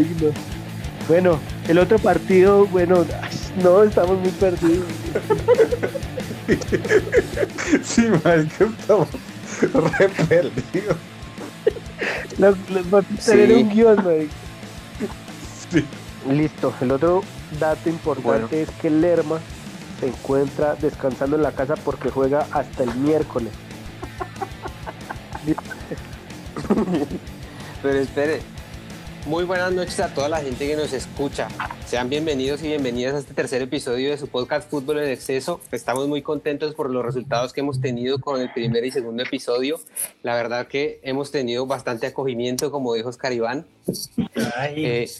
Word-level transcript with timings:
Ay, 0.00 0.16
no. 0.20 0.28
Bueno, 1.08 1.40
el 1.68 1.78
otro 1.78 1.98
partido, 1.98 2.66
bueno, 2.66 3.04
no, 3.62 3.82
estamos 3.82 4.18
muy 4.18 4.30
perdidos. 4.30 4.86
sí, 7.82 8.06
marica, 8.24 8.64
estamos 8.78 9.08
re 9.60 10.08
perdidos. 10.26 10.96
Los, 12.38 12.56
los 12.70 12.94
va 12.94 13.00
a 13.00 13.02
tener 13.02 13.52
un 13.52 13.68
guion, 13.68 13.96
marica. 13.96 14.32
Sí. 15.70 15.84
Listo, 16.30 16.72
el 16.80 16.92
otro 16.92 17.22
dato 17.58 17.90
importante 17.90 18.62
es 18.62 18.70
que 18.80 18.88
Lerma 18.88 19.38
se 19.98 20.06
encuentra 20.08 20.76
descansando 20.76 21.36
en 21.36 21.42
la 21.42 21.52
casa 21.52 21.74
porque 21.76 22.08
juega 22.10 22.46
hasta 22.52 22.84
el 22.84 22.94
miércoles. 22.94 23.52
Pero 27.82 27.98
espere, 27.98 28.40
muy 29.26 29.44
buenas 29.44 29.72
noches 29.72 30.00
a 30.00 30.12
toda 30.14 30.28
la 30.28 30.40
gente 30.40 30.66
que 30.66 30.76
nos 30.76 30.92
escucha. 30.92 31.48
Sean 31.86 32.08
bienvenidos 32.08 32.62
y 32.62 32.68
bienvenidas 32.68 33.14
a 33.14 33.18
este 33.18 33.34
tercer 33.34 33.62
episodio 33.62 34.10
de 34.10 34.18
su 34.18 34.28
podcast 34.28 34.68
Fútbol 34.70 35.00
en 35.00 35.10
Exceso. 35.10 35.60
Estamos 35.72 36.08
muy 36.08 36.22
contentos 36.22 36.74
por 36.74 36.90
los 36.90 37.04
resultados 37.04 37.52
que 37.52 37.60
hemos 37.60 37.80
tenido 37.80 38.20
con 38.20 38.40
el 38.40 38.52
primer 38.52 38.84
y 38.84 38.90
segundo 38.90 39.22
episodio. 39.22 39.80
La 40.22 40.34
verdad 40.34 40.66
que 40.66 41.00
hemos 41.02 41.30
tenido 41.30 41.66
bastante 41.66 42.06
acogimiento, 42.06 42.70
como 42.70 42.94
dijo 42.94 43.08
Oscar 43.08 43.32
Iván. 43.32 43.66
Eh, 44.76 45.10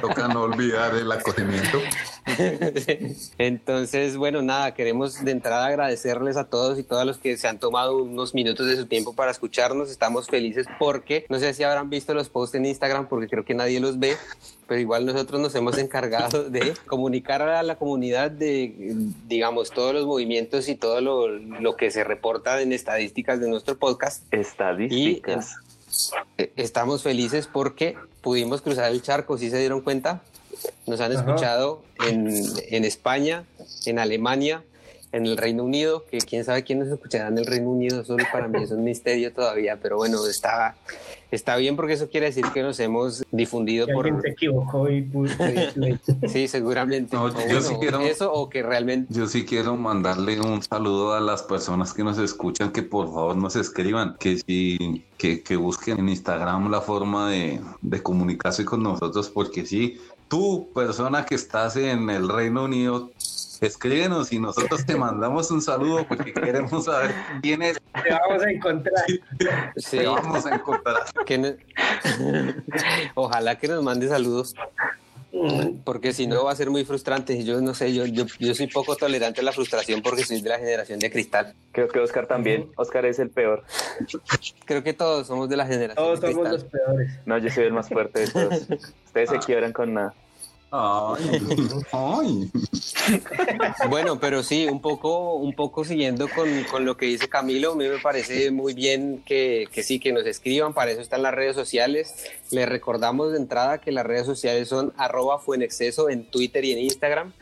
Toca 0.00 0.28
no 0.28 0.42
olvidar 0.42 0.94
el 0.94 1.10
acogimiento. 1.10 1.80
Entonces, 3.38 4.16
bueno, 4.16 4.42
nada, 4.42 4.74
queremos 4.74 5.24
de 5.24 5.30
entrada 5.30 5.66
agradecerles 5.66 6.36
a 6.36 6.44
todos 6.44 6.78
y 6.78 6.82
todas 6.82 7.06
los 7.06 7.18
que 7.18 7.36
se 7.36 7.48
han 7.48 7.58
tomado 7.58 8.02
unos 8.02 8.34
minutos 8.34 8.66
de 8.66 8.76
su 8.76 8.86
tiempo 8.86 9.14
para 9.14 9.30
escucharnos. 9.30 9.90
Estamos 9.90 10.26
felices 10.26 10.66
porque, 10.78 11.26
no 11.28 11.38
sé 11.38 11.54
si 11.54 11.62
habrán 11.62 11.90
visto 11.90 12.14
los 12.14 12.28
posts 12.28 12.56
en 12.56 12.66
Instagram, 12.66 13.08
porque 13.08 13.28
creo 13.28 13.44
que 13.44 13.54
nadie 13.54 13.80
los 13.80 13.98
ve, 13.98 14.16
pero 14.66 14.80
igual 14.80 15.06
nosotros 15.06 15.40
nos 15.40 15.54
hemos 15.54 15.78
encargado 15.78 16.48
de 16.50 16.74
comunicar 16.86 17.42
a 17.42 17.62
la 17.62 17.76
comunidad 17.76 18.30
de, 18.30 18.74
digamos, 19.26 19.70
todos 19.70 19.94
los 19.94 20.06
movimientos 20.06 20.68
y 20.68 20.74
todo 20.74 21.00
lo, 21.00 21.28
lo 21.28 21.76
que 21.76 21.90
se 21.90 22.04
reporta 22.04 22.60
en 22.60 22.72
estadísticas 22.72 23.40
de 23.40 23.48
nuestro 23.48 23.78
podcast. 23.78 24.22
Estadísticas. 24.32 25.56
Eh, 26.36 26.52
estamos 26.56 27.02
felices 27.02 27.48
porque 27.50 27.96
pudimos 28.20 28.62
cruzar 28.62 28.92
el 28.92 29.02
charco, 29.02 29.38
¿sí 29.38 29.50
se 29.50 29.58
dieron 29.58 29.80
cuenta? 29.80 30.22
Nos 30.86 31.00
han 31.00 31.12
escuchado 31.12 31.82
en, 32.06 32.32
en, 32.70 32.84
España, 32.84 33.44
en 33.86 33.98
Alemania, 33.98 34.62
en 35.12 35.26
el 35.26 35.36
Reino 35.36 35.64
Unido, 35.64 36.04
que 36.10 36.18
quién 36.18 36.44
sabe 36.44 36.64
quién 36.64 36.80
nos 36.80 36.88
escuchará 36.88 37.28
en 37.28 37.38
el 37.38 37.46
Reino 37.46 37.70
Unido, 37.70 38.04
solo 38.04 38.24
para 38.30 38.48
mí 38.48 38.62
es 38.62 38.70
un 38.70 38.84
misterio 38.84 39.32
todavía, 39.32 39.78
pero 39.80 39.96
bueno, 39.96 40.26
está, 40.26 40.76
está 41.30 41.56
bien 41.56 41.76
porque 41.76 41.94
eso 41.94 42.08
quiere 42.10 42.26
decir 42.26 42.44
que 42.52 42.62
nos 42.62 42.78
hemos 42.80 43.24
difundido 43.30 43.86
por... 43.86 44.06
Alguien 44.06 44.22
se 44.22 44.28
equivocó 44.30 44.90
y 44.90 45.08
Sí, 46.28 46.48
seguramente. 46.48 47.16
yo 47.50 47.60
sí 47.62 47.74
quiero, 47.80 48.00
eso 48.00 48.32
o 48.32 48.50
que 48.50 48.62
realmente... 48.62 49.12
Yo 49.14 49.26
sí 49.26 49.44
quiero 49.46 49.76
mandarle 49.76 50.40
un 50.40 50.62
saludo 50.62 51.14
a 51.14 51.20
las 51.20 51.42
personas 51.42 51.94
que 51.94 52.04
nos 52.04 52.18
escuchan, 52.18 52.70
que 52.70 52.82
por 52.82 53.06
favor 53.06 53.36
nos 53.36 53.56
escriban, 53.56 54.16
que 54.18 54.36
si 54.38 55.04
que, 55.16 55.42
que 55.42 55.56
busquen 55.56 55.98
en 55.98 56.08
Instagram 56.10 56.70
la 56.70 56.80
forma 56.80 57.30
de, 57.30 57.60
de 57.80 58.02
comunicarse 58.02 58.64
con 58.64 58.82
nosotros, 58.82 59.30
porque 59.30 59.64
sí, 59.64 59.98
tú, 60.28 60.70
persona 60.74 61.24
que 61.24 61.34
estás 61.34 61.76
en 61.76 62.10
el 62.10 62.28
Reino 62.28 62.64
Unido, 62.64 63.10
escríbenos 63.60 64.32
y 64.32 64.38
nosotros 64.38 64.84
te 64.86 64.96
mandamos 64.96 65.50
un 65.50 65.60
saludo 65.60 66.06
porque 66.06 66.32
queremos 66.32 66.84
saber 66.84 67.14
quién 67.42 67.62
es. 67.62 67.80
Te 68.02 68.10
vamos 68.10 68.42
a 68.44 68.50
encontrar. 68.50 69.04
Sí. 69.76 69.98
Te 69.98 70.06
vamos 70.06 70.46
a 70.46 70.54
encontrar. 70.54 71.02
Ojalá 73.14 73.58
que 73.58 73.68
nos 73.68 73.82
mande 73.82 74.08
saludos. 74.08 74.54
Porque 75.84 76.12
si 76.12 76.26
no 76.26 76.44
va 76.44 76.52
a 76.52 76.56
ser 76.56 76.70
muy 76.70 76.84
frustrante. 76.84 77.44
Yo 77.44 77.60
no 77.60 77.74
sé, 77.74 77.94
yo, 77.94 78.06
yo, 78.06 78.24
yo 78.38 78.54
soy 78.54 78.66
poco 78.66 78.96
tolerante 78.96 79.40
a 79.40 79.44
la 79.44 79.52
frustración 79.52 80.02
porque 80.02 80.24
soy 80.24 80.40
de 80.40 80.48
la 80.48 80.58
generación 80.58 80.98
de 80.98 81.10
cristal. 81.10 81.54
Creo 81.72 81.88
que 81.88 81.98
Oscar 82.00 82.26
también. 82.26 82.70
Oscar 82.76 83.06
es 83.06 83.18
el 83.18 83.30
peor. 83.30 83.64
Creo 84.64 84.82
que 84.82 84.92
todos 84.92 85.26
somos 85.26 85.48
de 85.48 85.56
la 85.56 85.66
generación 85.66 85.96
Todos 86.04 86.20
de 86.20 86.32
somos 86.32 86.48
cristal. 86.48 86.70
los 86.70 86.80
peores. 86.86 87.12
No, 87.26 87.38
yo 87.38 87.50
soy 87.50 87.64
el 87.64 87.72
más 87.72 87.88
fuerte 87.88 88.20
de 88.20 88.28
todos. 88.28 88.66
Ustedes 89.06 89.30
se 89.30 89.38
quiebran 89.38 89.72
con 89.72 89.94
nada. 89.94 90.14
Ay. 90.70 92.50
Bueno, 93.88 94.20
pero 94.20 94.42
sí, 94.42 94.66
un 94.66 94.80
poco, 94.80 95.34
un 95.34 95.54
poco 95.54 95.84
siguiendo 95.84 96.28
con, 96.28 96.64
con 96.64 96.84
lo 96.84 96.96
que 96.96 97.06
dice 97.06 97.28
Camilo, 97.28 97.72
a 97.72 97.76
mí 97.76 97.88
me 97.88 97.98
parece 97.98 98.50
muy 98.50 98.74
bien 98.74 99.22
que, 99.24 99.66
que 99.72 99.82
sí, 99.82 99.98
que 99.98 100.12
nos 100.12 100.26
escriban, 100.26 100.74
para 100.74 100.90
eso 100.90 101.00
están 101.00 101.22
las 101.22 101.34
redes 101.34 101.56
sociales. 101.56 102.26
Les 102.50 102.68
recordamos 102.68 103.32
de 103.32 103.38
entrada 103.38 103.78
que 103.78 103.92
las 103.92 104.04
redes 104.04 104.26
sociales 104.26 104.68
son 104.68 104.92
arroba 104.98 105.38
fuenexceso 105.38 106.10
en 106.10 106.24
Twitter 106.24 106.64
y 106.64 106.72
en 106.72 106.80
Instagram 106.80 107.32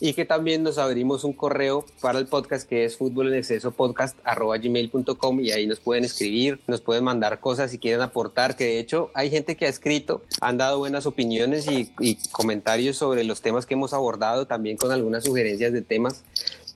y 0.00 0.14
que 0.14 0.24
también 0.24 0.62
nos 0.62 0.78
abrimos 0.78 1.24
un 1.24 1.32
correo 1.32 1.84
para 2.00 2.18
el 2.18 2.26
podcast 2.26 2.68
que 2.68 2.84
es 2.84 2.96
fútbol 2.96 3.28
en 3.28 3.34
exceso 3.34 3.70
podcast 3.72 4.18
arroba 4.24 4.58
gmail.com 4.58 5.40
y 5.40 5.50
ahí 5.50 5.66
nos 5.66 5.80
pueden 5.80 6.04
escribir, 6.04 6.60
nos 6.66 6.80
pueden 6.80 7.04
mandar 7.04 7.40
cosas 7.40 7.70
si 7.70 7.78
quieren 7.78 8.00
aportar, 8.00 8.56
que 8.56 8.64
de 8.64 8.78
hecho 8.78 9.10
hay 9.14 9.30
gente 9.30 9.56
que 9.56 9.66
ha 9.66 9.68
escrito, 9.68 10.22
han 10.40 10.58
dado 10.58 10.78
buenas 10.78 11.06
opiniones 11.06 11.70
y, 11.70 11.92
y 12.00 12.16
comentarios 12.30 12.96
sobre 12.96 13.24
los 13.24 13.40
temas 13.42 13.66
que 13.66 13.74
hemos 13.74 13.92
abordado, 13.92 14.46
también 14.46 14.76
con 14.76 14.92
algunas 14.92 15.24
sugerencias 15.24 15.72
de 15.72 15.82
temas 15.82 16.24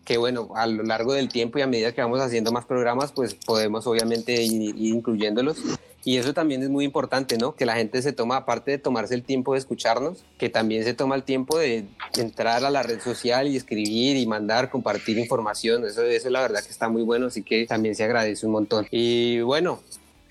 que 0.06 0.18
bueno, 0.18 0.50
a 0.54 0.66
lo 0.68 0.84
largo 0.84 1.12
del 1.12 1.28
tiempo 1.28 1.58
y 1.58 1.62
a 1.62 1.66
medida 1.66 1.92
que 1.92 2.00
vamos 2.00 2.20
haciendo 2.20 2.52
más 2.52 2.64
programas, 2.64 3.10
pues 3.10 3.34
podemos 3.34 3.88
obviamente 3.88 4.40
ir, 4.40 4.74
incluyéndolos. 4.78 5.58
Y 6.04 6.18
eso 6.18 6.32
también 6.32 6.62
es 6.62 6.70
muy 6.70 6.84
importante, 6.84 7.36
¿no? 7.36 7.56
Que 7.56 7.66
la 7.66 7.74
gente 7.74 8.00
se 8.00 8.12
toma, 8.12 8.36
aparte 8.36 8.70
de 8.70 8.78
tomarse 8.78 9.14
el 9.16 9.24
tiempo 9.24 9.54
de 9.54 9.58
escucharnos, 9.58 10.24
que 10.38 10.48
también 10.48 10.84
se 10.84 10.94
toma 10.94 11.16
el 11.16 11.24
tiempo 11.24 11.58
de 11.58 11.86
entrar 12.16 12.64
a 12.64 12.70
la 12.70 12.84
red 12.84 13.00
social 13.00 13.48
y 13.48 13.56
escribir 13.56 14.16
y 14.16 14.24
mandar, 14.26 14.70
compartir 14.70 15.18
información. 15.18 15.84
Eso, 15.84 16.04
eso 16.04 16.28
es 16.28 16.32
la 16.32 16.40
verdad 16.40 16.62
que 16.62 16.70
está 16.70 16.88
muy 16.88 17.02
bueno, 17.02 17.26
así 17.26 17.42
que 17.42 17.66
también 17.66 17.96
se 17.96 18.04
agradece 18.04 18.46
un 18.46 18.52
montón. 18.52 18.86
Y 18.92 19.40
bueno, 19.40 19.80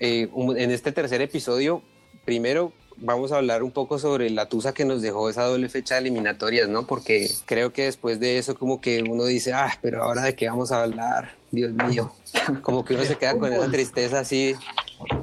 eh, 0.00 0.30
en 0.34 0.70
este 0.70 0.90
tercer 0.90 1.20
episodio, 1.20 1.82
primero 2.24 2.72
vamos 2.98 3.32
a 3.32 3.36
hablar 3.36 3.62
un 3.62 3.70
poco 3.70 3.98
sobre 3.98 4.30
la 4.30 4.48
tusa 4.48 4.72
que 4.72 4.84
nos 4.84 5.02
dejó 5.02 5.28
esa 5.28 5.44
doble 5.44 5.68
fecha 5.68 5.94
de 5.94 6.00
eliminatorias, 6.02 6.68
¿no? 6.68 6.86
Porque 6.86 7.30
creo 7.44 7.72
que 7.72 7.84
después 7.84 8.20
de 8.20 8.38
eso 8.38 8.54
como 8.58 8.80
que 8.80 9.02
uno 9.02 9.24
dice, 9.24 9.52
ah, 9.52 9.78
pero 9.82 10.02
ahora 10.02 10.22
de 10.22 10.34
qué 10.34 10.48
vamos 10.48 10.72
a 10.72 10.82
hablar, 10.82 11.34
Dios 11.50 11.72
mío. 11.72 12.12
Como 12.62 12.84
que 12.84 12.94
uno 12.94 13.04
se 13.04 13.16
queda 13.16 13.36
con 13.38 13.52
esa 13.52 13.68
tristeza 13.70 14.20
así, 14.20 14.54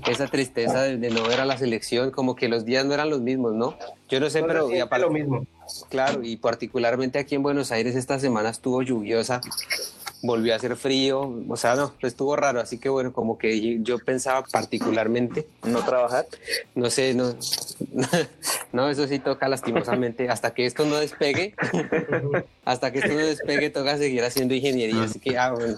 esa 0.08 0.28
tristeza 0.28 0.82
de, 0.82 0.98
de 0.98 1.10
no 1.10 1.24
ver 1.24 1.40
a 1.42 1.46
la 1.46 1.58
selección, 1.58 2.12
como 2.12 2.36
que 2.36 2.48
los 2.50 2.66
días 2.66 2.86
no 2.86 2.94
eran 2.94 3.10
los 3.10 3.22
mismos, 3.22 3.54
¿no? 3.54 3.78
Yo 4.10 4.20
no 4.20 4.30
sé, 4.30 4.42
No 4.42 4.48
pero 4.48 4.72
y 4.72 4.80
aparte- 4.80 5.06
lo 5.06 5.12
mismo. 5.12 5.46
Claro, 5.90 6.22
y 6.24 6.36
particularmente 6.38 7.20
aquí 7.20 7.36
en 7.36 7.44
Buenos 7.44 7.72
Aires 7.72 7.96
esta 7.96 8.20
semana 8.20 8.50
estuvo 8.50 8.82
lluviosa, 8.82 9.40
volvió 10.26 10.54
a 10.54 10.56
hacer 10.56 10.76
frío, 10.78 11.32
o 11.50 11.58
sea, 11.58 11.76
no, 11.76 11.94
estuvo 12.02 12.36
raro, 12.38 12.62
así 12.62 12.78
que 12.78 12.88
bueno, 12.88 13.12
como 13.12 13.38
que 13.38 13.84
yo 13.84 14.00
pensaba 14.00 14.42
particularmente, 14.50 15.46
¿No 15.64 15.84
trabajar? 15.84 16.26
no 16.76 16.90
sé, 16.90 17.14
no, 17.14 17.36
no, 18.72 18.90
eso 18.90 19.06
sí 19.06 19.20
toca 19.20 19.50
lastimosamente, 19.50 20.30
hasta 20.30 20.54
que 20.54 20.66
esto 20.66 20.86
no 20.86 20.96
despegue, 20.96 21.54
hasta 22.66 22.92
que 22.94 23.00
esto 23.00 23.12
no 23.14 23.20
despegue 23.20 23.70
toca 23.70 23.98
seguir 23.98 24.24
haciendo 24.24 24.54
ingeniería, 24.56 25.04
así 25.04 25.20
que, 25.20 25.38
ah, 25.38 25.52
bueno, 25.52 25.76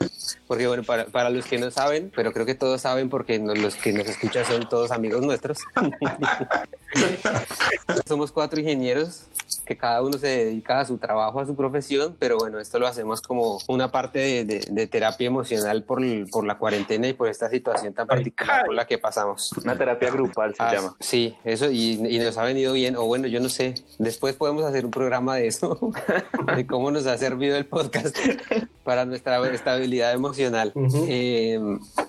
porque 0.48 0.68
bueno, 0.68 0.84
para, 0.84 1.06
para 1.06 1.32
los 1.32 1.46
que 1.48 1.58
no 1.58 1.72
saben, 1.72 2.12
pero 2.16 2.32
creo 2.32 2.46
que 2.46 2.54
todos 2.56 2.82
saben 2.82 3.10
porque 3.10 3.40
no- 3.40 3.56
los 3.56 3.76
que 3.76 3.94
nos 3.94 4.08
escuchan 4.08 4.46
son 4.46 4.70
todos 4.70 4.92
amigos 4.92 5.24
nuestros. 5.24 5.58
Somos 8.08 8.32
cuatro 8.32 8.60
ingenieros 8.60 9.24
que 9.66 9.76
cada 9.78 10.02
uno 10.04 10.18
se 10.18 10.28
dedica 10.28 10.80
a 10.80 10.86
su 10.86 10.98
trabajo, 10.98 11.40
a 11.40 11.46
su 11.46 11.56
profesión, 11.56 12.16
pero 12.20 12.38
bueno, 12.38 12.60
esto 12.60 12.78
lo 12.78 12.86
hacemos 12.88 13.22
como 13.22 13.60
una 13.68 13.92
parte 13.92 14.20
de, 14.20 14.46
de- 14.46 14.66
de 14.70 14.88
terapia 14.88 15.26
emocional 15.28 15.84
por, 15.84 16.02
por 16.30 16.46
la 16.46 16.58
cuarentena 16.58 17.08
y 17.08 17.14
por 17.14 17.30
esta 17.30 17.50
situación 17.50 17.94
tan 17.94 18.06
particular 18.08 18.66
por 18.66 18.76
la 18.76 18.86
que 18.86 18.98
pasamos. 19.00 19.52
Una 19.64 19.76
terapia 19.78 20.12
grupal 20.12 20.54
se 20.56 20.62
Ah, 20.64 20.74
llama. 20.74 20.96
Sí, 21.00 21.36
eso 21.44 21.70
y, 21.72 21.94
y 22.08 22.20
nos 22.20 22.38
ha 22.38 22.44
venido 22.44 22.74
bien, 22.74 22.96
o 22.96 23.06
bueno, 23.06 23.28
yo 23.28 23.40
no 23.40 23.50
sé, 23.50 23.74
después 23.98 24.36
podemos 24.36 24.64
hacer 24.66 24.86
un 24.86 24.92
programa 24.92 25.36
de 25.36 25.48
eso, 25.48 25.80
de 26.56 26.68
cómo 26.68 26.92
nos 26.92 27.08
ha 27.08 27.18
servido 27.18 27.58
el 27.58 27.66
podcast 27.66 28.16
para 28.84 29.06
nuestra 29.06 29.44
estabilidad 29.52 30.14
emocional. 30.14 30.72
Ujú. 30.76 31.06
Eh, 31.10 31.60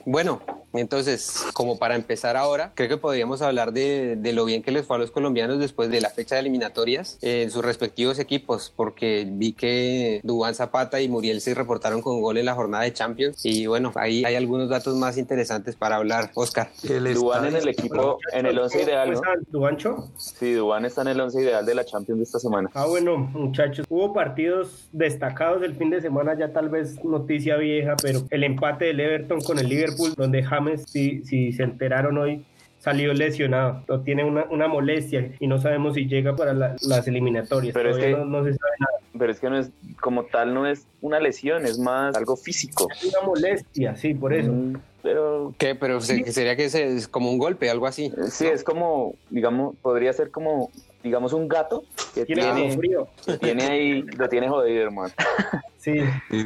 bueno, 0.07 0.41
entonces, 0.79 1.45
como 1.53 1.79
para 1.79 1.95
empezar 1.95 2.37
ahora, 2.37 2.73
creo 2.75 2.89
que 2.89 2.97
podríamos 2.97 3.43
hablar 3.43 3.73
de, 3.73 4.17
de 4.17 4.33
lo 4.33 4.45
bien 4.45 4.63
que 4.63 4.71
les 4.71 4.87
fue 4.87 4.97
a 4.97 4.99
los 4.99 5.11
colombianos 5.11 5.59
después 5.59 5.91
de 5.91 6.01
la 6.01 6.11
fecha 6.11 6.35
de 6.35 6.43
eliminatorias 6.43 7.19
eh, 7.23 7.43
en 7.43 7.51
sus 7.51 7.65
respectivos 7.65 8.19
equipos, 8.19 8.73
porque 8.75 9.27
vi 9.29 9.53
que 9.53 10.21
Dubán 10.23 10.55
Zapata 10.55 11.01
y 11.01 11.09
Muriel 11.09 11.41
se 11.41 11.55
reportaron 11.55 12.03
con 12.03 12.21
gol 12.21 12.39
en 12.39 12.47
la 12.47 12.55
jornada 12.55 12.85
de 12.85 12.93
Champions 12.93 13.45
y 13.45 13.67
bueno, 13.67 13.93
ahí 13.95 14.25
hay 14.25 14.35
algunos 14.35 14.69
datos 14.69 14.97
más 14.97 15.19
interesantes 15.19 15.77
para 15.77 15.97
hablar. 15.97 16.31
Oscar. 16.35 16.71
Dubán 16.83 17.47
en 17.47 17.57
el 17.57 17.69
equipo, 17.69 18.19
en 18.33 18.47
el 18.47 18.59
11 18.59 18.83
ideal, 18.83 19.11
¿no? 19.11 19.19
¿Cómo 19.19 19.31
están, 19.33 19.47
Duancho? 19.51 20.09
Sí, 20.17 20.53
Dubán 20.53 20.85
está 20.85 21.03
en 21.03 21.09
el 21.09 21.21
11 21.21 21.43
ideal 21.43 21.67
de 21.67 21.75
la 21.75 21.85
Champions 21.85 22.19
de 22.19 22.25
esta 22.25 22.39
semana. 22.39 22.71
Ah, 22.75 22.87
bueno, 22.87 23.17
muchachos, 23.17 23.87
hubo 23.89 24.13
partidos 24.13 24.89
destacados 24.93 25.63
el 25.63 25.75
fin 25.75 25.91
de 25.91 26.01
semana, 26.01 26.37
ya 26.39 26.53
tal 26.53 26.69
vez 26.69 27.03
noticia 27.05 27.57
vieja, 27.57 27.97
pero 28.01 28.25
el 28.31 28.45
empate 28.45 28.87
del 28.87 29.01
Everton 29.01 29.41
con 29.41 29.59
el 29.59 29.69
Liverpool, 29.69 29.96
donde 30.17 30.43
James, 30.43 30.85
si, 30.87 31.25
si 31.25 31.53
se 31.53 31.63
enteraron 31.63 32.19
hoy, 32.19 32.45
salió 32.79 33.13
lesionado, 33.15 33.83
o 33.89 34.01
tiene 34.01 34.23
una, 34.23 34.45
una 34.49 34.69
molestia 34.69 35.33
y 35.41 35.49
no 35.49 35.59
sabemos 35.61 35.95
si 35.95 36.07
llega 36.07 36.37
para 36.37 36.55
las 36.55 37.09
eliminatorias. 37.09 37.75
Pero 37.75 37.91
es 37.91 37.99
que 37.99 38.13
no, 38.13 38.45
se 38.45 38.55
sabe 38.55 38.73
nada. 38.79 38.99
Pero 39.19 39.33
es 39.33 39.41
que 39.41 39.51
no 39.51 39.59
es, 39.59 39.71
como 40.01 40.27
tal, 40.27 40.55
no 40.55 40.67
es 40.67 40.87
una 41.01 41.19
lesión, 41.19 41.67
es 41.67 41.79
más 41.79 42.15
algo 42.15 42.37
físico. 42.37 42.87
Es 42.93 43.05
una 43.07 43.27
molestia, 43.27 43.97
sí, 43.97 44.15
por 44.15 44.33
eso. 44.33 44.53
Mm, 44.53 44.75
pero... 45.03 45.53
¿Qué? 45.59 45.75
Pero 45.75 46.01
sería 46.01 46.55
que 46.55 46.67
es 46.67 47.09
como 47.09 47.31
un 47.31 47.39
golpe, 47.39 47.71
algo 47.71 47.89
así. 47.89 48.13
Sí, 48.31 48.47
es 48.47 48.63
como, 48.63 49.15
digamos, 49.31 49.75
podría 49.83 50.13
ser 50.13 50.31
como 50.31 50.71
digamos, 51.07 51.33
un 51.33 51.49
gato 51.49 51.85
que 52.15 52.27
tiene, 52.27 52.77
frío. 52.77 53.09
tiene 53.41 53.65
ahí, 53.65 54.03
lo 54.03 54.29
tiene 54.29 54.49
jodido, 54.49 54.83
hermano. 54.83 55.13
Sí, 55.87 56.01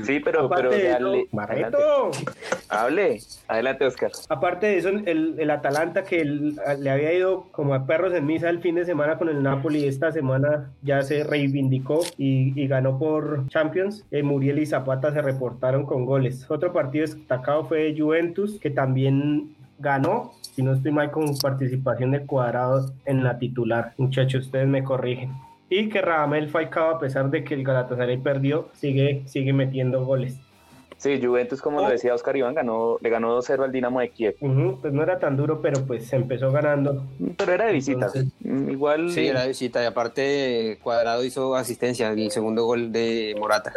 sí 0.05 0.21
pero, 0.21 0.51
pero 0.51 0.71
adelante. 0.71 1.27
Hable, 2.69 3.21
adelante, 3.49 3.87
Oscar. 3.87 4.13
Aparte 4.29 4.67
de 4.67 4.77
eso, 4.77 4.91
el, 4.91 5.35
el 5.39 5.51
Atalanta 5.51 6.05
que 6.05 6.23
le 6.27 6.91
había 6.91 7.15
ido 7.15 7.47
como 7.51 7.73
a 7.73 7.87
perros 7.87 8.13
en 8.13 8.27
misa 8.27 8.51
el 8.51 8.61
fin 8.61 8.75
de 8.75 8.85
semana 8.85 9.17
con 9.17 9.31
el 9.31 9.43
Napoli, 9.43 9.87
esta 9.87 10.13
semana 10.13 10.71
ya 10.83 11.01
se 11.01 11.25
reivindicó 11.25 12.03
y, 12.19 12.53
y 12.61 12.67
ganó 12.69 12.99
por 12.99 13.49
Champions. 13.49 14.05
Eh, 14.11 14.23
Muriel 14.23 14.59
y 14.59 14.67
Zapata 14.67 15.11
se 15.11 15.23
reportaron 15.23 15.87
con 15.87 16.05
goles. 16.05 16.45
Otro 16.51 16.75
partido 16.75 17.07
destacado 17.07 17.65
fue 17.65 17.95
Juventus, 17.97 18.61
que 18.61 18.69
también 18.69 19.57
ganó, 19.81 20.33
si 20.41 20.63
no 20.63 20.75
estoy 20.75 20.93
mal, 20.93 21.11
con 21.11 21.37
participación 21.39 22.13
de 22.13 22.27
Cuadrado 22.27 22.93
en 23.05 23.25
la 23.25 23.39
titular. 23.39 23.95
Muchachos, 23.99 24.47
ustedes 24.47 24.69
me 24.69 24.85
corrigen. 24.85 25.33
Y 25.69 25.89
que 25.89 26.03
Radamel 26.03 26.49
Falcao, 26.49 26.91
a 26.91 26.99
pesar 26.99 27.31
de 27.31 27.45
que 27.45 27.55
el 27.55 27.65
Galatasaray 27.65 28.19
perdió, 28.19 28.69
sigue, 28.75 29.23
sigue 29.27 29.53
metiendo 29.53 30.05
goles. 30.05 30.39
Sí, 31.01 31.19
Juventus, 31.23 31.63
como 31.63 31.81
lo 31.81 31.87
oh. 31.87 31.91
decía 31.91 32.15
Oscar 32.15 32.37
Iván, 32.37 32.55
ganó, 32.55 32.99
le 33.01 33.09
ganó 33.09 33.35
2-0 33.41 33.65
al 33.65 33.73
Dinamo 33.73 34.01
de 34.01 34.11
Kiev. 34.11 34.37
pues 34.39 34.93
no 34.93 35.03
era 35.03 35.19
tan 35.19 35.35
duro, 35.35 35.63
pero 35.63 35.83
pues 35.87 36.07
se 36.07 36.17
empezó 36.17 36.53
ganando. 36.53 37.07
Pero 37.39 37.55
era 37.55 37.65
de 37.67 37.73
visita. 37.73 38.13
Mm, 38.41 38.69
igual. 38.69 39.11
Sí, 39.11 39.27
era 39.27 39.41
de 39.41 39.49
visita. 39.49 39.83
Y 39.83 39.87
aparte, 39.87 40.79
Cuadrado 40.83 41.25
hizo 41.25 41.57
asistencia 41.57 42.11
el 42.11 42.31
segundo 42.31 42.67
gol 42.67 42.93
de 42.93 43.35
Morata. 43.39 43.73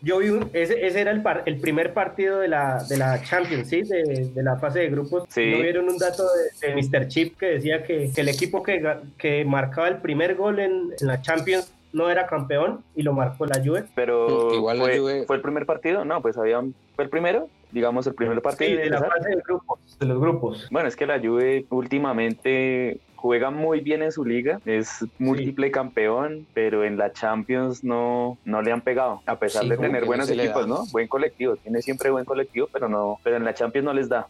Yo 0.00 0.18
vi 0.18 0.28
un, 0.28 0.48
ese, 0.52 0.86
ese 0.86 1.00
era 1.00 1.10
el, 1.10 1.24
el 1.46 1.60
primer 1.60 1.92
partido 1.92 2.38
de 2.38 2.46
la, 2.46 2.84
de 2.88 2.96
la 2.96 3.20
Champions, 3.24 3.68
¿sí? 3.68 3.82
De, 3.82 4.30
de 4.32 4.42
la 4.44 4.58
fase 4.58 4.78
de 4.78 4.90
grupos. 4.90 5.24
Sí. 5.28 5.50
¿No 5.50 5.58
vieron 5.58 5.88
un 5.88 5.98
dato 5.98 6.22
de, 6.62 6.68
de 6.68 6.74
Mr. 6.76 7.08
Chip 7.08 7.36
que 7.36 7.46
decía 7.46 7.82
que, 7.82 8.12
que 8.14 8.20
el 8.20 8.28
equipo 8.28 8.62
que, 8.62 8.80
que 9.18 9.44
marcaba 9.44 9.88
el 9.88 9.96
primer 9.96 10.36
gol 10.36 10.60
en, 10.60 10.92
en 11.00 11.06
la 11.08 11.20
Champions 11.20 11.72
no 11.92 12.10
era 12.10 12.26
campeón 12.26 12.82
y 12.94 13.02
lo 13.02 13.12
marcó 13.12 13.46
la 13.46 13.60
Juve. 13.64 13.84
Pero 13.94 14.54
Igual 14.54 14.78
fue, 14.78 15.24
fue 15.26 15.36
el 15.36 15.42
primer 15.42 15.66
partido, 15.66 16.04
no, 16.04 16.20
pues 16.22 16.36
había 16.36 16.60
fue 16.94 17.04
el 17.04 17.10
primero, 17.10 17.48
digamos 17.72 18.06
el 18.06 18.14
primer 18.14 18.40
partido. 18.42 18.78
de 18.78 18.90
la 18.90 19.00
fase 19.00 19.30
de 19.30 19.42
grupos, 19.46 19.98
de 19.98 20.06
los 20.06 20.20
grupos. 20.20 20.68
Bueno, 20.70 20.88
es 20.88 20.96
que 20.96 21.06
la 21.06 21.18
Juve 21.18 21.66
últimamente 21.70 23.00
juega 23.20 23.50
muy 23.50 23.80
bien 23.80 24.02
en 24.02 24.12
su 24.12 24.24
liga, 24.24 24.60
es 24.64 25.04
múltiple 25.18 25.70
campeón, 25.70 26.46
pero 26.54 26.84
en 26.84 26.96
la 26.96 27.12
Champions 27.12 27.84
no, 27.84 28.38
no 28.46 28.62
le 28.62 28.72
han 28.72 28.80
pegado, 28.80 29.20
a 29.26 29.38
pesar 29.38 29.66
de 29.66 29.76
tener 29.76 30.06
buenos 30.06 30.30
equipos, 30.30 30.66
¿no? 30.66 30.84
Buen 30.90 31.06
colectivo, 31.06 31.56
tiene 31.56 31.82
siempre 31.82 32.10
buen 32.10 32.24
colectivo, 32.24 32.68
pero 32.72 32.88
no, 32.88 33.18
pero 33.22 33.36
en 33.36 33.44
la 33.44 33.52
Champions 33.52 33.84
no 33.84 33.92
les 33.92 34.08
da. 34.08 34.28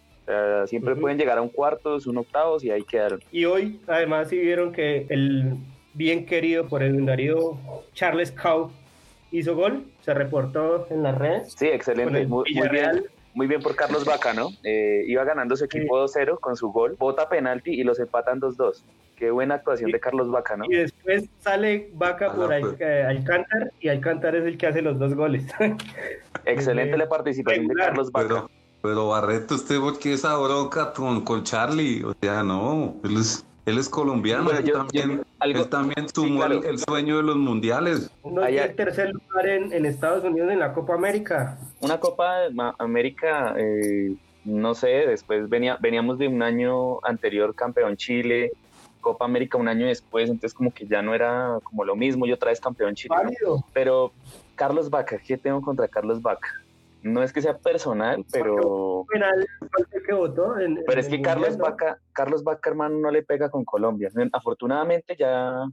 siempre 0.66 0.96
pueden 0.96 1.18
llegar 1.18 1.38
a 1.38 1.42
un 1.42 1.50
cuartos, 1.50 2.06
un 2.08 2.18
octavos 2.18 2.64
y 2.64 2.70
ahí 2.72 2.82
quedaron. 2.82 3.20
Y 3.30 3.44
hoy, 3.44 3.80
además, 3.86 4.28
sí 4.28 4.38
vieron 4.38 4.72
que 4.72 5.06
el 5.08 5.56
bien 5.94 6.26
querido 6.26 6.68
por 6.68 6.82
el 6.82 7.04
Darío 7.04 7.58
Charles 7.94 8.32
Cow, 8.32 8.70
hizo 9.30 9.54
gol, 9.54 9.84
se 10.02 10.14
reportó 10.14 10.86
en 10.90 11.02
las 11.02 11.16
redes. 11.16 11.54
Sí, 11.56 11.66
excelente, 11.66 12.26
muy, 12.26 12.44
bien. 12.70 13.04
Muy 13.32 13.46
bien 13.46 13.62
por 13.62 13.76
Carlos 13.76 14.04
Vaca, 14.04 14.32
¿no? 14.34 14.48
Eh, 14.64 15.04
iba 15.06 15.22
ganando 15.22 15.54
su 15.56 15.64
equipo 15.64 16.04
2-0 16.04 16.40
con 16.40 16.56
su 16.56 16.72
gol, 16.72 16.96
bota 16.98 17.28
penalti 17.28 17.70
y 17.70 17.84
los 17.84 18.00
empatan 18.00 18.40
2-2. 18.40 18.82
Qué 19.14 19.30
buena 19.30 19.56
actuación 19.56 19.92
de 19.92 20.00
Carlos 20.00 20.30
Vaca, 20.30 20.56
¿no? 20.56 20.64
Y 20.64 20.74
después 20.74 21.28
sale 21.38 21.90
Vaca 21.92 22.34
por 22.34 22.52
ahí, 22.52 22.64
eh, 22.80 23.04
Alcántar 23.06 23.72
y 23.80 23.88
Alcántar 23.88 24.34
es 24.34 24.44
el 24.44 24.58
que 24.58 24.66
hace 24.66 24.82
los 24.82 24.98
dos 24.98 25.14
goles. 25.14 25.44
Excelente 26.44 26.96
la 26.96 27.08
participación 27.08 27.68
de 27.68 27.74
Carlos 27.74 28.10
Vaca. 28.10 28.46
Pero, 28.82 29.08
Barreto, 29.08 29.56
usted 29.56 29.78
porque 29.78 30.14
esa 30.14 30.36
bronca 30.38 30.92
con, 30.92 31.22
con 31.22 31.44
Charlie, 31.44 32.02
o 32.02 32.14
sea, 32.20 32.42
no, 32.42 32.96
él 33.04 33.18
es 33.18 33.44
él 33.70 33.78
es 33.78 33.88
colombiano, 33.88 34.50
él, 34.50 34.72
también, 34.72 35.22
él 35.42 35.68
también 35.68 36.08
sumó 36.08 36.44
el, 36.44 36.78
sueño 36.78 37.18
de 37.18 37.22
los 37.22 37.36
mundiales. 37.36 38.10
No 38.24 38.42
hay 38.42 38.58
el 38.58 38.74
tercer 38.74 39.12
lugar 39.12 39.48
en, 39.48 39.86
Estados 39.86 40.24
Unidos 40.24 40.50
en 40.52 40.58
la 40.58 40.72
Copa 40.72 40.94
América. 40.94 41.58
Una 41.80 41.98
Copa 41.98 42.48
América, 42.78 43.54
eh, 43.56 44.14
no 44.44 44.74
sé, 44.74 44.88
después 44.88 45.48
venía, 45.48 45.78
veníamos 45.80 46.18
de 46.18 46.28
un 46.28 46.42
año 46.42 47.04
anterior 47.04 47.54
campeón 47.54 47.96
Chile, 47.96 48.52
Copa 49.00 49.24
América 49.24 49.58
un 49.58 49.68
año 49.68 49.86
después, 49.86 50.28
entonces 50.28 50.54
como 50.54 50.72
que 50.72 50.86
ya 50.86 51.02
no 51.02 51.14
era 51.14 51.58
como 51.62 51.84
lo 51.84 51.96
mismo, 51.96 52.26
yo 52.26 52.34
otra 52.34 52.50
vez 52.50 52.60
campeón 52.60 52.94
Chile. 52.94 53.14
Pero 53.72 54.12
Carlos 54.54 54.90
Vaca, 54.90 55.18
¿qué 55.18 55.38
tengo 55.38 55.62
contra 55.62 55.88
Carlos 55.88 56.20
Vaca? 56.20 56.48
No 57.02 57.22
es 57.22 57.32
que 57.32 57.42
sea 57.42 57.58
personal, 57.58 58.24
pero... 58.32 59.06
pero 60.86 61.00
es 61.00 61.08
que 61.08 61.22
Carlos 61.22 61.56
Vaca, 61.56 61.98
Carlos 62.12 62.44
Vaca, 62.44 62.70
hermano, 62.70 62.98
no 62.98 63.10
le 63.10 63.22
pega 63.22 63.50
con 63.50 63.64
Colombia. 63.64 64.10
Afortunadamente 64.32 65.16
ya 65.18 65.66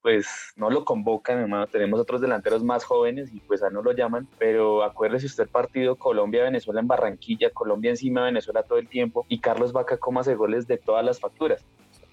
pues 0.00 0.52
no 0.56 0.70
lo 0.70 0.84
convocan, 0.84 1.38
hermano. 1.38 1.66
Tenemos 1.66 2.00
otros 2.00 2.20
delanteros 2.20 2.62
más 2.62 2.84
jóvenes 2.84 3.32
y 3.32 3.40
pues 3.40 3.62
a 3.62 3.70
no 3.70 3.82
lo 3.82 3.92
llaman. 3.92 4.28
Pero 4.38 4.82
acuérdese 4.82 5.26
usted 5.26 5.44
el 5.44 5.50
partido 5.50 5.96
Colombia-Venezuela 5.96 6.80
en 6.80 6.86
Barranquilla, 6.86 7.50
Colombia 7.50 7.90
encima 7.90 8.20
de 8.20 8.26
Venezuela 8.26 8.62
todo 8.62 8.78
el 8.78 8.88
tiempo 8.88 9.26
y 9.28 9.40
Carlos 9.40 9.72
Vaca 9.72 9.98
cómo 9.98 10.20
hace 10.20 10.34
goles 10.34 10.66
de 10.66 10.78
todas 10.78 11.04
las 11.04 11.20
facturas 11.20 11.64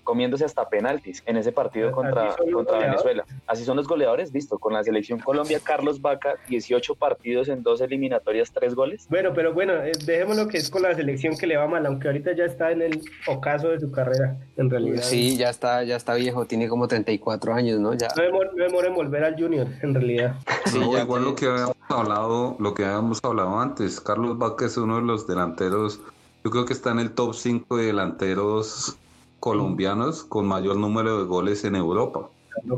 comiéndose 0.06 0.46
hasta 0.46 0.70
penaltis 0.70 1.22
en 1.26 1.36
ese 1.36 1.52
partido 1.52 1.92
contra, 1.92 2.34
contra 2.54 2.78
Venezuela. 2.78 3.26
Así 3.48 3.66
son 3.66 3.76
los 3.76 3.88
goleadores, 3.88 4.32
listo. 4.32 4.58
Con 4.58 4.72
la 4.72 4.84
selección 4.84 5.20
Colombia, 5.20 5.60
Carlos 5.62 6.02
Vaca, 6.02 6.36
18 6.48 6.96
partidos 6.96 7.50
en 7.50 7.64
dos 7.64 7.82
eliminatorias, 7.82 8.52
tres 8.54 8.76
goles. 8.76 9.08
Bueno, 9.10 9.32
pero 9.34 9.54
bueno, 9.54 9.74
eh, 9.74 9.92
dejemos 10.06 10.38
lo 10.38 10.48
que 10.48 10.58
es 10.58 10.70
con 10.70 10.84
la 10.84 10.94
selección 10.94 11.36
que 11.36 11.48
le 11.48 11.58
va 11.58 11.68
mal, 11.68 11.86
aunque 11.86 12.08
ahorita 12.08 12.34
ya 12.34 12.46
está 12.46 12.72
en 12.72 12.84
el 12.84 13.02
ocaso 13.28 13.70
de 13.70 13.80
su 13.80 13.92
carrera, 13.92 14.38
en 14.56 14.70
realidad. 14.70 15.02
Sí, 15.02 15.36
ya 15.36 15.50
está, 15.50 15.84
ya 15.84 15.96
está 15.96 16.14
viejo, 16.14 16.46
tiene 16.46 16.70
como 16.70 16.88
34 16.88 17.54
años, 17.54 17.80
¿no? 17.80 17.94
Ya. 17.96 18.08
No 18.16 18.24
demora 18.56 18.88
en 18.88 18.96
volver 18.96 19.24
al 19.24 19.36
Junior, 19.36 19.68
en 19.82 19.94
realidad. 19.94 20.36
Sí, 20.66 20.80
igual 20.80 21.24
lo 21.24 21.36
que 21.36 21.46
habíamos 21.46 21.76
hablado, 21.90 22.56
lo 22.60 22.74
que 22.74 22.84
habíamos 22.84 23.24
hablado 23.24 23.60
antes, 23.60 24.02
Carlos 24.02 24.38
Vaca 24.38 24.66
es 24.66 24.76
uno 24.78 24.98
de 24.98 25.04
los 25.04 25.28
delanteros, 25.28 26.02
yo 26.44 26.52
creo 26.52 26.66
que 26.66 26.74
está 26.74 26.92
en 26.92 27.00
el 27.00 27.12
top 27.12 27.34
5 27.34 27.78
de 27.78 27.86
delanteros 27.86 28.98
colombianos 29.46 30.24
con 30.24 30.48
mayor 30.48 30.76
número 30.76 31.20
de 31.20 31.26
goles 31.26 31.64
en 31.66 31.76
Europa. 31.76 32.32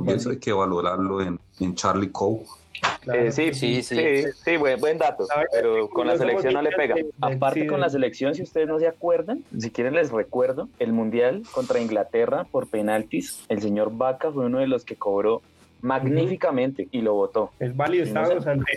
Y 0.05 0.11
eso 0.11 0.31
hay 0.31 0.37
que 0.37 0.51
valorarlo 0.51 1.21
en, 1.21 1.39
en 1.61 1.75
Charlie 1.75 2.11
Cole. 2.11 2.41
Eh, 3.13 3.31
sí, 3.31 3.53
sí, 3.53 3.81
sí, 3.81 3.95
sí, 4.43 4.57
buen, 4.57 4.97
dato, 4.97 5.25
pero 5.49 5.89
con 5.89 6.07
la 6.07 6.17
selección 6.17 6.55
no 6.55 6.61
le 6.61 6.71
pega. 6.71 6.95
Aparte 7.21 7.67
con 7.67 7.79
la 7.79 7.89
selección, 7.89 8.35
si 8.35 8.41
ustedes 8.41 8.67
no 8.67 8.79
se 8.79 8.87
acuerdan, 8.87 9.45
si 9.57 9.71
quieren 9.71 9.93
les 9.93 10.11
recuerdo, 10.11 10.67
el 10.77 10.91
Mundial 10.91 11.43
contra 11.53 11.79
Inglaterra 11.79 12.45
por 12.51 12.67
penaltis, 12.67 13.45
el 13.47 13.61
señor 13.61 13.95
Vaca 13.95 14.29
fue 14.29 14.47
uno 14.47 14.59
de 14.59 14.67
los 14.67 14.83
que 14.83 14.97
cobró 14.97 15.41
magníficamente 15.79 16.89
y 16.91 16.99
lo 16.99 17.13
votó. 17.13 17.51
Es 17.59 17.77
válido, 17.77 18.03
estábamos 18.03 18.45
ante 18.45 18.73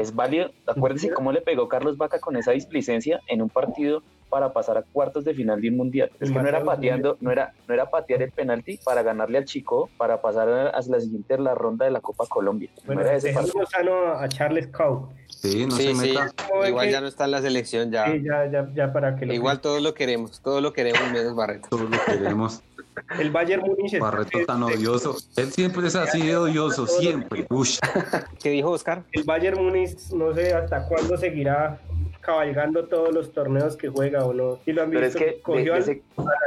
Es 0.00 0.12
válido, 0.12 0.50
acuérdense 0.66 1.10
cómo 1.10 1.30
le 1.30 1.40
pegó 1.40 1.68
Carlos 1.68 1.96
Vaca 1.96 2.18
con 2.18 2.36
esa 2.36 2.50
displicencia 2.50 3.20
en 3.28 3.42
un 3.42 3.48
partido 3.48 4.02
para 4.28 4.52
pasar 4.52 4.78
a 4.78 4.82
cuartos 4.82 5.24
de 5.24 5.34
final 5.34 5.60
de 5.60 5.68
un 5.70 5.76
mundial. 5.76 6.10
Es 6.20 6.30
que 6.30 6.38
no 6.38 6.48
era 6.48 6.62
pateando, 6.62 7.16
no 7.20 7.30
era, 7.30 7.52
no 7.66 7.74
era 7.74 7.90
patear 7.90 8.22
el 8.22 8.30
penalti 8.30 8.78
para 8.84 9.02
ganarle 9.02 9.38
al 9.38 9.44
chico 9.44 9.88
para 9.96 10.20
pasar 10.20 10.48
a, 10.48 10.80
la 10.88 11.00
siguiente 11.00 11.38
la 11.38 11.54
ronda 11.54 11.84
de 11.84 11.90
la 11.90 12.00
Copa 12.00 12.24
Colombia. 12.28 12.70
Bueno, 12.86 13.02
no 13.02 13.06
era 13.06 13.16
ese 13.16 13.34
a 13.34 14.28
Charles 14.28 14.68
Cow. 14.68 15.08
Sí, 15.28 15.66
no 15.66 15.76
se 15.76 15.94
meta. 15.94 16.32
Igual 16.66 16.90
ya 16.90 17.00
no 17.00 17.06
está 17.06 17.26
en 17.26 17.30
la 17.32 17.42
selección 17.42 17.90
ya. 17.90 18.06
Sí, 18.06 18.22
ya, 18.24 18.50
ya, 18.50 18.68
ya 18.74 18.92
para 18.92 19.16
que 19.16 19.26
Igual 19.26 19.60
todos 19.60 19.82
lo 19.82 19.94
queremos, 19.94 20.40
todos 20.40 20.62
lo 20.62 20.72
queremos 20.72 21.00
menos 21.12 21.34
Barreto. 21.34 21.68
Todos 21.70 21.90
lo 21.90 21.98
queremos. 22.04 22.62
El 23.18 23.30
Bayern 23.30 23.62
Múnich. 23.62 23.98
Barreto 23.98 24.38
tan 24.46 24.62
odioso. 24.62 25.16
Él 25.36 25.52
siempre 25.52 25.86
es 25.86 25.94
así 25.94 26.26
de 26.26 26.36
odioso, 26.36 26.86
siempre. 26.86 27.46
Ush. 27.48 27.78
¿Qué 28.42 28.50
dijo 28.50 28.70
Oscar? 28.70 29.04
El 29.12 29.24
Bayern 29.24 29.62
Múnich 29.62 30.10
no 30.12 30.34
sé 30.34 30.52
hasta 30.52 30.86
cuándo 30.88 31.16
seguirá 31.16 31.80
cabalgando 32.20 32.84
todos 32.86 33.12
los 33.14 33.32
torneos 33.32 33.76
que 33.76 33.88
juega 33.88 34.24
o 34.24 34.32
no. 34.32 34.58
Si 34.64 34.72
lo 34.72 34.82
han 34.82 34.90
visto, 34.90 35.06
es 35.06 35.16
que 35.16 35.40
cogió 35.40 35.74
al, 35.74 36.02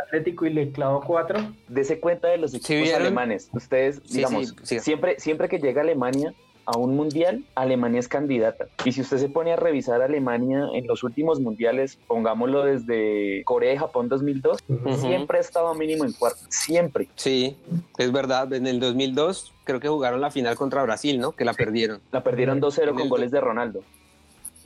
Atlético 0.06 0.46
y 0.46 0.52
le 0.52 0.72
clavó 0.72 1.02
cuatro. 1.02 1.40
Dese 1.68 2.00
cuenta 2.00 2.28
de 2.28 2.38
los 2.38 2.54
equipos 2.54 2.94
alemanes. 2.94 3.50
Ustedes, 3.54 4.04
digamos, 4.04 4.56
siempre, 4.64 5.20
siempre 5.20 5.50
que 5.50 5.60
llega 5.60 5.82
Alemania, 5.82 6.34
a 6.66 6.78
un 6.78 6.96
mundial, 6.96 7.44
Alemania 7.56 8.00
es 8.00 8.08
candidata. 8.08 8.68
Y 8.86 8.92
si 8.92 9.02
usted 9.02 9.18
se 9.18 9.30
pone 9.30 9.54
a 9.54 9.56
revisar 9.56 10.02
Alemania 10.02 10.68
en 10.74 10.88
los 10.88 11.04
últimos 11.04 11.40
mundiales, 11.40 11.98
pongámoslo 12.08 12.64
desde 12.64 13.44
Corea 13.46 13.74
y 13.74 13.78
Japón 13.78 14.10
2002, 14.10 14.60
siempre 14.98 15.40
ha 15.40 15.42
estado 15.42 15.74
mínimo 15.76 16.06
en 16.06 16.14
cuarto, 16.14 16.40
siempre. 16.50 17.08
Sí, 17.16 17.58
es 17.98 18.12
verdad. 18.12 18.54
En 18.54 18.68
el 18.68 18.80
2002 18.80 19.54
creo 19.64 19.80
que 19.80 19.88
jugaron 19.88 20.22
la 20.22 20.32
final 20.32 20.56
contra 20.56 20.84
Brasil, 20.84 21.20
¿no? 21.20 21.32
Que 21.32 21.46
la 21.46 21.54
perdieron. 21.54 22.02
La 22.12 22.24
perdieron 22.24 22.62
2-0 22.62 22.94
con 22.94 23.10
goles 23.10 23.32
de 23.32 23.42
Ronaldo. 23.42 23.84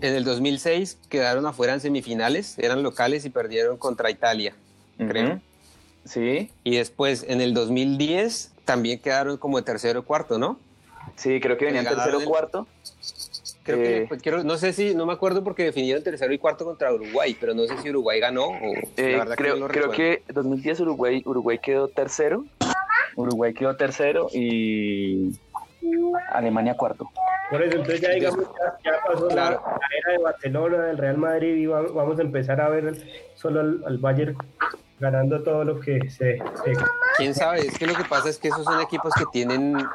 En 0.02 0.14
el 0.16 0.24
2006 0.24 0.98
quedaron 1.10 1.46
afuera 1.46 1.74
en 1.74 1.80
semifinales, 1.80 2.58
eran 2.60 2.84
locales 2.84 3.26
y 3.26 3.30
perdieron 3.30 3.78
contra 3.78 4.12
Italia. 4.12 4.54
creo. 4.98 5.40
Sí. 6.06 6.52
Y 6.64 6.78
después 6.78 7.26
en 7.28 7.42
el 7.42 7.54
2010 7.54 8.52
también 8.64 9.00
quedaron 9.00 9.38
como 9.38 9.58
de 9.58 9.64
tercero 9.64 10.02
o 10.02 10.04
cuarto, 10.04 10.38
¿no? 10.38 10.60
Sí, 11.16 11.40
creo 11.40 11.58
que 11.58 11.66
venían 11.66 11.86
tercero 11.86 12.20
o 12.20 12.26
cuarto. 12.26 12.68
Creo 13.64 13.78
que, 13.78 14.04
eh, 14.04 14.20
quiero, 14.22 14.44
no 14.44 14.58
sé 14.58 14.74
si, 14.74 14.94
no 14.94 15.08
me 15.08 15.14
acuerdo 15.14 15.44
porque 15.44 15.64
definieron 15.64 16.04
tercero 16.04 16.32
y 16.32 16.38
cuarto 16.38 16.66
contra 16.66 16.94
Uruguay, 16.94 17.36
pero 17.40 17.56
no 17.56 17.66
sé 17.66 17.76
si 17.82 17.90
Uruguay 17.90 18.20
ganó 18.20 18.50
o 18.50 18.74
eh, 18.98 19.20
creo, 19.36 19.68
creo 19.68 19.90
que 19.90 20.22
2010 20.32 20.82
Uruguay, 20.82 21.24
Uruguay 21.26 21.58
quedó 21.58 21.88
tercero, 21.88 22.46
Uruguay 23.16 23.56
quedó 23.56 23.76
tercero 23.76 24.28
y 24.32 25.32
Alemania 26.32 26.76
cuarto. 26.76 27.10
Por 27.50 27.62
eso, 27.62 27.78
entonces 27.78 28.02
ya 28.02 28.10
digamos, 28.10 28.46
ya, 28.84 28.94
pasó 29.06 29.30
la, 29.30 29.48
era 29.48 30.12
de 30.12 30.18
Barcelona, 30.18 30.78
del 30.86 30.98
Real 30.98 31.18
Madrid 31.18 31.56
y 31.56 31.66
vamos 31.68 32.18
a 32.18 32.22
empezar 32.22 32.60
a 32.60 32.70
ver 32.70 32.96
solo 33.36 33.60
al 33.60 33.98
Bayern 34.00 34.36
ganando 35.00 35.44
todo 35.44 35.64
lo 35.64 35.80
que 35.80 36.10
se, 36.10 36.40
¿Quién 37.18 37.36
sabe? 37.36 37.60
Es 37.60 37.78
que 37.78 37.86
lo 37.86 37.96
que 37.96 38.06
pasa 38.06 38.30
es 38.30 38.38
que 38.38 38.48
esos 38.48 38.64
son 38.64 38.82
equipos 38.82 39.14
que 39.14 39.26
tienen... 39.32 39.76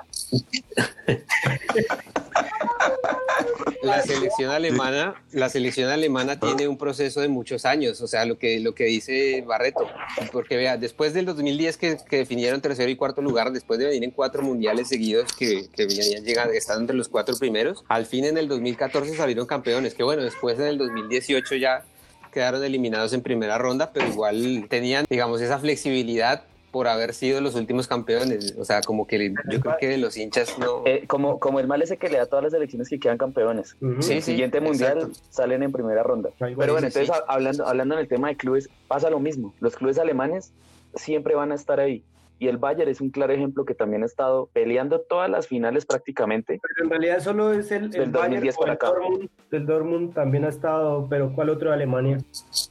la 3.82 4.02
selección 4.02 4.50
alemana, 4.50 5.22
la 5.32 5.48
selección 5.48 5.90
alemana 5.90 6.38
tiene 6.38 6.68
un 6.68 6.76
proceso 6.76 7.20
de 7.20 7.28
muchos 7.28 7.64
años, 7.64 8.00
o 8.00 8.06
sea, 8.06 8.24
lo 8.24 8.38
que, 8.38 8.60
lo 8.60 8.74
que 8.74 8.84
dice 8.84 9.42
Barreto, 9.46 9.86
porque 10.32 10.56
vea, 10.56 10.76
después 10.76 11.14
del 11.14 11.26
2010 11.26 11.76
que, 11.76 11.96
que 12.08 12.18
definieron 12.18 12.60
tercero 12.60 12.90
y 12.90 12.96
cuarto 12.96 13.22
lugar, 13.22 13.52
después 13.52 13.78
de 13.78 13.86
venir 13.86 14.04
en 14.04 14.10
cuatro 14.10 14.42
mundiales 14.42 14.88
seguidos 14.88 15.32
que, 15.32 15.68
que 15.74 15.86
venían 15.86 16.24
llegando, 16.24 16.52
están 16.52 16.80
entre 16.80 16.96
los 16.96 17.08
cuatro 17.08 17.36
primeros, 17.36 17.84
al 17.88 18.06
fin 18.06 18.24
en 18.24 18.38
el 18.38 18.48
2014 18.48 19.16
salieron 19.16 19.46
campeones, 19.46 19.94
que 19.94 20.02
bueno, 20.02 20.22
después 20.22 20.58
en 20.58 20.66
el 20.66 20.78
2018 20.78 21.56
ya 21.56 21.84
quedaron 22.32 22.62
eliminados 22.62 23.12
en 23.12 23.22
primera 23.22 23.58
ronda, 23.58 23.92
pero 23.92 24.06
igual 24.06 24.66
tenían, 24.68 25.04
digamos, 25.08 25.40
esa 25.40 25.58
flexibilidad 25.58 26.44
por 26.70 26.88
haber 26.88 27.14
sido 27.14 27.40
los 27.40 27.54
últimos 27.54 27.88
campeones. 27.88 28.54
O 28.58 28.64
sea, 28.64 28.80
como 28.82 29.06
que 29.06 29.32
yo 29.50 29.60
creo 29.60 29.76
que 29.78 29.88
de 29.88 29.98
los 29.98 30.16
hinchas 30.16 30.58
no. 30.58 30.82
Eh, 30.86 31.04
como, 31.06 31.38
como 31.38 31.60
el 31.60 31.66
mal 31.66 31.82
ese 31.82 31.96
que 31.96 32.08
le 32.08 32.16
da 32.18 32.24
a 32.24 32.26
todas 32.26 32.44
las 32.44 32.54
elecciones 32.54 32.88
que 32.88 32.98
quedan 32.98 33.18
campeones. 33.18 33.76
sí, 34.00 34.14
el 34.14 34.22
siguiente 34.22 34.60
mundial 34.60 35.12
salen 35.30 35.62
en 35.62 35.72
primera 35.72 36.02
ronda. 36.02 36.30
Pero 36.38 36.54
bueno, 36.54 36.86
entonces 36.86 37.10
hablando, 37.26 37.66
hablando 37.66 37.94
en 37.94 38.00
el 38.00 38.08
tema 38.08 38.28
de 38.28 38.36
clubes, 38.36 38.68
pasa 38.88 39.10
lo 39.10 39.20
mismo. 39.20 39.54
Los 39.60 39.76
clubes 39.76 39.98
alemanes 39.98 40.52
siempre 40.94 41.34
van 41.34 41.52
a 41.52 41.54
estar 41.54 41.80
ahí 41.80 42.02
y 42.40 42.48
el 42.48 42.56
Bayern 42.56 42.90
es 42.90 43.02
un 43.02 43.10
claro 43.10 43.34
ejemplo 43.34 43.66
que 43.66 43.74
también 43.74 44.02
ha 44.02 44.06
estado 44.06 44.48
peleando 44.54 45.02
todas 45.02 45.28
las 45.28 45.46
finales 45.46 45.84
prácticamente. 45.84 46.58
Pero 46.62 46.84
en 46.84 46.90
realidad 46.90 47.20
solo 47.20 47.52
es 47.52 47.70
el, 47.70 47.94
el 47.94 48.10
Bayern 48.10 48.46
el 48.46 48.54
Dortmund, 48.54 49.28
el 49.50 49.66
Dortmund 49.66 50.14
también 50.14 50.46
ha 50.46 50.48
estado, 50.48 51.06
pero 51.10 51.34
¿cuál 51.34 51.50
otro 51.50 51.68
de 51.68 51.74
Alemania? 51.74 52.16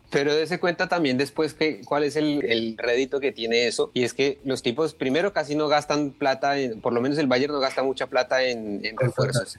Pero 0.10 0.34
dése 0.34 0.60
cuenta 0.60 0.90
también 0.90 1.20
después 1.20 1.54
que 1.54 1.82
cuál 1.86 2.04
es 2.04 2.16
el, 2.16 2.44
el, 2.46 2.78
rédito 2.80 3.20
que 3.20 3.32
tiene 3.32 3.68
eso 3.68 3.92
y 3.94 4.06
es 4.06 4.16
que 4.16 4.40
los 4.44 4.64
tipos 4.64 4.96
primero 4.96 5.34
casi 5.34 5.56
no 5.56 5.68
gastan 5.68 6.10
plata, 6.10 6.56
por 6.82 6.92
lo 6.92 7.00
menos 7.00 7.20
el 7.20 7.28
Bayern 7.28 7.54
no 7.54 7.60
gasta 7.60 7.84
mucha 7.84 8.08
plata 8.08 8.44
en, 8.44 8.82
refuerzos. 8.98 9.56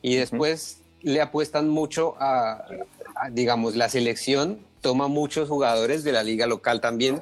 Y 0.00 0.16
después 0.16 0.80
le 1.02 1.20
apuestan 1.20 1.68
mucho 1.68 2.14
a, 2.18 2.64
digamos, 3.30 3.76
la 3.76 3.90
selección 3.90 4.58
toma 4.80 5.08
muchos 5.08 5.50
jugadores 5.50 6.02
de 6.02 6.12
la 6.12 6.22
liga 6.22 6.46
local 6.46 6.80
también 6.80 7.20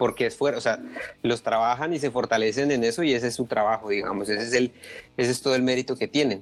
porque 0.00 0.24
es 0.24 0.34
fuera, 0.34 0.56
o 0.56 0.62
sea, 0.62 0.80
los 1.22 1.42
trabajan 1.42 1.92
y 1.92 1.98
se 1.98 2.10
fortalecen 2.10 2.70
en 2.70 2.84
eso 2.84 3.02
y 3.02 3.12
ese 3.12 3.26
es 3.26 3.34
su 3.34 3.44
trabajo, 3.44 3.90
digamos, 3.90 4.30
ese 4.30 4.42
es, 4.42 4.54
el, 4.54 4.72
ese 5.18 5.30
es 5.30 5.42
todo 5.42 5.54
el 5.54 5.62
mérito 5.62 5.94
que 5.94 6.08
tienen. 6.08 6.40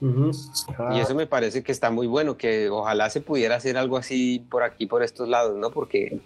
Y 0.00 0.98
eso 0.98 1.14
me 1.14 1.28
parece 1.28 1.62
que 1.62 1.70
está 1.70 1.92
muy 1.92 2.08
bueno, 2.08 2.36
que 2.36 2.68
ojalá 2.68 3.08
se 3.08 3.20
pudiera 3.20 3.54
hacer 3.54 3.78
algo 3.78 3.98
así 3.98 4.44
por 4.50 4.64
aquí, 4.64 4.86
por 4.86 5.04
estos 5.04 5.28
lados, 5.28 5.56
¿no? 5.56 5.70
Porque 5.70 6.18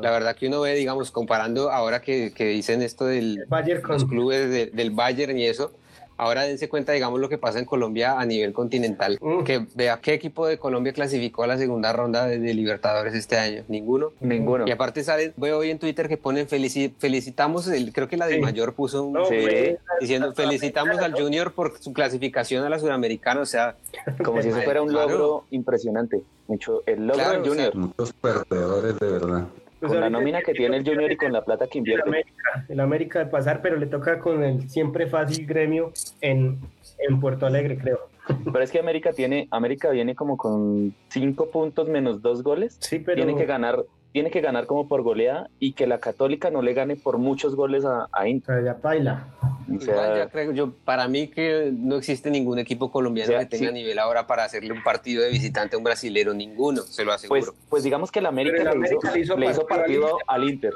la 0.00 0.10
verdad 0.10 0.34
que 0.34 0.46
uno 0.48 0.62
ve, 0.62 0.74
digamos, 0.74 1.10
comparando 1.10 1.70
ahora 1.70 2.00
que, 2.00 2.32
que 2.32 2.46
dicen 2.46 2.80
esto 2.80 3.04
del 3.04 3.44
los 3.86 4.04
clubes 4.06 4.72
del 4.74 4.90
Bayern 4.92 5.38
y 5.38 5.44
eso, 5.44 5.72
Ahora 6.18 6.42
dense 6.42 6.68
cuenta, 6.68 6.92
digamos, 6.92 7.20
lo 7.20 7.28
que 7.28 7.38
pasa 7.38 7.58
en 7.58 7.64
Colombia 7.64 8.18
a 8.18 8.24
nivel 8.24 8.52
continental. 8.52 9.18
Que 9.44 9.66
vea 9.74 10.00
qué 10.00 10.14
equipo 10.14 10.46
de 10.46 10.58
Colombia 10.58 10.92
clasificó 10.92 11.44
a 11.44 11.46
la 11.46 11.58
segunda 11.58 11.92
ronda 11.92 12.26
de, 12.26 12.56
Libertadores 12.56 13.14
este 13.14 13.36
año. 13.36 13.64
Ninguno. 13.68 14.12
Ninguno. 14.20 14.66
Y 14.66 14.70
aparte 14.70 15.04
sale, 15.04 15.34
veo 15.36 15.58
hoy 15.58 15.70
en 15.70 15.78
Twitter 15.78 16.08
que 16.08 16.16
ponen 16.16 16.48
felicitamos, 16.48 17.68
el, 17.68 17.92
creo 17.92 18.08
que 18.08 18.16
la 18.16 18.26
de 18.26 18.40
mayor 18.40 18.74
puso 18.74 19.02
un 19.02 19.18
diciendo 20.00 20.32
felicitamos 20.32 20.98
al 20.98 21.12
Junior 21.12 21.52
por 21.52 21.78
su 21.78 21.92
clasificación 21.92 22.64
a 22.64 22.70
la 22.70 22.78
Sudamericana. 22.78 23.40
O 23.40 23.46
sea, 23.46 23.76
como 24.24 24.40
si 24.40 24.48
eso 24.48 24.62
fuera 24.62 24.82
un 24.82 24.92
logro 24.92 25.44
impresionante. 25.50 26.22
Mucho, 26.48 26.82
el 26.86 27.06
logro 27.06 27.30
del 27.30 27.48
Junior. 27.48 27.74
muchos 27.74 28.12
perdedores, 28.12 28.98
de 28.98 29.06
verdad. 29.06 29.46
Pues 29.86 29.92
con 29.92 30.00
la 30.00 30.10
nómina 30.10 30.42
que 30.42 30.52
tiene 30.52 30.76
el 30.78 30.84
Junior 30.84 31.10
y 31.10 31.16
con 31.16 31.32
la 31.32 31.44
plata 31.44 31.66
que 31.66 31.78
invierte. 31.78 32.08
El 32.08 32.14
América, 32.14 32.66
el 32.68 32.80
América 32.80 33.18
de 33.20 33.26
pasar, 33.26 33.62
pero 33.62 33.76
le 33.76 33.86
toca 33.86 34.18
con 34.18 34.42
el 34.42 34.68
siempre 34.68 35.06
fácil 35.06 35.46
gremio 35.46 35.92
en, 36.20 36.58
en 36.98 37.20
Puerto 37.20 37.46
Alegre, 37.46 37.78
creo. 37.78 38.08
Pero 38.44 38.60
es 38.60 38.70
que 38.70 38.80
América 38.80 39.12
tiene, 39.12 39.46
América 39.50 39.90
viene 39.90 40.14
como 40.14 40.36
con 40.36 40.94
cinco 41.08 41.50
puntos 41.50 41.88
menos 41.88 42.22
dos 42.22 42.42
goles. 42.42 42.76
Sí, 42.80 42.98
pero... 42.98 43.16
Tiene 43.16 43.36
que 43.38 43.46
ganar 43.46 43.84
tiene 44.16 44.30
que 44.30 44.40
ganar 44.40 44.64
como 44.64 44.88
por 44.88 45.02
goleada 45.02 45.50
y 45.60 45.74
que 45.74 45.86
la 45.86 46.00
Católica 46.00 46.50
no 46.50 46.62
le 46.62 46.72
gane 46.72 46.96
por 46.96 47.18
muchos 47.18 47.54
goles 47.54 47.84
a, 47.84 48.08
a 48.12 48.26
Inter. 48.26 48.64
Ya 48.64 48.72
baila. 48.72 49.28
ya 49.68 50.30
creo 50.30 50.52
yo, 50.52 50.72
para 50.86 51.06
mí 51.06 51.28
que 51.28 51.70
no 51.70 51.96
existe 51.96 52.30
ningún 52.30 52.58
equipo 52.58 52.90
colombiano 52.90 53.38
que 53.40 53.44
tenga 53.44 53.70
nivel 53.70 53.98
ahora 53.98 54.26
para 54.26 54.44
hacerle 54.44 54.72
un 54.72 54.82
partido 54.82 55.22
de 55.22 55.28
visitante 55.28 55.76
a 55.76 55.78
un 55.78 55.84
brasilero, 55.84 56.32
ninguno, 56.32 56.80
se 56.80 57.04
lo 57.04 57.12
aseguro. 57.12 57.42
Pues, 57.42 57.54
pues 57.68 57.82
digamos 57.82 58.10
que 58.10 58.20
el 58.20 58.24
América, 58.24 58.72
le, 58.74 59.20
hizo, 59.20 59.66
partido, 59.66 60.16
al 60.26 60.44
Inter 60.44 60.72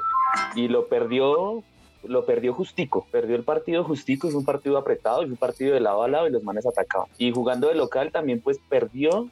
y 0.53 0.67
lo 0.67 0.87
perdió 0.87 1.63
lo 2.03 2.25
perdió 2.27 2.53
justico, 2.53 3.07
perdió 3.09 3.35
el 3.35 3.43
partido 3.43 3.83
justico, 3.83 4.27
es 4.27 4.35
un 4.35 4.45
partido 4.45 4.77
apretado, 4.77 5.23
es 5.23 5.31
un 5.31 5.37
partido 5.37 5.73
de 5.73 5.79
lado 5.79 6.03
a 6.03 6.07
lado 6.07 6.27
y 6.27 6.31
los 6.31 6.43
manes 6.43 6.67
atacaban. 6.67 7.07
Y 7.17 7.31
jugando 7.31 7.69
de 7.69 7.73
local 7.73 8.11
también 8.11 8.39
pues 8.39 8.59
perdió 8.69 9.29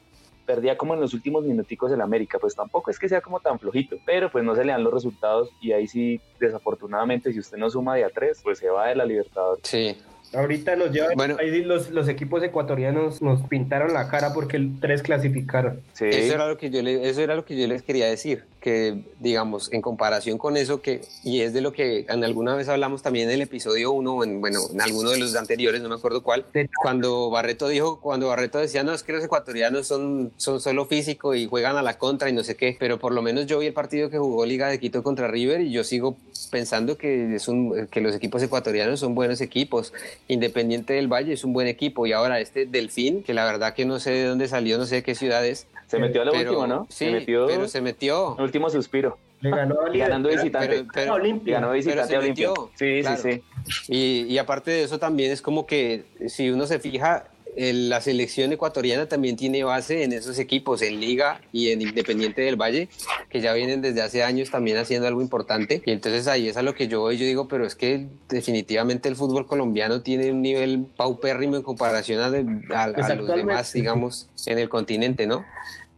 perdía 0.50 0.76
como 0.76 0.94
en 0.94 1.00
los 1.00 1.14
últimos 1.14 1.44
minuticos 1.44 1.92
el 1.92 2.00
América, 2.00 2.40
pues 2.40 2.56
tampoco 2.56 2.90
es 2.90 2.98
que 2.98 3.08
sea 3.08 3.20
como 3.20 3.38
tan 3.38 3.60
flojito, 3.60 3.96
pero 4.04 4.32
pues 4.32 4.42
no 4.42 4.56
se 4.56 4.64
le 4.64 4.72
dan 4.72 4.82
los 4.82 4.92
resultados 4.92 5.48
y 5.60 5.70
ahí 5.70 5.86
sí, 5.86 6.20
desafortunadamente, 6.40 7.32
si 7.32 7.38
usted 7.38 7.56
no 7.56 7.70
suma 7.70 7.94
de 7.94 8.04
a 8.04 8.10
tres, 8.10 8.40
pues 8.42 8.58
se 8.58 8.68
va 8.68 8.88
de 8.88 8.96
la 8.96 9.04
libertad. 9.04 9.52
Sí, 9.62 9.96
Ahorita 10.32 10.76
nos 10.76 10.92
llevan, 10.92 11.16
bueno, 11.16 11.36
ahí 11.40 11.62
los, 11.62 11.90
los, 11.90 12.08
equipos 12.08 12.40
ecuatorianos 12.42 13.20
nos 13.20 13.42
pintaron 13.48 13.92
la 13.92 14.08
cara 14.08 14.32
porque 14.32 14.56
el 14.56 14.78
tres 14.80 15.02
clasificaron. 15.02 15.80
Sí. 15.92 16.04
Eso, 16.04 16.34
era 16.34 16.46
lo 16.46 16.56
que 16.56 16.70
yo 16.70 16.82
le, 16.82 17.08
eso 17.08 17.20
era 17.20 17.34
lo 17.34 17.44
que 17.44 17.56
yo 17.56 17.66
les 17.66 17.82
quería 17.82 18.06
decir, 18.06 18.44
que 18.60 19.02
digamos, 19.18 19.72
en 19.72 19.82
comparación 19.82 20.38
con 20.38 20.56
eso, 20.56 20.82
que 20.82 21.00
y 21.24 21.40
es 21.40 21.52
de 21.52 21.60
lo 21.60 21.72
que 21.72 22.06
en 22.08 22.22
alguna 22.22 22.54
vez 22.54 22.68
hablamos 22.68 23.02
también 23.02 23.28
en 23.28 23.34
el 23.34 23.40
episodio 23.42 23.90
1, 23.90 24.24
en, 24.24 24.40
bueno, 24.40 24.60
en 24.72 24.80
alguno 24.80 25.10
de 25.10 25.18
los 25.18 25.34
anteriores, 25.34 25.82
no 25.82 25.88
me 25.88 25.96
acuerdo 25.96 26.22
cuál, 26.22 26.46
cuando 26.80 27.28
Barreto 27.30 27.66
dijo, 27.66 28.00
cuando 28.00 28.28
Barreto 28.28 28.58
decía, 28.58 28.84
no, 28.84 28.94
es 28.94 29.02
que 29.02 29.12
los 29.12 29.24
ecuatorianos 29.24 29.88
son, 29.88 30.32
son 30.36 30.60
solo 30.60 30.86
físico 30.86 31.34
y 31.34 31.46
juegan 31.46 31.76
a 31.76 31.82
la 31.82 31.98
contra 31.98 32.28
y 32.28 32.32
no 32.32 32.44
sé 32.44 32.54
qué, 32.54 32.76
pero 32.78 33.00
por 33.00 33.12
lo 33.12 33.22
menos 33.22 33.46
yo 33.46 33.58
vi 33.58 33.66
el 33.66 33.72
partido 33.72 34.10
que 34.10 34.18
jugó 34.18 34.46
Liga 34.46 34.68
de 34.68 34.78
Quito 34.78 35.02
contra 35.02 35.26
River 35.26 35.60
y 35.60 35.72
yo 35.72 35.82
sigo 35.82 36.16
pensando 36.52 36.96
que, 36.96 37.34
es 37.34 37.48
un, 37.48 37.88
que 37.88 38.00
los 38.00 38.14
equipos 38.14 38.42
ecuatorianos 38.42 39.00
son 39.00 39.14
buenos 39.14 39.40
equipos 39.40 39.92
Independiente 40.30 40.92
del 40.92 41.08
Valle 41.08 41.32
es 41.32 41.42
un 41.42 41.52
buen 41.52 41.66
equipo 41.66 42.06
y 42.06 42.12
ahora 42.12 42.38
este 42.38 42.64
Delfín, 42.64 43.24
que 43.24 43.34
la 43.34 43.44
verdad 43.44 43.74
que 43.74 43.84
no 43.84 43.98
sé 43.98 44.12
de 44.12 44.24
dónde 44.26 44.46
salió, 44.46 44.78
no 44.78 44.86
sé 44.86 44.96
de 44.96 45.02
qué 45.02 45.16
ciudad 45.16 45.44
es. 45.44 45.66
Se 45.88 45.98
metió 45.98 46.22
a 46.22 46.24
lo 46.24 46.32
último, 46.32 46.68
¿no? 46.68 46.86
Sí, 46.88 47.06
se 47.06 47.10
metió, 47.10 47.46
pero 47.48 47.66
se 47.66 47.80
metió. 47.80 48.36
Último 48.36 48.70
suspiro. 48.70 49.18
Le 49.40 49.50
ganó 49.50 49.74
ganando 49.92 50.28
visitante. 50.28 50.84
Pero, 50.94 51.16
ganó 51.44 51.72
visitante 51.72 52.14
a 52.14 52.18
Olimpia. 52.20 52.50
Sí, 52.76 53.02
sí, 53.02 53.16
sí. 53.16 53.42
Y, 53.88 54.32
y 54.32 54.38
aparte 54.38 54.70
de 54.70 54.84
eso 54.84 55.00
también 55.00 55.32
es 55.32 55.42
como 55.42 55.66
que 55.66 56.04
si 56.28 56.50
uno 56.50 56.64
se 56.66 56.78
fija, 56.78 57.24
la 57.60 58.00
selección 58.00 58.52
ecuatoriana 58.52 59.06
también 59.06 59.36
tiene 59.36 59.64
base 59.64 60.02
en 60.02 60.12
esos 60.12 60.38
equipos, 60.38 60.80
en 60.80 60.98
Liga 60.98 61.40
y 61.52 61.70
en 61.70 61.82
Independiente 61.82 62.40
del 62.40 62.56
Valle, 62.56 62.88
que 63.28 63.40
ya 63.40 63.52
vienen 63.52 63.82
desde 63.82 64.00
hace 64.00 64.22
años 64.22 64.50
también 64.50 64.78
haciendo 64.78 65.06
algo 65.06 65.20
importante. 65.20 65.82
Y 65.84 65.90
entonces 65.90 66.26
ahí 66.26 66.48
es 66.48 66.56
a 66.56 66.62
lo 66.62 66.74
que 66.74 66.88
yo 66.88 67.00
voy, 67.00 67.18
yo 67.18 67.26
digo, 67.26 67.48
pero 67.48 67.66
es 67.66 67.74
que 67.74 68.06
definitivamente 68.28 69.08
el 69.08 69.16
fútbol 69.16 69.46
colombiano 69.46 70.00
tiene 70.00 70.30
un 70.30 70.40
nivel 70.40 70.86
paupérrimo 70.96 71.56
en 71.56 71.62
comparación 71.62 72.20
a, 72.22 72.86
los 73.14 73.28
demás, 73.28 73.72
digamos, 73.72 74.28
en 74.46 74.58
el 74.58 74.68
continente, 74.68 75.26
¿no? 75.26 75.44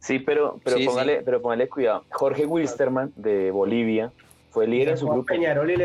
Sí, 0.01 0.19
pero, 0.19 0.59
pero, 0.65 0.79
póngale, 0.85 1.23
pero 1.25 1.41
póngale 1.41 1.69
cuidado. 1.69 2.05
Jorge 2.11 2.45
Wilstermann 2.45 3.13
de 3.15 3.53
Bolivia 3.53 4.11
fue 4.53 4.67
líder 4.67 4.91
en 4.91 4.99
su 4.99 5.07
grupo. 5.07 5.25
Peñarol 5.25 5.71
y 5.71 5.77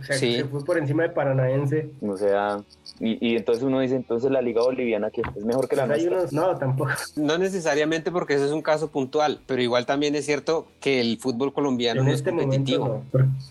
se 0.00 0.44
fue 0.44 0.64
por 0.64 0.78
encima 0.78 1.02
de 1.02 1.10
Paranaense. 1.10 1.90
O 2.00 2.16
sea, 2.16 2.62
y, 3.00 3.36
entonces 3.36 3.64
uno 3.64 3.80
dice, 3.80 3.96
entonces 3.96 4.30
la 4.30 4.40
liga 4.40 4.62
boliviana 4.62 5.10
que 5.10 5.22
es 5.22 5.44
mejor 5.44 5.68
que 5.68 5.76
la 5.76 5.86
nuestra. 5.86 6.26
no, 6.30 6.56
tampoco. 6.56 6.90
No 7.16 7.36
necesariamente 7.38 8.10
porque 8.10 8.34
ese 8.34 8.46
es 8.46 8.52
un 8.52 8.62
caso 8.62 8.90
puntual, 8.90 9.40
pero 9.46 9.60
igual 9.60 9.86
también 9.86 10.14
es 10.14 10.24
cierto 10.24 10.66
que 10.80 11.00
el 11.00 11.18
fútbol 11.18 11.52
colombiano 11.52 12.02
no 12.02 12.10
es 12.10 12.16
este 12.16 12.30
competitivo. 12.30 13.02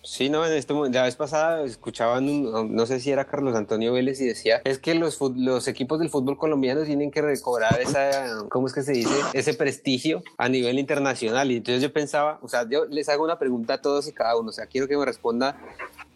Sí, 0.03 0.29
no, 0.29 0.45
en 0.45 0.53
este 0.53 0.73
la 0.73 1.03
vez 1.03 1.15
pasada 1.15 1.63
escuchaban, 1.63 2.73
no 2.73 2.85
sé 2.85 2.99
si 2.99 3.11
era 3.11 3.25
Carlos 3.25 3.55
Antonio 3.55 3.93
Vélez 3.93 4.21
y 4.21 4.25
decía, 4.25 4.61
es 4.63 4.79
que 4.79 4.95
los, 4.95 5.19
los 5.35 5.67
equipos 5.67 5.99
del 5.99 6.09
fútbol 6.09 6.37
colombiano 6.37 6.83
tienen 6.83 7.11
que 7.11 7.21
recobrar 7.21 7.79
esa, 7.81 8.45
¿cómo 8.49 8.67
es 8.67 8.73
que 8.73 8.83
se 8.83 8.93
dice? 8.93 9.13
Ese 9.33 9.53
prestigio 9.53 10.23
a 10.37 10.47
nivel 10.47 10.79
internacional. 10.79 11.51
Y 11.51 11.57
entonces 11.57 11.81
yo 11.81 11.91
pensaba, 11.91 12.39
o 12.41 12.47
sea, 12.47 12.67
yo 12.69 12.85
les 12.85 13.09
hago 13.09 13.23
una 13.23 13.37
pregunta 13.37 13.75
a 13.75 13.81
todos 13.81 14.07
y 14.07 14.13
cada 14.13 14.37
uno, 14.37 14.51
sea, 14.61 14.67
quiero 14.67 14.87
que 14.87 14.97
me 14.97 15.05
responda 15.05 15.57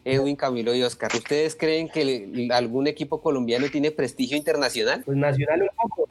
Edwin, 0.04 0.36
Camilo 0.36 0.74
y 0.76 0.84
Oscar. 0.84 1.12
¿Ustedes 1.14 1.56
creen 1.56 1.90
que 1.90 2.50
algún 2.52 2.88
equipo 2.88 3.22
colombiano 3.22 3.68
tiene 3.70 3.92
prestigio 3.92 4.38
internacional? 4.38 5.04
Pues 5.06 5.18
nacional 5.18 5.64
un 5.64 5.70
poco. 5.76 6.10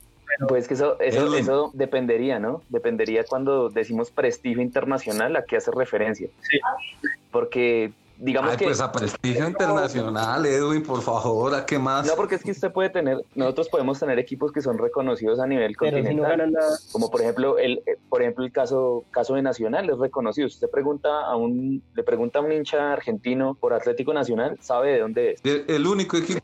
Pues 0.49 0.67
que 0.67 0.75
eso, 0.75 0.99
eso, 1.01 1.33
eso 1.37 1.71
dependería, 1.75 2.41
¿no? 2.41 2.63
Dependería 2.69 3.25
cuando 3.25 3.71
decimos 3.71 4.11
prestigio 4.11 4.63
internacional, 4.63 5.37
a 5.37 5.45
qué 5.45 5.57
hace 5.57 5.71
referencia. 5.71 6.29
Sí. 6.43 6.59
Porque 7.31 7.93
digamos 8.25 8.53
Ay, 8.53 8.57
que... 8.57 8.65
Pues 8.65 8.81
a 8.81 8.91
prestigio 8.91 9.47
internacional, 9.47 10.47
Edwin, 10.47 10.83
por 10.83 11.03
favor, 11.03 11.55
¿a 11.55 11.67
qué 11.67 11.79
más? 11.79 12.07
No, 12.07 12.15
porque 12.17 12.37
es 12.37 12.43
que 12.43 12.53
usted 12.53 12.73
puede 12.73 12.89
tener, 12.89 13.25
nosotros 13.35 13.69
podemos 13.69 14.01
tener 14.01 14.19
equipos 14.19 14.51
que 14.51 14.63
son 14.63 14.79
reconocidos 14.79 15.39
a 15.39 15.47
nivel 15.47 15.77
continental, 15.77 16.53
como 16.91 17.11
por 17.11 17.21
ejemplo 17.21 17.59
el, 17.59 17.83
eh, 17.87 17.99
por 18.09 18.23
ejemplo 18.23 18.45
el 18.45 18.53
caso, 18.53 19.05
caso 19.11 19.35
de 19.35 19.43
Nacional 19.43 19.91
es 19.91 19.99
reconocido. 19.99 20.47
Usted 20.47 20.71
pregunta 20.71 21.21
a 21.21 21.37
un, 21.37 21.83
le 21.95 22.03
pregunta 22.03 22.39
a 22.39 22.43
un 22.43 22.53
hincha 22.53 22.93
argentino 22.93 23.55
por 23.55 23.75
Atlético 23.75 24.15
Nacional, 24.15 24.57
sabe 24.61 24.93
de 24.93 25.01
dónde 25.01 25.33
es. 25.33 25.41
El, 25.45 25.87
único 25.87 26.17
equipo. 26.17 26.41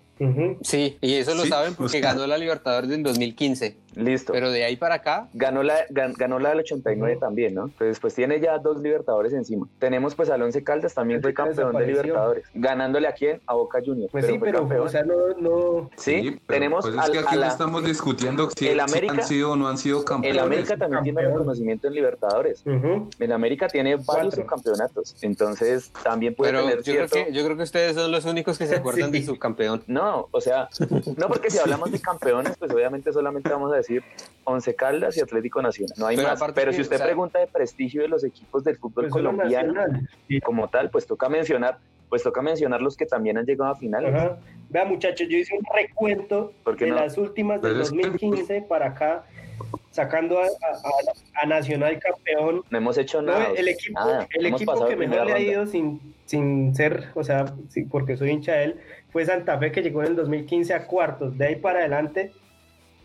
Sí, 0.62 0.98
y 1.00 1.14
eso 1.14 1.34
lo 1.34 1.44
saben 1.46 1.74
porque 1.74 2.00
ganó 2.00 2.26
la 2.26 2.36
Libertadores 2.36 2.90
del 2.90 3.02
2015. 3.02 3.76
Listo. 3.96 4.32
Pero 4.32 4.50
de 4.50 4.64
ahí 4.64 4.76
para 4.76 4.96
acá. 4.96 5.28
Ganó 5.34 5.62
la, 5.62 5.74
ganó 5.90 6.38
la 6.38 6.50
del 6.50 6.60
89 6.60 7.16
también, 7.20 7.54
¿no? 7.54 7.64
Entonces, 7.64 7.98
pues 7.98 8.14
tiene 8.14 8.40
ya 8.40 8.58
dos 8.58 8.80
Libertadores 8.82 9.32
encima. 9.32 9.66
Tenemos 9.78 10.14
pues 10.14 10.30
al 10.30 10.42
Once 10.42 10.62
Caldas, 10.62 10.94
también 10.94 11.20
fue 11.22 11.34
campeón 11.34 11.76
de 11.76 11.86
Libertadores. 11.86 12.44
Ganándole 12.54 13.08
a 13.08 13.12
quién? 13.12 13.40
A 13.46 13.54
Boca 13.54 13.80
Juniors. 13.84 14.12
Pues 14.12 14.26
sí, 14.26 14.38
pero, 14.38 14.68
o 14.82 14.88
sea, 14.88 15.02
no. 15.02 15.14
no... 15.38 15.90
Sí, 15.96 16.38
tenemos. 16.46 16.84
Pues 16.84 16.96
es 17.04 17.10
que 17.10 17.18
aquí 17.18 17.36
no 17.36 17.44
estamos 17.44 17.84
discutiendo 17.84 18.48
si, 18.50 18.68
el 18.68 18.80
América, 18.80 19.14
han 19.14 19.22
sido 19.24 19.52
o 19.52 19.56
no 19.56 19.68
han 19.68 19.78
sido 19.78 20.04
campeones. 20.04 20.38
El 20.38 20.44
América 20.44 20.76
también 20.76 21.02
tiene 21.02 21.22
reconocimiento 21.22 21.88
en 21.88 21.94
Libertadores. 21.94 22.62
El 23.18 23.32
América 23.32 23.68
tiene 23.68 23.96
varios 23.96 24.34
subcampeonatos. 24.34 25.16
Entonces, 25.22 25.90
también 26.04 26.34
puede 26.34 26.52
pero 26.52 26.62
tener. 26.62 26.78
Yo, 26.78 26.82
cierto... 26.92 27.10
creo 27.10 27.26
que, 27.26 27.32
yo 27.32 27.44
creo 27.44 27.56
que 27.56 27.62
ustedes 27.62 27.96
son 27.96 28.12
los 28.12 28.24
únicos 28.24 28.58
que 28.58 28.66
se 28.66 28.76
acuerdan 28.80 29.10
de 29.10 29.22
su 29.24 29.38
campeón. 29.38 29.82
No, 29.86 30.09
o 30.30 30.40
sea, 30.40 30.68
no 31.16 31.28
porque 31.28 31.50
si 31.50 31.58
hablamos 31.58 31.90
de 31.92 32.00
campeones, 32.00 32.56
pues 32.58 32.72
obviamente 32.72 33.12
solamente 33.12 33.48
vamos 33.50 33.72
a 33.72 33.76
decir 33.76 34.02
Once 34.44 34.74
Caldas 34.74 35.16
y 35.16 35.20
Atlético 35.20 35.60
Nacional. 35.62 35.94
No 35.98 36.06
hay 36.06 36.16
Pero 36.16 36.28
más. 36.28 36.42
Pero 36.54 36.72
si 36.72 36.80
usted 36.80 36.96
o 36.96 36.98
sea- 36.98 37.06
pregunta 37.06 37.38
de 37.38 37.46
prestigio 37.46 38.02
de 38.02 38.08
los 38.08 38.24
equipos 38.24 38.64
del 38.64 38.76
fútbol 38.76 39.04
Pues 39.04 39.12
colombiano 39.12 39.74
como 40.44 40.68
tal, 40.68 40.90
pues 40.90 41.06
toca 41.06 41.28
mencionar, 41.28 41.78
pues 42.08 42.22
toca 42.22 42.42
mencionar 42.42 42.80
los 42.82 42.96
que 42.96 43.06
también 43.06 43.38
han 43.38 43.46
llegado 43.46 43.70
a 43.72 43.76
finales. 43.76 44.14
Ajá. 44.14 44.36
Vea, 44.68 44.84
muchachos, 44.84 45.26
yo 45.28 45.36
hice 45.38 45.56
un 45.56 45.64
recuento 45.74 46.52
¿Por 46.64 46.76
qué 46.76 46.84
de 46.86 46.90
no? 46.92 46.96
las 46.96 47.16
últimas 47.18 47.60
del 47.62 47.72
Pero 47.72 47.82
es 47.82 47.90
que- 47.90 47.96
2015 48.02 48.62
para 48.62 48.86
acá, 48.86 49.24
sacando 49.90 50.38
a, 50.38 50.44
a- 50.44 50.46
a- 50.46 51.42
a 51.42 51.46
Nacional 51.46 51.98
campeón. 51.98 52.62
No 52.70 52.78
hemos 52.78 52.96
hecho 52.96 53.20
No, 53.20 53.32
nada. 53.32 53.48
el 53.56 53.68
equipo, 53.68 53.98
nada. 53.98 54.26
el 54.32 54.46
equipo 54.46 54.86
que 54.86 54.96
mejor 54.96 55.26
le 55.26 55.32
ha 55.32 55.38
ido 55.40 55.66
sin, 55.66 56.00
sin 56.26 56.74
ser, 56.74 57.08
o 57.14 57.24
sea, 57.24 57.52
sí, 57.68 57.82
porque 57.84 58.16
soy 58.16 58.30
hincha 58.30 58.52
de 58.52 58.64
él, 58.64 58.80
fue 59.12 59.24
Santa 59.24 59.58
Fe 59.58 59.72
que 59.72 59.82
llegó 59.82 60.02
en 60.02 60.08
el 60.08 60.16
2015 60.16 60.74
a 60.74 60.86
cuartos. 60.86 61.36
De 61.36 61.46
ahí 61.46 61.56
para 61.56 61.80
adelante, 61.80 62.32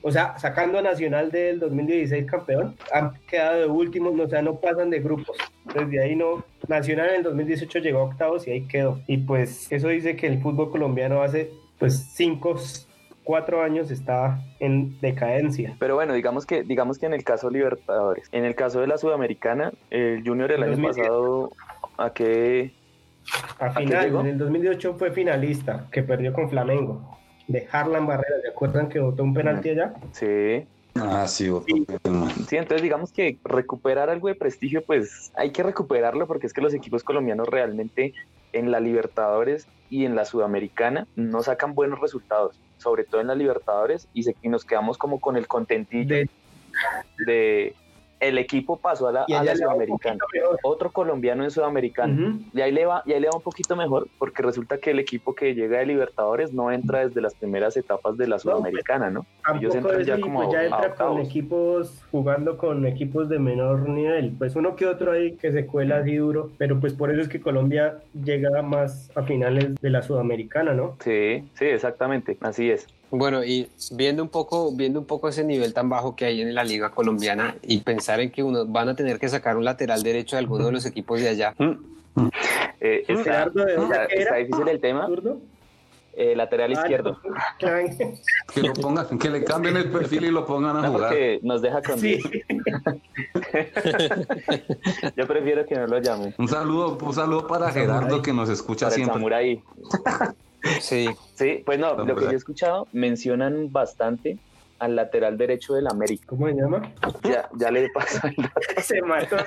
o 0.01 0.11
sea, 0.11 0.37
sacando 0.37 0.77
a 0.77 0.83
Nacional 0.83 1.31
del 1.31 1.59
2016 1.59 2.29
campeón, 2.29 2.75
han 2.93 3.13
quedado 3.27 3.59
de 3.61 3.65
últimos, 3.65 4.19
o 4.19 4.27
sea, 4.27 4.41
no 4.43 4.59
pasan 4.59 4.91
de 4.91 4.99
grupos. 4.99 5.35
Desde 5.73 5.99
ahí 5.99 6.15
no. 6.15 6.45
Nacional 6.67 7.09
en 7.09 7.15
el 7.15 7.23
2018 7.23 7.79
llegó 7.79 7.99
a 7.99 8.03
octavos 8.03 8.47
y 8.47 8.51
ahí 8.51 8.67
quedó. 8.67 8.99
Y 9.07 9.17
pues 9.17 9.71
eso 9.71 9.87
dice 9.87 10.15
que 10.15 10.27
el 10.27 10.41
fútbol 10.41 10.69
colombiano 10.69 11.23
hace 11.23 11.49
pues 11.79 12.11
cinco, 12.13 12.55
cuatro 13.23 13.63
años 13.63 13.89
está 13.89 14.39
en 14.59 14.99
decadencia. 15.01 15.75
Pero 15.79 15.95
bueno, 15.95 16.13
digamos 16.13 16.45
que, 16.45 16.61
digamos 16.61 16.99
que 16.99 17.07
en 17.07 17.13
el 17.13 17.23
caso 17.23 17.49
Libertadores, 17.49 18.29
en 18.31 18.45
el 18.45 18.53
caso 18.53 18.81
de 18.81 18.87
la 18.87 18.99
Sudamericana, 18.99 19.73
el 19.89 20.23
Junior 20.23 20.51
el 20.51 20.61
año 20.61 20.71
2010. 20.73 20.97
pasado, 20.97 21.51
¿a 21.97 22.11
qué? 22.11 22.74
A 23.59 23.71
final, 23.71 24.15
en 24.19 24.25
el 24.27 24.37
2018 24.37 24.95
fue 24.95 25.11
finalista, 25.11 25.87
que 25.91 26.03
perdió 26.03 26.33
con 26.33 26.49
Flamengo. 26.49 27.17
De 27.47 27.67
Harlan 27.71 28.07
Barrera, 28.07 28.41
¿se 28.41 28.49
acuerdan 28.49 28.89
que 28.89 28.99
votó 28.99 29.23
un 29.23 29.33
penalti 29.33 29.69
allá? 29.69 29.93
Sí, 30.11 30.65
Ah, 30.97 31.27
sí, 31.27 31.49
otro. 31.49 31.65
Sí, 32.47 32.55
entonces 32.55 32.81
digamos 32.81 33.11
que 33.11 33.37
recuperar 33.43 34.09
algo 34.09 34.29
de 34.29 34.35
prestigio, 34.35 34.81
pues 34.85 35.29
hay 35.35 35.51
que 35.51 35.61
recuperarlo 35.61 36.25
porque 36.25 36.47
es 36.47 36.53
que 36.53 36.61
los 36.61 36.73
equipos 36.73 37.03
colombianos 37.03 37.47
realmente 37.49 38.13
en 38.53 38.71
la 38.71 38.79
Libertadores 38.79 39.67
y 39.89 40.05
en 40.05 40.15
la 40.15 40.23
Sudamericana 40.23 41.05
no 41.17 41.43
sacan 41.43 41.75
buenos 41.75 41.99
resultados, 41.99 42.61
sobre 42.77 43.03
todo 43.03 43.19
en 43.19 43.27
la 43.27 43.35
Libertadores 43.35 44.07
y, 44.13 44.23
se- 44.23 44.37
y 44.41 44.47
nos 44.47 44.63
quedamos 44.63 44.97
como 44.97 45.19
con 45.19 45.35
el 45.35 45.47
contentillo 45.47 46.15
De, 46.15 46.29
de 47.25 47.75
el 48.27 48.37
equipo 48.37 48.77
pasó 48.77 49.07
a 49.07 49.11
la, 49.11 49.21
a 49.21 49.55
Sudamericana, 49.55 50.19
otro 50.63 50.91
colombiano 50.91 51.43
en 51.43 51.51
Sudamericana. 51.51 52.13
Ujú. 52.13 52.39
Y 52.53 52.61
ahí, 52.61 52.71
le 52.71 52.85
va, 52.85 53.03
y 53.05 53.13
ahí 53.13 53.19
le 53.19 53.27
va 53.27 53.35
un 53.35 53.41
poquito 53.41 53.75
mejor 53.75 54.07
porque 54.17 54.41
resulta 54.41 54.77
que 54.77 54.91
el 54.91 54.99
equipo 54.99 55.35
que 55.35 55.53
llega 55.53 55.79
de 55.79 55.85
Libertadores 55.85 56.53
no 56.53 56.71
entra 56.71 57.05
desde 57.05 57.21
las 57.21 57.35
primeras 57.35 57.77
etapas 57.77 58.17
de 58.17 58.27
la 58.27 58.39
Sudamericana, 58.39 59.09
¿no? 59.09 59.25
Ellos 59.55 59.75
entran 59.75 60.03
ya 60.03 60.19
como 60.19 60.43
pues 60.43 60.53
ya 60.53 60.59
a 60.59 60.65
entra 60.65 60.95
con 60.95 61.19
equipos 61.19 62.03
jugando 62.11 62.57
con 62.57 62.85
equipos 62.85 63.29
de 63.29 63.39
menor 63.39 63.87
nivel. 63.87 64.33
Pues 64.37 64.55
uno 64.55 64.75
que 64.75 64.85
otro 64.85 65.11
ahí 65.11 65.35
que 65.35 65.51
se 65.51 65.65
cuela 65.65 65.97
así 65.97 66.15
duro, 66.15 66.51
pero 66.57 66.79
pues 66.79 66.93
por 66.93 67.11
eso 67.11 67.21
es 67.21 67.29
que 67.29 67.39
Colombia 67.39 67.99
llega 68.13 68.61
más 68.61 69.11
a 69.15 69.23
finales 69.23 69.75
de 69.81 69.89
la 69.89 70.01
Sudamericana, 70.01 70.73
¿no? 70.73 70.97
Sí, 71.03 71.43
sí, 71.53 71.65
exactamente, 71.65 72.37
así 72.41 72.71
es. 72.71 72.87
Bueno, 73.17 73.43
y 73.43 73.69
viendo 73.91 74.21
un 74.23 74.29
poco, 74.29 74.71
viendo 74.73 74.99
un 74.99 75.05
poco 75.05 75.29
ese 75.29 75.43
nivel 75.43 75.73
tan 75.73 75.89
bajo 75.89 76.15
que 76.15 76.25
hay 76.25 76.41
en 76.41 76.53
la 76.53 76.63
liga 76.63 76.89
colombiana 76.91 77.55
y 77.61 77.79
pensar 77.79 78.19
en 78.19 78.31
que 78.31 78.43
uno 78.43 78.65
van 78.65 78.89
a 78.89 78.95
tener 78.95 79.19
que 79.19 79.29
sacar 79.29 79.57
un 79.57 79.63
lateral 79.63 80.03
derecho 80.03 80.35
de 80.35 80.41
alguno 80.41 80.65
de 80.65 80.71
los 80.73 80.85
equipos 80.85 81.19
de 81.21 81.29
allá. 81.29 81.53
Eh, 82.79 83.05
está, 83.07 83.23
Gerardo, 83.23 83.65
¿de 83.65 83.75
dónde 83.75 83.97
está- 84.11 84.35
difícil 84.35 84.67
el 84.67 84.79
tema. 84.81 85.07
Eh, 86.17 86.33
lateral 86.35 86.71
izquierdo. 86.71 87.19
Que 88.53 88.61
lo 88.61 88.71
pongan, 88.73 89.19
que 89.19 89.29
le 89.29 89.43
cambien 89.43 89.75
el 89.75 89.91
perfil 89.91 90.23
y 90.25 90.31
lo 90.31 90.45
pongan 90.45 90.77
a 90.77 90.81
No, 90.83 90.93
jugar. 90.93 91.09
porque 91.09 91.39
nos 91.43 91.61
deja 91.61 91.81
con 91.81 91.99
Sí. 91.99 92.17
10. 92.21 92.45
Yo 95.17 95.27
prefiero 95.27 95.65
que 95.65 95.75
no 95.75 95.87
lo 95.87 95.99
llamen. 95.99 96.33
Un 96.37 96.47
saludo, 96.47 96.97
un 97.01 97.13
saludo 97.13 97.47
para 97.47 97.69
Gerardo 97.71 98.21
que 98.21 98.31
nos 98.33 98.47
escucha 98.49 98.85
Para 98.85 98.95
el 98.95 99.03
siempre. 99.03 99.61
Sí, 100.79 101.09
Sí, 101.35 101.61
pues 101.65 101.79
no, 101.79 101.95
lo 101.95 102.15
que 102.15 102.25
yo 102.25 102.31
he 102.31 102.35
escuchado, 102.35 102.87
mencionan 102.93 103.71
bastante 103.71 104.37
al 104.79 104.95
lateral 104.95 105.37
derecho 105.37 105.73
del 105.73 105.87
América. 105.87 106.25
¿Cómo 106.27 106.47
se 106.47 106.55
llama? 106.55 106.93
Ya, 107.23 107.49
ya 107.57 107.71
le 107.71 107.81
dato. 107.81 107.99
Se 108.81 109.01
mató. 109.01 109.37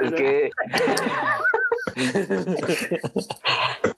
Es 0.00 0.12
que 0.12 0.50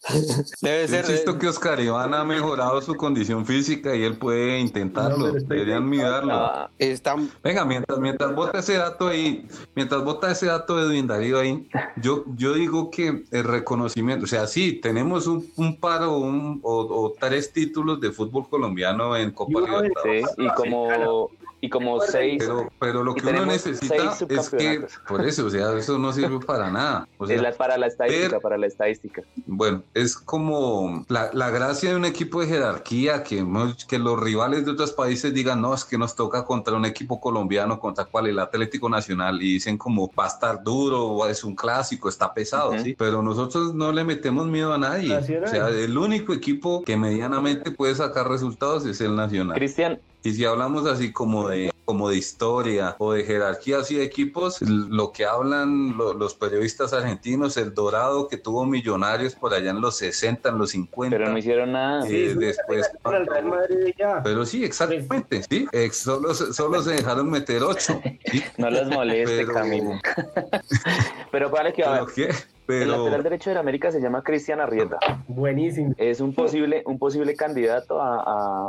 debe 0.61 0.89
ser. 0.89 1.01
insisto 1.05 1.39
que 1.39 1.49
Oscar 1.49 1.81
Iván 1.81 2.15
ha 2.15 2.25
mejorado 2.25 2.81
su 2.83 2.95
condición 2.95 3.45
física 3.47 3.95
y 3.95 4.03
él 4.05 4.17
puede 4.17 4.53
No, 4.53 4.59
intentarlo. 4.59 5.37
estoy 5.37 5.59
Deberían 5.59 5.89
mirarlo. 5.89 6.33
ah, 6.35 6.71
Está, 6.79 7.17
Venga, 7.43 7.65
mientras, 7.65 7.99
mientras 7.99 8.35
bota 8.35 8.59
ese 8.59 8.75
dato 8.75 9.09
ahí, 9.09 9.47
mientras 9.75 10.03
bota 10.05 10.31
ese 10.31 10.47
dato 10.47 10.77
de 10.77 10.87
Edwin 10.87 11.07
Darío 11.07 11.39
ahí, 11.41 11.69
yo, 11.97 12.25
yo 12.37 12.55
digo 12.55 12.91
que 12.91 13.25
el 13.31 13.45
reconocimiento, 13.45 14.25
o 14.25 14.29
sea, 14.29 14.47
sí, 14.47 14.75
tenemos 14.83 15.27
un, 15.27 15.47
un 15.57 15.79
par 15.79 16.03
o, 16.03 16.19
un- 16.19 16.61
o, 16.63 16.81
o 17.05 17.15
tres 17.19 17.53
títulos 17.53 18.01
de 18.01 18.11
fútbol 18.13 18.49
colombiano 18.49 19.17
en 19.17 19.31
Copa 19.31 19.61
Libertadores. 19.61 20.25
sí, 20.37 20.43
y 20.43 20.49
como, 20.55 21.31
y 21.67 21.69
como 21.69 22.01
seis. 22.01 22.37
Pero, 22.39 22.69
pero 22.79 23.03
lo 23.03 23.15
que 23.15 23.27
uno 23.27 23.47
necesita 23.47 23.95
es 24.29 24.51
que, 24.51 24.87
por 25.09 25.25
eso, 25.25 25.47
o 25.47 25.51
sea, 25.51 25.73
eso 25.77 25.99
no 25.99 26.13
sirve 26.13 26.39
para 26.45 26.71
nada. 26.71 27.09
O 27.19 27.27
sea, 27.27 27.37
es 27.37 27.43
la- 27.43 27.53
para 27.53 27.77
la 27.79 27.87
estadística, 27.87 28.29
ver- 28.33 28.41
para 28.41 28.57
la 28.59 28.67
estadística. 28.67 29.23
Bueno, 29.47 29.83
es 29.95 30.17
como 30.17 31.05
la, 31.09 31.31
la 31.33 31.51
gracia 31.51 31.91
de 31.91 31.97
un 31.97 32.05
equipo 32.05 32.41
de 32.41 32.47
jerarquía, 32.49 33.23
que, 33.23 33.45
que 33.89 33.99
los 33.99 34.21
rivales 34.21 34.65
de 34.65 34.73
otros 34.73 34.93
países 34.93 35.33
digan, 35.35 35.61
no, 35.61 35.75
es 35.75 35.85
que 35.85 35.99
nos 35.99 36.15
toca 36.15 36.45
contra 36.45 36.75
un 36.75 36.85
equipo 36.85 37.21
colombiano, 37.21 37.79
contra 37.81 38.05
cual 38.05 38.27
el 38.27 38.39
Atlético 38.39 38.89
Nacional, 38.89 39.43
y 39.43 39.55
dicen 39.55 39.79
como 39.79 40.11
va 40.19 40.25
a 40.25 40.29
estar 40.29 40.63
duro, 40.63 41.05
o 41.05 41.27
es 41.27 41.45
un 41.45 41.55
clásico, 41.55 42.09
está 42.09 42.33
pesado. 42.33 42.79
¿sí? 42.79 42.95
Pero 42.99 43.23
nosotros 43.23 43.75
no 43.75 43.93
le 43.93 44.05
metemos 44.05 44.47
miedo 44.47 44.73
a 44.73 44.79
nadie. 44.79 45.09
Nacional. 45.09 45.45
O 45.45 45.49
sea, 45.49 45.69
el 45.69 45.97
único 45.97 46.33
equipo 46.33 46.83
que 46.85 46.97
medianamente 46.97 47.71
puede 47.71 47.95
sacar 47.95 48.29
resultados 48.29 48.85
es 48.87 49.01
el 49.01 49.17
Nacional. 49.17 49.57
Cristian, 49.57 49.99
Y 50.27 50.33
si 50.33 50.45
hablamos 50.45 50.85
así 50.89 51.13
como 51.13 51.49
de, 51.49 51.73
como 51.85 52.09
de 52.09 52.17
historia 52.17 52.97
o 52.99 53.13
de 53.13 53.23
jerarquías 53.23 53.89
y 53.93 53.95
de 53.99 54.03
equipos, 54.03 54.61
lo 54.61 55.13
que 55.13 55.25
hablan 55.25 55.97
lo- 55.97 56.15
los 56.15 56.35
periodistas 56.35 56.93
argentinos, 56.93 57.57
el 57.57 57.73
Dorado 57.75 58.27
que 58.27 58.37
tuvo 58.37 58.65
millonarios 58.67 59.37
por 59.37 59.55
allá 59.55 59.71
en 59.71 59.81
los 59.81 59.97
60, 59.99 60.49
en 60.49 60.59
los 60.59 60.71
50. 60.71 61.17
pero 61.17 61.31
no 61.31 61.39
hicieron 61.39 61.71
nada. 61.71 62.05
eh, 62.05 62.09
Sí, 62.09 62.35
después. 62.41 62.91
Para 63.03 63.19
el 63.19 63.27
Real 63.29 63.45
Madrid 63.45 63.77
y 63.87 63.95
ya. 63.97 64.21
Pero 64.25 64.45
sí, 64.45 64.65
exactamente, 64.65 65.45
sí. 65.49 65.69
solo, 65.93 66.35
se- 66.35 66.53
solo 66.53 66.83
se 66.83 66.95
dejaron 66.95 67.31
meter 67.31 67.63
ocho. 67.63 68.01
¿sí? 68.33 68.43
No 68.59 68.69
los 68.69 68.89
moleste, 68.89 69.37
Pero- 69.45 69.53
Camilo. 69.55 69.91
Pero 71.31 71.51
vale 71.51 71.73
que 71.73 71.85
a 71.85 72.01
ver, 72.05 72.35
Pero. 72.67 72.83
El 72.83 72.91
lateral 72.91 73.23
derecho 73.23 73.51
de 73.51 73.59
América 73.59 73.93
se 73.93 74.01
llama 74.01 74.23
Cristian 74.25 74.61
Arrieta. 74.61 74.99
Buenísimo. 75.29 75.95
Es 75.99 76.21
un 76.21 76.35
posible, 76.35 76.83
un 76.87 76.99
posible 76.99 77.37
candidato 77.37 78.01
a, 78.03 78.17
a, 78.27 78.69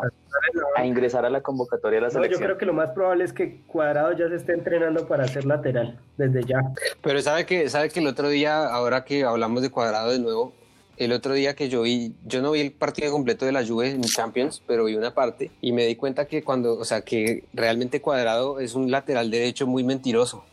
ingresar 0.83 1.25
a 1.25 1.29
la 1.29 1.41
convocatoria 1.41 1.97
de 1.97 2.05
la 2.05 2.09
selección. 2.09 2.39
yo 2.39 2.45
creo 2.45 2.57
que 2.57 2.65
lo 2.65 2.73
más 2.73 2.91
probable 2.91 3.23
es 3.23 3.33
que 3.33 3.61
Cuadrado 3.67 4.13
ya 4.13 4.27
se 4.29 4.35
esté 4.35 4.53
entrenando 4.53 5.07
para 5.07 5.27
ser 5.27 5.45
lateral 5.45 5.99
desde 6.17 6.43
ya. 6.43 6.61
Pero 7.01 7.21
sabe 7.21 7.45
que, 7.45 7.69
sabe 7.69 7.89
que 7.89 7.99
el 7.99 8.07
otro 8.07 8.29
día, 8.29 8.67
ahora 8.67 9.03
que 9.03 9.23
hablamos 9.23 9.61
de 9.61 9.69
Cuadrado 9.69 10.11
de 10.11 10.19
nuevo, 10.19 10.53
el 10.97 11.11
otro 11.11 11.33
día 11.33 11.55
que 11.55 11.69
yo 11.69 11.83
vi, 11.83 12.15
yo 12.25 12.41
no 12.41 12.51
vi 12.51 12.61
el 12.61 12.71
partido 12.71 13.11
completo 13.11 13.45
de 13.45 13.51
la 13.51 13.65
Juve 13.65 13.91
en 13.91 14.01
Champions, 14.01 14.63
pero 14.65 14.85
vi 14.85 14.95
una 14.95 15.13
parte 15.13 15.51
y 15.61 15.71
me 15.71 15.85
di 15.85 15.95
cuenta 15.95 16.25
que 16.25 16.43
cuando, 16.43 16.77
o 16.77 16.85
sea, 16.85 17.01
que 17.01 17.43
realmente 17.53 18.01
Cuadrado 18.01 18.59
es 18.59 18.73
un 18.73 18.89
lateral 18.89 19.29
derecho 19.29 19.67
muy 19.67 19.83
mentiroso 19.83 20.43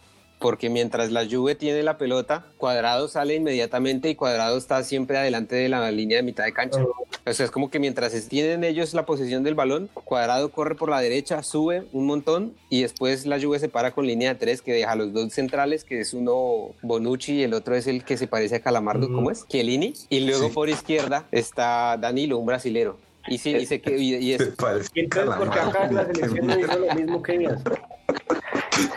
porque 0.44 0.68
mientras 0.68 1.10
la 1.10 1.26
Juve 1.26 1.54
tiene 1.54 1.82
la 1.82 1.96
pelota, 1.96 2.44
Cuadrado 2.58 3.08
sale 3.08 3.34
inmediatamente 3.34 4.10
y 4.10 4.14
Cuadrado 4.14 4.58
está 4.58 4.82
siempre 4.82 5.16
adelante 5.16 5.56
de 5.56 5.70
la 5.70 5.90
línea 5.90 6.18
de 6.18 6.22
mitad 6.22 6.44
de 6.44 6.52
cancha. 6.52 6.82
O 6.82 7.32
sea, 7.32 7.46
es 7.46 7.50
como 7.50 7.70
que 7.70 7.78
mientras 7.78 8.12
tienen 8.28 8.62
ellos 8.62 8.92
la 8.92 9.06
posesión 9.06 9.42
del 9.42 9.54
balón, 9.54 9.88
Cuadrado 9.94 10.52
corre 10.52 10.74
por 10.74 10.90
la 10.90 11.00
derecha, 11.00 11.42
sube 11.42 11.84
un 11.94 12.04
montón 12.04 12.52
y 12.68 12.82
después 12.82 13.24
la 13.24 13.40
Juve 13.40 13.58
se 13.58 13.70
para 13.70 13.92
con 13.92 14.06
línea 14.06 14.34
de 14.34 14.38
tres 14.38 14.60
que 14.60 14.74
deja 14.74 14.94
los 14.96 15.14
dos 15.14 15.32
centrales, 15.32 15.82
que 15.82 16.00
es 16.00 16.12
uno 16.12 16.74
Bonucci 16.82 17.36
y 17.36 17.42
el 17.44 17.54
otro 17.54 17.74
es 17.74 17.86
el 17.86 18.04
que 18.04 18.18
se 18.18 18.26
parece 18.26 18.56
a 18.56 18.60
Calamardo, 18.60 19.10
¿cómo 19.10 19.30
es? 19.30 19.48
Chiellini. 19.48 19.94
Y 20.10 20.20
luego 20.20 20.50
por 20.50 20.68
izquierda 20.68 21.26
está 21.32 21.96
Danilo, 21.96 22.36
un 22.36 22.44
brasilero. 22.44 22.98
Y 23.28 23.38
sí, 23.38 23.56
y, 23.56 23.78
que, 23.78 23.96
y, 23.96 24.34
es... 24.34 24.42
porque 24.58 25.58
acá 25.58 25.90
la 25.90 26.04
selección 26.04 26.46
no 26.46 26.60
hizo 26.60 26.78
lo 26.78 26.94
mismo 26.94 27.22
que 27.22 27.36
ellos. 27.36 27.62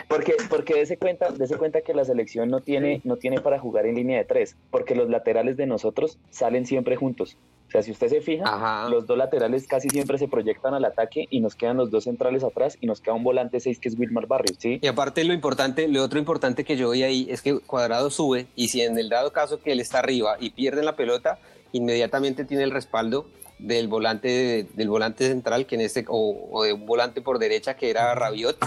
Porque, 0.08 0.34
porque 0.48 0.74
dése 0.74 0.96
cuenta, 0.96 1.30
dése 1.30 1.56
cuenta 1.56 1.80
que 1.82 1.94
la 1.94 2.04
selección 2.04 2.48
no 2.50 2.60
tiene, 2.60 3.00
no 3.04 3.16
tiene 3.16 3.40
para 3.40 3.58
jugar 3.58 3.86
en 3.86 3.96
línea 3.96 4.18
de 4.18 4.24
tres, 4.24 4.56
porque 4.70 4.94
los 4.94 5.08
laterales 5.08 5.56
de 5.56 5.66
nosotros 5.66 6.18
salen 6.30 6.66
siempre 6.66 6.96
juntos. 6.96 7.36
O 7.68 7.70
sea, 7.70 7.82
si 7.82 7.90
usted 7.90 8.08
se 8.08 8.22
fija, 8.22 8.88
los 8.88 9.06
dos 9.06 9.18
laterales 9.18 9.66
casi 9.66 9.90
siempre 9.90 10.16
se 10.16 10.26
proyectan 10.26 10.72
al 10.72 10.86
ataque 10.86 11.26
y 11.28 11.40
nos 11.40 11.54
quedan 11.54 11.76
los 11.76 11.90
dos 11.90 12.04
centrales 12.04 12.42
atrás 12.42 12.78
y 12.80 12.86
nos 12.86 13.02
queda 13.02 13.12
un 13.12 13.24
volante 13.24 13.60
6 13.60 13.78
que 13.78 13.90
es 13.90 13.98
Wilmar 13.98 14.26
Barrios, 14.26 14.56
¿sí? 14.58 14.78
Y 14.80 14.86
aparte 14.86 15.22
lo 15.24 15.34
importante, 15.34 15.86
lo 15.86 16.02
otro 16.02 16.18
importante 16.18 16.64
que 16.64 16.78
yo 16.78 16.90
vi 16.90 17.02
ahí 17.02 17.26
es 17.30 17.42
que 17.42 17.58
Cuadrado 17.60 18.08
sube 18.08 18.46
y 18.56 18.68
si 18.68 18.80
en 18.80 18.98
el 18.98 19.10
dado 19.10 19.32
caso 19.32 19.60
que 19.60 19.72
él 19.72 19.80
está 19.80 19.98
arriba 19.98 20.38
y 20.40 20.50
pierde 20.50 20.82
la 20.82 20.96
pelota, 20.96 21.38
inmediatamente 21.72 22.46
tiene 22.46 22.64
el 22.64 22.70
respaldo 22.70 23.26
del 23.58 23.88
volante 23.88 24.66
del 24.74 24.88
volante 24.88 25.26
central 25.26 25.66
que 25.66 25.74
en 25.74 25.80
este 25.80 26.04
o, 26.08 26.62
de 26.64 26.72
un 26.72 26.86
volante 26.86 27.20
por 27.20 27.38
derecha 27.38 27.74
que 27.74 27.90
era 27.90 28.14
Rabiot 28.14 28.58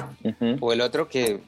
o 0.60 0.74
el 0.74 0.82
otro 0.82 1.08
que 1.08 1.40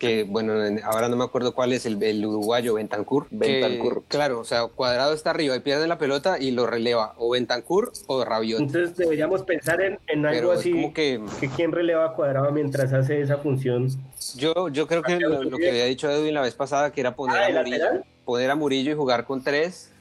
que 0.00 0.24
bueno, 0.24 0.54
ahora 0.84 1.08
no 1.08 1.16
me 1.16 1.24
acuerdo 1.24 1.54
cuál 1.54 1.72
es 1.74 1.84
el, 1.84 2.02
el 2.02 2.24
uruguayo, 2.24 2.74
Bentancur. 2.74 3.26
Bentancur. 3.30 4.02
claro, 4.08 4.40
o 4.40 4.44
sea, 4.44 4.66
Cuadrado 4.66 5.12
está 5.12 5.30
arriba 5.30 5.54
y 5.54 5.60
pierde 5.60 5.86
la 5.86 5.98
pelota 5.98 6.38
y 6.40 6.52
lo 6.52 6.66
releva 6.66 7.14
o 7.18 7.30
Bentancur 7.30 7.92
o 8.06 8.24
Rabiot. 8.24 8.60
Entonces 8.60 8.96
deberíamos 8.96 9.42
pensar 9.42 9.80
en, 9.82 9.98
en 10.08 10.24
algo 10.24 10.52
así, 10.52 10.72
como 10.72 10.94
que, 10.94 11.20
que 11.38 11.48
quién 11.50 11.70
releva 11.70 12.06
a 12.06 12.12
Cuadrado 12.14 12.50
mientras 12.50 12.92
hace 12.94 13.20
esa 13.20 13.36
función. 13.36 13.88
Yo, 14.36 14.68
yo 14.70 14.86
creo 14.86 15.02
que 15.02 15.20
lo, 15.20 15.58
que 15.58 15.68
había 15.68 15.84
dicho 15.84 16.10
Edwin 16.10 16.34
la 16.34 16.40
vez 16.40 16.54
pasada, 16.54 16.90
que 16.92 17.02
era 17.02 17.14
poner, 17.14 17.36
ah, 17.36 17.60
a 17.60 17.62
Murillo, 17.62 18.04
poner 18.24 18.50
a 18.50 18.54
Murillo 18.54 18.92
y 18.92 18.94
jugar 18.94 19.26
con 19.26 19.44
tres 19.44 19.92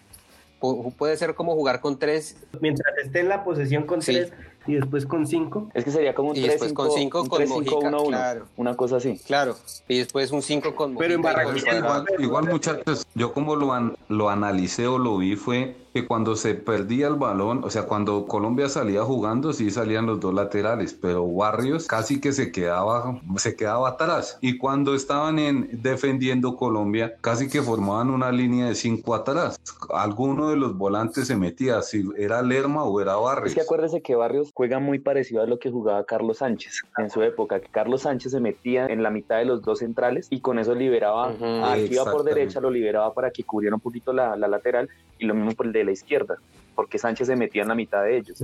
puede 0.60 1.18
ser 1.18 1.36
como 1.36 1.56
jugar 1.56 1.82
con 1.82 1.98
tres. 1.98 2.38
Mientras 2.62 2.98
esté 2.98 3.22
en 3.22 3.30
la 3.30 3.44
posesión 3.44 3.86
con 3.86 4.00
tres 4.00 4.32
y 4.68 4.76
después 4.76 5.06
con 5.06 5.26
cinco. 5.26 5.70
Es 5.74 5.84
que 5.84 5.92
sería 5.92 6.14
como 6.14 6.30
un 6.30 6.36
y 6.36 6.42
después 6.42 6.74
con 6.74 6.92
cinco 6.92 7.28
con 7.28 7.48
Mojica, 7.48 7.90
claro. 8.08 8.46
Una 8.58 8.76
cosa 8.76 8.98
así. 8.98 9.20
Claro. 9.26 9.56
Y 9.88 9.98
después 9.98 10.32
un 10.32 10.42
cinco 10.42 10.76
con 10.76 10.96
Pero 10.96 11.16
en 11.16 11.20
igual, 11.20 12.06
igual, 12.20 12.46
muchachos, 12.46 13.06
yo 13.16 13.34
como 13.34 13.56
lo, 13.56 13.74
an, 13.74 13.98
lo 14.10 14.30
analicé 14.30 14.86
o 14.88 14.98
lo 14.98 15.18
vi 15.18 15.36
fue 15.36 15.76
que 15.94 16.06
cuando 16.06 16.36
se 16.36 16.56
perdía 16.56 17.08
el 17.08 17.16
balón, 17.16 17.64
o 17.64 17.70
sea, 17.70 17.84
cuando 17.84 18.26
Colombia 18.26 18.70
salía 18.70 19.04
jugando, 19.04 19.54
sí 19.54 19.72
salían 19.72 20.06
los 20.06 20.20
dos 20.20 20.34
laterales, 20.34 20.94
pero 20.94 21.28
Barrios 21.28 21.88
casi 21.88 22.22
que 22.22 22.32
se 22.32 22.52
quedaba, 22.52 23.20
se 23.38 23.56
quedaba 23.56 23.90
atrás. 23.90 24.38
Y 24.42 24.58
cuando 24.58 24.96
estaban 24.96 25.40
en, 25.40 25.70
defendiendo 25.82 26.56
Colombia, 26.56 27.16
casi 27.22 27.50
que 27.50 27.62
formaban 27.62 28.10
una 28.10 28.32
línea 28.32 28.68
de 28.68 28.76
cinco 28.76 29.16
atrás. 29.16 29.60
Alguno 29.94 30.50
de 30.50 30.58
los 30.58 30.78
volantes 30.78 31.28
se 31.28 31.36
metía, 31.36 31.82
si 31.82 32.08
era 32.18 32.42
Lerma 32.42 32.84
o 32.84 33.02
era 33.02 33.16
Barrios. 33.16 33.50
Es 33.50 33.56
que 33.56 33.62
acuérdese 33.62 34.02
que 34.02 34.16
Barrios 34.16 34.52
juega 34.54 34.80
muy 34.80 35.00
parecido 35.00 35.42
a 35.42 35.48
lo 35.48 35.60
que 35.60 35.72
jugaba 35.72 36.04
Carlos 36.04 36.38
Sánchez 36.38 36.84
en 36.98 37.10
su 37.10 37.22
época, 37.24 37.60
que 37.60 37.70
Carlos 37.70 38.04
Sánchez 38.04 38.32
se 38.32 38.40
metía 38.40 38.88
en 38.88 39.04
la 39.04 39.10
mitad 39.10 39.38
de 39.38 39.46
los 39.46 39.62
dos 39.62 39.80
centrales 39.80 40.28
y 40.30 40.42
con 40.42 40.60
eso 40.60 40.76
liberaba, 40.76 41.34
a 41.42 41.78
iba 41.78 42.06
por 42.06 42.24
derecha, 42.24 42.60
lo 42.60 42.70
liberaba 42.70 43.14
para 43.14 43.32
que 43.32 43.44
cubriera 43.44 43.76
un 43.76 43.82
poquito 43.82 44.14
la, 44.14 44.36
la 44.36 44.48
lateral 44.48 44.90
y 45.18 45.26
lo 45.26 45.34
mismo 45.34 45.52
por 45.52 45.68
el 45.68 45.74
de 45.80 45.86
la 45.86 45.92
izquierda 45.92 46.38
porque 46.80 46.98
Sánchez 46.98 47.28
se 47.28 47.36
metía 47.36 47.64
en 47.64 47.68
la 47.68 47.76
mitad 47.76 48.04
de 48.04 48.16
ellos. 48.16 48.42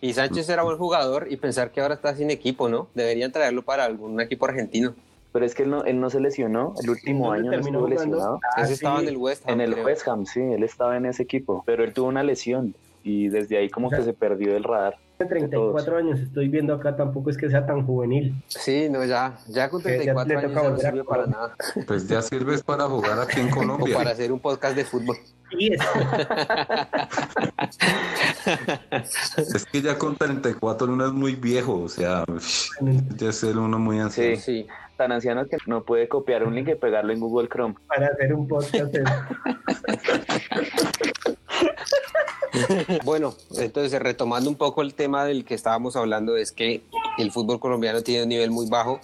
y 0.00 0.12
Sánchez 0.12 0.48
era 0.48 0.64
buen 0.64 0.78
jugador 0.78 1.28
y 1.30 1.36
pensar 1.36 1.70
que 1.70 1.80
ahora 1.80 1.94
está 1.94 2.12
sin 2.16 2.28
equipo, 2.28 2.68
¿no? 2.68 2.88
Deberían 2.92 3.30
traerlo 3.30 3.62
para 3.62 3.84
algún 3.84 4.20
equipo 4.20 4.46
argentino. 4.46 4.96
Pero 5.30 5.46
es 5.46 5.54
que 5.54 5.62
él 5.62 5.70
no, 5.70 5.84
él 5.84 6.00
no 6.00 6.10
se 6.10 6.18
lesionó, 6.18 6.74
el 6.82 6.90
último 6.90 7.30
año 7.30 7.52
no 7.52 7.58
estuvo 7.60 7.86
lesionado. 7.86 8.40
Ah, 8.56 8.62
estaba 8.62 9.00
en 9.00 9.06
el 9.06 9.16
West 9.16 9.48
Ham. 9.48 9.60
En 9.60 9.60
el 9.60 9.74
West 9.74 10.08
Ham, 10.08 10.26
sí, 10.26 10.40
él 10.40 10.64
estaba 10.64 10.96
en 10.96 11.06
ese 11.06 11.22
equipo, 11.22 11.62
pero 11.64 11.84
él 11.84 11.92
tuvo 11.92 12.08
una 12.08 12.24
lesión 12.24 12.74
y 13.04 13.28
desde 13.28 13.58
ahí 13.58 13.70
como 13.70 13.90
que 13.90 14.02
se 14.02 14.12
perdió 14.12 14.52
del 14.52 14.64
radar. 14.64 14.96
34 15.26 15.96
años, 15.96 16.20
estoy 16.20 16.48
viendo 16.48 16.74
acá, 16.74 16.96
tampoco 16.96 17.30
es 17.30 17.36
que 17.36 17.48
sea 17.50 17.66
tan 17.66 17.86
juvenil. 17.86 18.34
Sí, 18.48 18.88
no, 18.90 19.04
ya, 19.04 19.36
ya 19.48 19.68
con 19.68 19.82
34 19.82 20.38
años 20.38 20.52
ya 20.52 20.62
no 20.70 20.78
sirve 20.78 21.04
para 21.04 21.26
nada. 21.26 21.56
Pues 21.86 22.08
ya 22.08 22.22
sirves 22.22 22.62
para 22.62 22.84
jugar 22.84 23.18
aquí 23.20 23.40
en 23.40 23.50
Colombia. 23.50 23.94
O 23.96 23.98
para 23.98 24.10
hacer 24.10 24.30
un 24.32 24.40
podcast 24.40 24.76
de 24.76 24.84
fútbol. 24.84 25.16
es 29.36 29.66
que 29.66 29.82
ya 29.82 29.98
con 29.98 30.16
34 30.16 30.92
uno 30.92 31.06
es 31.06 31.12
muy 31.12 31.34
viejo, 31.34 31.82
o 31.82 31.88
sea, 31.88 32.24
ya 33.16 33.32
ser 33.32 33.58
uno 33.58 33.78
muy 33.78 33.98
anciano. 33.98 34.36
Sí, 34.36 34.42
sí, 34.42 34.66
tan 35.00 35.12
anciano 35.12 35.48
que 35.48 35.56
no 35.64 35.82
puede 35.82 36.08
copiar 36.08 36.44
un 36.44 36.54
link 36.54 36.68
y 36.68 36.74
pegarlo 36.74 37.14
en 37.14 37.20
Google 37.20 37.48
Chrome. 37.48 37.74
Para 37.86 38.08
hacer 38.08 38.34
un 38.34 38.46
podcast. 38.46 38.94
bueno, 43.06 43.34
entonces 43.56 43.98
retomando 43.98 44.50
un 44.50 44.56
poco 44.56 44.82
el 44.82 44.92
tema 44.92 45.24
del 45.24 45.46
que 45.46 45.54
estábamos 45.54 45.96
hablando, 45.96 46.36
es 46.36 46.52
que 46.52 46.82
el 47.16 47.32
fútbol 47.32 47.60
colombiano 47.60 48.02
tiene 48.02 48.24
un 48.24 48.28
nivel 48.28 48.50
muy 48.50 48.68
bajo 48.68 49.00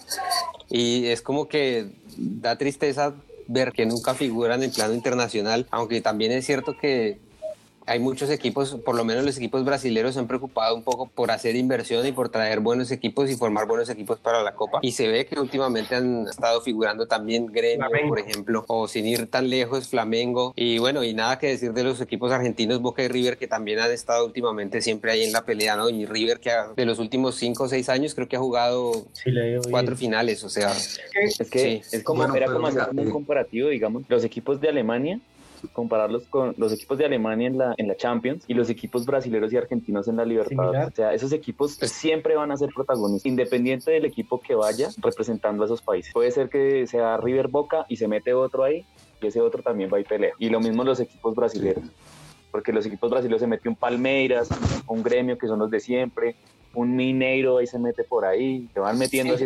y 0.69 1.07
es 1.07 1.23
como 1.23 1.47
que 1.47 1.95
da 2.15 2.59
tristeza 2.59 3.15
ver 3.47 3.71
que 3.71 3.87
nunca 3.87 4.13
figuran 4.13 4.61
en 4.61 4.71
plano 4.71 4.93
internacional, 4.93 5.65
aunque 5.71 5.99
también 6.01 6.31
es 6.31 6.45
cierto 6.45 6.77
que 6.79 7.17
hay 7.87 7.99
muchos 7.99 8.29
equipos, 8.29 8.75
por 8.85 8.95
lo 8.95 9.05
menos 9.05 9.23
los 9.23 9.37
equipos 9.37 9.63
brasileños 9.63 10.13
se 10.13 10.19
han 10.19 10.27
preocupado 10.27 10.75
un 10.75 10.83
poco 10.83 11.07
por 11.07 11.31
hacer 11.31 11.55
inversión 11.55 12.05
y 12.05 12.11
por 12.11 12.27
traer 12.27 12.59
buenos 12.59 12.91
equipos 12.91 13.29
y 13.31 13.35
formar 13.35 13.65
buenos 13.65 13.89
equipos 13.89 14.19
para 14.19 14.43
la 14.43 14.53
Copa. 14.53 14.79
Y 14.81 14.91
se 14.91 15.07
ve 15.07 15.25
que 15.25 15.39
últimamente 15.39 15.95
han 15.95 16.27
estado 16.27 16.59
figurando 16.61 17.07
también 17.07 17.47
Gremio, 17.47 17.87
por 18.09 18.19
ejemplo, 18.19 18.65
o 18.67 18.89
sin 18.89 19.05
ir 19.05 19.27
tan 19.27 19.49
lejos, 19.49 19.87
Flamengo. 19.87 20.53
Y 20.57 20.79
bueno, 20.79 21.01
y 21.03 21.13
nada 21.13 21.39
que 21.39 21.47
decir 21.47 21.71
de 21.71 21.85
los 21.85 22.01
equipos 22.01 22.31
argentinos, 22.33 22.81
Boca 22.81 23.03
y 23.03 23.07
River, 23.07 23.37
que 23.37 23.47
también 23.47 23.79
han 23.79 23.91
estado 23.91 24.25
últimamente 24.25 24.81
siempre 24.81 25.13
ahí 25.13 25.23
en 25.23 25.31
la 25.31 25.45
pelea, 25.45 25.77
¿no? 25.77 25.89
Y 25.89 26.05
River, 26.05 26.41
que 26.41 26.51
de 26.75 26.85
los 26.85 26.99
últimos 26.99 27.35
cinco 27.35 27.63
o 27.63 27.67
seis 27.69 27.87
años, 27.87 28.13
creo 28.13 28.27
que 28.27 28.35
ha 28.35 28.39
jugado 28.39 29.05
cuatro 29.71 29.95
finales, 29.95 30.43
o 30.43 30.49
sea. 30.49 30.73
Es 31.13 31.49
que 31.49 31.81
es 31.89 32.03
como, 32.03 32.35
era 32.35 32.51
como 32.51 32.67
hacer 32.67 32.89
un 32.91 33.09
comparativo, 33.11 33.69
digamos, 33.69 34.03
los 34.09 34.25
equipos 34.25 34.59
de 34.59 34.67
Alemania 34.67 35.21
compararlos 35.73 36.27
con 36.27 36.53
los 36.57 36.73
equipos 36.73 36.97
de 36.97 37.05
Alemania 37.05 37.47
en 37.47 37.57
la, 37.57 37.73
en 37.77 37.87
la 37.87 37.95
Champions 37.95 38.43
y 38.47 38.53
los 38.53 38.69
equipos 38.69 39.05
brasileños 39.05 39.51
y 39.53 39.57
argentinos 39.57 40.07
en 40.07 40.17
la 40.17 40.25
Libertadores. 40.25 40.87
O 40.87 40.91
sea, 40.91 41.13
esos 41.13 41.31
equipos 41.31 41.73
siempre 41.73 42.35
van 42.35 42.51
a 42.51 42.57
ser 42.57 42.69
protagonistas, 42.73 43.25
independiente 43.25 43.91
del 43.91 44.05
equipo 44.05 44.39
que 44.39 44.55
vaya 44.55 44.89
representando 44.97 45.63
a 45.63 45.65
esos 45.65 45.81
países. 45.81 46.13
Puede 46.13 46.31
ser 46.31 46.49
que 46.49 46.87
sea 46.87 47.17
River 47.17 47.47
Boca 47.47 47.85
y 47.89 47.97
se 47.97 48.07
mete 48.07 48.33
otro 48.33 48.63
ahí 48.63 48.85
y 49.21 49.27
ese 49.27 49.41
otro 49.41 49.61
también 49.63 49.89
va 49.93 49.99
y 49.99 50.03
pelea. 50.03 50.33
Y 50.39 50.49
lo 50.49 50.59
mismo 50.59 50.83
los 50.83 50.99
equipos 50.99 51.35
brasileños 51.35 51.91
porque 52.51 52.73
los 52.73 52.85
equipos 52.85 53.11
brasileños 53.11 53.41
se 53.41 53.47
mete 53.47 53.69
un 53.69 53.75
Palmeiras, 53.75 54.49
un 54.87 55.03
gremio 55.03 55.37
que 55.37 55.47
son 55.47 55.59
los 55.59 55.69
de 55.69 55.79
siempre, 55.79 56.35
un 56.77 56.95
Mineiro 56.95 57.57
ahí 57.57 57.65
se 57.65 57.79
mete 57.79 58.03
por 58.03 58.23
ahí, 58.23 58.69
te 58.71 58.79
van 58.79 58.99
metiendo 58.99 59.33
así. 59.33 59.45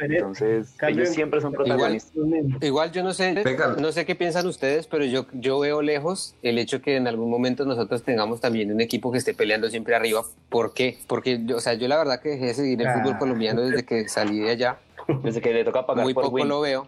Entonces, 0.00 0.74
ellos 0.80 1.10
siempre 1.10 1.42
son 1.42 1.52
protagonistas. 1.52 2.14
Igual, 2.62 2.90
yo 2.90 3.02
no 3.02 3.12
sé, 3.12 3.44
no 3.78 3.92
sé 3.92 4.06
qué 4.06 4.14
piensan 4.14 4.46
ustedes, 4.46 4.86
pero 4.86 5.04
yo, 5.04 5.26
yo 5.34 5.58
veo 5.58 5.82
lejos 5.82 6.34
el 6.42 6.58
hecho 6.58 6.80
que 6.80 6.96
en 6.96 7.06
algún 7.06 7.28
momento 7.28 7.66
nosotros 7.66 8.02
tengamos 8.02 8.40
también 8.40 8.72
un 8.72 8.80
equipo 8.80 9.12
que 9.12 9.18
esté 9.18 9.34
peleando 9.34 9.68
siempre 9.68 9.94
arriba. 9.94 10.22
¿Por 10.48 10.72
qué? 10.72 10.96
Porque, 11.06 11.38
yo, 11.44 11.58
o 11.58 11.60
sea, 11.60 11.74
yo 11.74 11.86
la 11.86 11.98
verdad 11.98 12.22
que 12.22 12.30
dejé 12.30 12.46
de 12.46 12.54
seguir 12.54 12.80
el 12.80 12.88
fútbol 12.94 13.18
colombiano 13.18 13.60
desde 13.60 13.84
que 13.84 14.08
salí 14.08 14.38
de 14.38 14.50
allá 14.50 14.78
desde 15.22 15.40
que 15.40 15.52
le 15.52 15.64
toca 15.64 15.86
pagar 15.86 16.04
Muy 16.04 16.14
por 16.14 16.24
poco 16.24 16.44
lo 16.44 16.60
veo. 16.60 16.86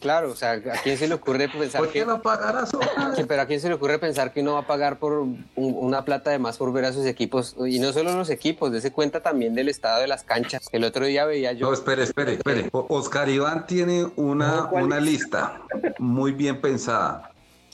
Claro, 0.00 0.32
o 0.32 0.36
sea, 0.36 0.52
¿a 0.52 0.82
quién 0.82 0.96
se 0.96 1.06
le 1.06 1.14
ocurre 1.14 1.48
pensar 1.48 1.80
¿Por 1.80 1.90
qué 1.90 2.00
que... 2.00 2.06
no? 2.06 2.20
Pero 3.28 3.42
¿a 3.42 3.46
quién 3.46 3.60
se 3.60 3.68
le 3.68 3.74
ocurre 3.74 3.98
pensar 3.98 4.32
que 4.32 4.40
uno 4.40 4.54
va 4.54 4.60
a 4.60 4.66
pagar 4.66 4.98
por 4.98 5.26
una 5.54 6.04
plata 6.04 6.30
de 6.30 6.38
más 6.38 6.58
por 6.58 6.72
ver 6.72 6.86
a 6.86 6.92
sus 6.92 7.06
equipos? 7.06 7.54
Y 7.66 7.78
no 7.78 7.92
solo 7.92 8.14
los 8.14 8.30
equipos, 8.30 8.72
dése 8.72 8.92
cuenta 8.92 9.22
también 9.22 9.54
del 9.54 9.68
estado 9.68 10.00
de 10.00 10.08
las 10.08 10.24
canchas. 10.24 10.68
El 10.72 10.84
otro 10.84 11.04
día 11.06 11.24
veía 11.26 11.52
yo... 11.52 11.66
No, 11.66 11.72
espere, 11.72 12.02
espere, 12.02 12.34
espere. 12.34 12.68
Oscar 12.72 13.28
Iván 13.28 13.66
tiene 13.66 14.06
una, 14.16 14.66
una 14.72 14.98
lista 14.98 15.60
muy 15.98 16.32
bien 16.32 16.60
pensada 16.60 17.29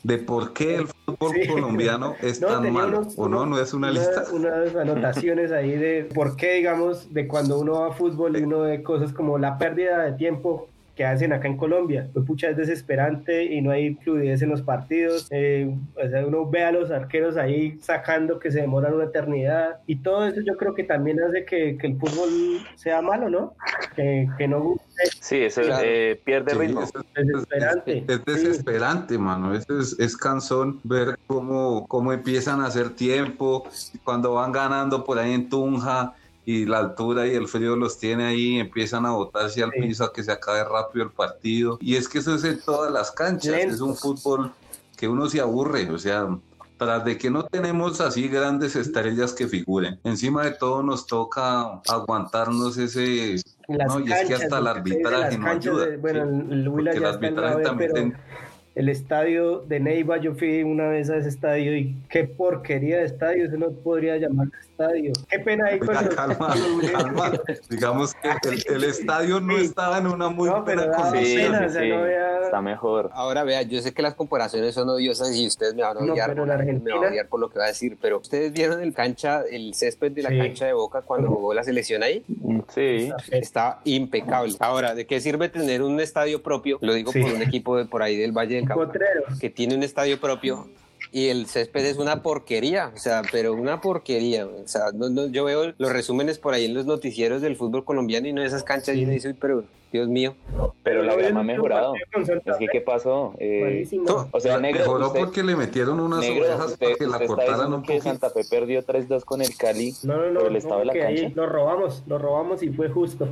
de 0.06 0.18
por 0.18 0.52
qué 0.52 0.76
el 0.76 0.86
fútbol 0.86 1.34
colombiano 1.48 2.14
es 2.22 2.38
tan 2.38 2.72
malo, 2.72 3.08
¿o 3.16 3.28
no? 3.28 3.44
¿No 3.44 3.60
es 3.60 3.74
una, 3.74 3.90
lista? 3.90 4.24
Unas 4.32 4.74
anotaciones 4.76 5.50
ahí 5.50 5.72
de 5.72 6.08
por 6.14 6.36
qué, 6.36 6.54
digamos, 6.54 7.12
de 7.12 7.26
cuando 7.26 7.58
uno 7.58 7.80
va 7.80 7.88
a 7.88 7.92
fútbol 7.92 8.38
y 8.38 8.44
uno 8.44 8.60
ve 8.60 8.84
cosas 8.84 9.12
como 9.12 9.36
la 9.36 9.58
pérdida 9.58 10.04
de 10.04 10.12
tiempo 10.12 10.68
que 10.94 11.04
hacen 11.04 11.32
acá 11.32 11.48
en 11.48 11.56
Colombia. 11.56 12.08
Pues 12.12 12.24
pucha, 12.24 12.48
es 12.48 12.56
desesperante 12.56 13.44
y 13.44 13.60
no 13.60 13.72
hay 13.72 13.94
fluidez 13.96 14.42
en 14.42 14.50
los 14.50 14.62
partidos. 14.62 15.26
Eh, 15.30 15.74
o 15.96 16.08
sea, 16.08 16.24
uno 16.24 16.48
ve 16.48 16.62
a 16.62 16.70
los 16.70 16.90
arqueros 16.92 17.36
ahí 17.36 17.76
sacando 17.80 18.38
que 18.38 18.52
se 18.52 18.60
demoran 18.60 18.94
una 18.94 19.04
eternidad 19.04 19.80
y 19.86 19.96
todo 19.96 20.26
eso 20.26 20.40
yo 20.40 20.56
creo 20.56 20.72
que 20.72 20.84
también 20.84 21.20
hace 21.20 21.44
que, 21.44 21.76
que 21.76 21.86
el 21.88 21.98
fútbol 21.98 22.30
sea 22.76 23.02
malo, 23.02 23.28
¿no? 23.28 23.54
Que, 23.96 24.28
que 24.38 24.46
no 24.46 24.60
guste. 24.60 24.86
Sí, 25.20 25.37
eso 25.37 25.62
eh, 25.62 26.20
pierde 26.24 26.54
ritmo. 26.54 26.82
Es, 26.82 26.92
desesperante. 27.14 28.04
Es, 28.09 28.24
desesperante, 28.24 29.18
mano. 29.18 29.54
Es, 29.54 29.66
es, 29.98 30.16
cansón 30.16 30.80
ver 30.85 31.18
cómo, 31.26 31.87
cómo 31.87 32.12
empiezan 32.12 32.61
a 32.61 32.66
hacer 32.66 32.90
tiempo, 32.90 33.68
cuando 34.04 34.35
van 34.35 34.52
ganando 34.52 35.04
por 35.04 35.18
ahí 35.18 35.32
en 35.32 35.48
Tunja 35.48 36.14
y 36.44 36.64
la 36.64 36.78
altura 36.78 37.26
y 37.26 37.35
el 37.35 37.48
frío 37.48 37.74
los 37.74 37.98
tiene 37.98 38.24
ahí, 38.24 38.59
empiezan 38.59 39.04
a 39.04 39.11
botarse 39.11 39.62
al 39.62 39.72
piso 39.72 40.04
a 40.04 40.12
que 40.12 40.22
se 40.22 40.32
acabe 40.32 40.64
rápido 40.64 41.04
el 41.04 41.11
partido. 41.11 41.76
Y 41.80 41.96
es 41.96 42.09
que 42.09 42.18
eso 42.18 42.37
es 42.37 42.44
en 42.44 42.61
todas 42.61 42.92
las 42.92 43.11
canchas, 43.11 43.54
es 43.54 43.80
un 43.80 43.96
fútbol 43.96 44.52
que 44.96 45.09
uno 45.09 45.28
se 45.28 45.40
aburre, 45.40 45.90
o 45.90 45.98
sea, 45.98 46.28
tras 46.78 47.04
de 47.04 47.16
que 47.16 47.30
no 47.30 47.44
tenemos 47.44 48.00
así 48.00 48.28
grandes 48.28 48.76
estrellas 48.76 49.32
que 49.32 49.48
figuren. 49.48 49.98
Encima 50.04 50.44
de 50.44 50.52
todo 50.52 50.82
nos 50.82 51.06
toca 51.06 51.80
aguantarnos 51.88 52.76
ese... 52.76 53.37
no, 53.68 54.00
y 54.00 54.12
es 54.12 54.24
que 54.26 54.35
hasta 54.35 54.59
el 54.59 54.66
arbitraje 54.66 55.38
no 55.38 55.48
ayuda. 55.48 55.87
bueno, 55.98 56.22
el, 56.22 56.88
el 56.88 57.05
arbitraje 57.05 57.62
también 57.62 58.16
el 58.76 58.90
estadio 58.90 59.60
de 59.60 59.80
Neiva, 59.80 60.18
yo 60.18 60.34
fui 60.34 60.62
una 60.62 60.88
vez 60.88 61.08
a 61.08 61.16
ese 61.16 61.30
estadio 61.30 61.74
y 61.74 61.96
qué 62.10 62.24
porquería 62.24 62.98
de 62.98 63.06
estadio, 63.06 63.46
eso 63.46 63.56
no 63.56 63.70
podría 63.70 64.18
llamar 64.18 64.48
estadio. 64.60 65.12
Qué 65.30 65.38
pena 65.38 65.68
ahí 65.68 65.80
Oiga, 65.80 66.08
calma, 66.10 66.54
calma. 66.92 67.32
Digamos 67.70 68.12
que 68.14 68.28
el, 68.68 68.84
estadio 68.84 69.40
no 69.40 69.56
estaba 69.56 69.96
en 69.96 70.06
una 70.06 70.28
muy 70.28 70.50
buena 70.50 70.92
condición. 70.92 71.54
Está 71.64 72.60
mejor. 72.60 73.10
Ahora 73.14 73.44
vea, 73.44 73.62
yo 73.62 73.80
sé 73.80 73.94
que 73.94 74.02
las 74.02 74.14
comparaciones 74.14 74.74
son 74.74 74.90
odiosas 74.90 75.34
y 75.34 75.46
ustedes 75.46 75.74
me 75.74 75.82
van 75.82 75.96
a 75.96 76.00
odiar, 76.00 76.34
me 76.34 76.42
van 76.42 77.04
a 77.04 77.08
odiar 77.08 77.28
por 77.28 77.40
lo 77.40 77.48
que 77.48 77.58
va 77.58 77.64
a 77.64 77.68
decir, 77.68 77.96
pero 78.00 78.18
ustedes 78.18 78.52
vieron 78.52 78.82
el 78.82 78.92
cancha, 78.92 79.42
el 79.50 79.74
césped 79.74 80.12
de 80.12 80.22
la 80.22 80.28
cancha 80.28 80.66
de 80.66 80.74
Boca 80.74 81.00
cuando 81.00 81.28
jugó 81.28 81.54
la 81.54 81.64
selección 81.64 82.02
ahí? 82.02 82.22
Sí. 82.68 83.10
Está 83.30 83.80
impecable. 83.84 84.54
Ahora, 84.60 84.94
¿de 84.94 85.06
qué 85.06 85.18
sirve 85.20 85.48
tener 85.48 85.82
un 85.82 85.98
estadio 85.98 86.42
propio? 86.42 86.78
Lo 86.82 86.92
digo 86.92 87.10
por 87.10 87.22
un 87.22 87.42
equipo 87.42 87.78
de 87.78 87.86
por 87.86 88.02
ahí 88.02 88.16
del 88.18 88.32
Valle 88.32 88.56
del 88.56 88.65
que 89.40 89.50
tiene 89.50 89.74
un 89.74 89.83
estadio 89.83 90.20
propio 90.20 90.68
y 91.12 91.29
el 91.29 91.46
césped 91.46 91.85
es 91.85 91.96
una 91.98 92.22
porquería, 92.22 92.92
o 92.94 92.98
sea, 92.98 93.22
pero 93.31 93.55
una 93.55 93.81
porquería. 93.81 94.46
O 94.46 94.66
sea, 94.66 94.87
yo 95.31 95.44
veo 95.44 95.74
los 95.79 95.92
resúmenes 95.92 96.38
por 96.38 96.55
ahí 96.55 96.64
en 96.66 96.74
los 96.74 96.87
noticieros 96.87 97.42
del 97.42 97.57
fútbol 97.57 97.85
colombiano 97.85 98.29
y 98.29 98.33
no 98.33 98.42
esas 98.42 98.62
canchas 98.62 98.96
y 98.96 99.05
uno 99.05 99.12
dice, 99.12 99.35
pero 99.35 99.64
Dios 99.92 100.09
mío. 100.09 100.35
Pero 100.83 101.03
la 101.03 101.14
grama 101.14 101.40
ha 101.40 101.42
mejorado. 101.42 101.94
Es 102.44 102.57
que, 102.59 102.66
¿qué 102.66 102.81
pasó? 102.81 103.35
Eh, 103.38 103.87
o 104.31 104.40
sea, 104.40 104.59
negro. 104.59 104.81
Mejoró 104.81 105.12
porque 105.12 105.42
le 105.42 105.57
metieron 105.57 106.01
unas 106.01 106.29
orejas 106.29 106.77
para 106.77 106.94
que 106.94 107.07
la 107.07 107.27
cortaran 107.27 107.72
un 107.72 107.83
que 107.83 108.01
Santa 108.01 108.31
Fe 108.31 108.42
perdió 108.49 108.85
3-2 108.85 109.25
con 109.25 109.42
el 109.42 109.57
Cali 109.57 109.94
no, 110.03 110.16
no, 110.16 110.31
no, 110.31 110.40
por 110.40 110.51
el 110.51 110.57
estado 110.57 110.81
de 110.81 110.87
la 110.87 110.92
cancha. 110.92 111.09
Ahí 111.09 111.33
lo 111.35 111.46
robamos, 111.46 112.03
lo 112.07 112.18
robamos 112.18 112.62
y 112.62 112.68
fue 112.70 112.88
justo. 112.88 113.29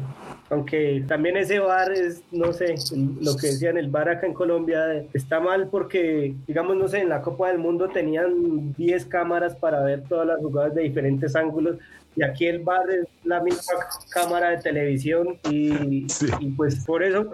Aunque 0.51 1.05
también 1.07 1.37
ese 1.37 1.59
bar 1.59 1.93
es, 1.93 2.23
no 2.31 2.53
sé, 2.53 2.75
lo 3.21 3.37
que 3.37 3.49
decían, 3.49 3.77
el 3.77 3.91
bar 3.91 4.09
acá 4.09 4.27
en 4.27 4.35
Colombia 4.35 5.05
está 5.13 5.41
mal 5.41 5.69
porque, 5.69 6.35
digamos, 6.47 6.77
no 6.77 6.89
sé, 6.89 7.01
en 7.01 7.09
la 7.09 7.23
Copa 7.23 7.49
del 7.49 7.59
Mundo 7.59 7.89
tenían 7.89 8.75
10 8.75 9.07
cámaras 9.07 9.57
para 9.57 9.83
ver 9.83 10.05
todas 10.09 10.27
las 10.27 10.39
jugadas 10.39 10.75
de 10.75 10.83
diferentes 10.83 11.35
ángulos 11.35 11.77
y 12.17 12.23
aquí 12.23 12.47
el 12.47 12.61
bar 12.61 12.89
es 12.91 13.07
la 13.25 13.41
misma 13.41 13.75
cámara 14.11 14.51
de 14.51 14.59
televisión 14.59 15.39
y, 15.51 16.07
pues 16.57 16.85
por 16.85 17.03
eso 17.03 17.27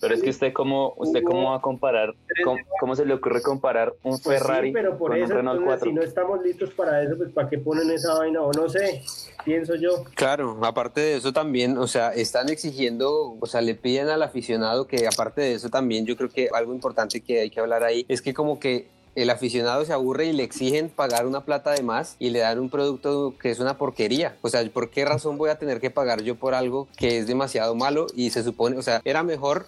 pero 0.00 0.14
es 0.14 0.22
que 0.22 0.30
usted 0.30 0.52
cómo 0.52 0.94
usted 0.96 1.22
cómo 1.22 1.50
va 1.50 1.56
a 1.56 1.60
comparar 1.60 2.14
cómo, 2.80 2.96
se 2.96 3.04
le 3.04 3.14
ocurre 3.14 3.42
comparar 3.42 3.94
un 4.02 4.18
pues 4.18 4.38
Ferrari 4.38 4.72
pero 4.72 4.96
por 4.96 5.10
con 5.10 5.18
eso, 5.18 5.32
un 5.32 5.36
Renault 5.38 5.64
4 5.64 5.88
si 5.88 5.94
no 5.94 6.02
estamos 6.02 6.42
listos 6.42 6.70
para 6.70 7.02
eso 7.02 7.16
pues 7.16 7.30
para 7.32 7.48
qué 7.48 7.58
ponen 7.58 7.90
esa 7.90 8.14
vaina 8.14 8.40
o 8.42 8.52
no 8.52 8.68
sé 8.68 9.02
pienso 9.44 9.76
yo. 9.76 10.04
Claro 10.14 10.58
aparte 10.62 11.00
de 11.00 11.16
eso 11.16 11.32
también 11.32 11.78
o 11.78 11.86
sea 11.86 12.12
están 12.12 12.48
exigiendo 12.48 13.36
o 13.38 13.46
sea 13.46 13.60
le 13.60 13.74
piden 13.74 14.08
al 14.08 14.22
aficionado 14.22 14.86
que 14.86 15.06
aparte 15.06 15.40
de 15.40 15.54
eso 15.54 15.68
también 15.68 16.06
yo 16.06 16.16
creo 16.16 16.30
que 16.30 16.48
algo 16.52 16.74
importante 16.74 17.20
que 17.20 17.40
hay 17.40 17.50
que 17.50 17.60
hablar 17.60 17.82
ahí 17.84 18.04
es 18.08 18.22
que 18.22 18.34
como 18.34 18.58
que 18.58 18.88
el 19.16 19.30
aficionado 19.30 19.84
se 19.84 19.92
aburre 19.92 20.26
y 20.26 20.32
le 20.32 20.42
exigen 20.42 20.90
pagar 20.90 21.26
una 21.26 21.40
plata 21.40 21.72
de 21.72 21.82
más 21.82 22.16
y 22.18 22.30
le 22.30 22.40
dan 22.40 22.58
un 22.58 22.70
producto 22.70 23.34
que 23.40 23.50
es 23.50 23.58
una 23.58 23.78
porquería. 23.78 24.36
O 24.42 24.48
sea, 24.48 24.62
¿por 24.70 24.90
qué 24.90 25.04
razón 25.04 25.38
voy 25.38 25.50
a 25.50 25.58
tener 25.58 25.80
que 25.80 25.90
pagar 25.90 26.22
yo 26.22 26.36
por 26.36 26.54
algo 26.54 26.86
que 26.96 27.18
es 27.18 27.26
demasiado 27.26 27.74
malo 27.74 28.06
y 28.14 28.30
se 28.30 28.44
supone, 28.44 28.76
o 28.76 28.82
sea, 28.82 29.00
era 29.04 29.22
mejor 29.22 29.66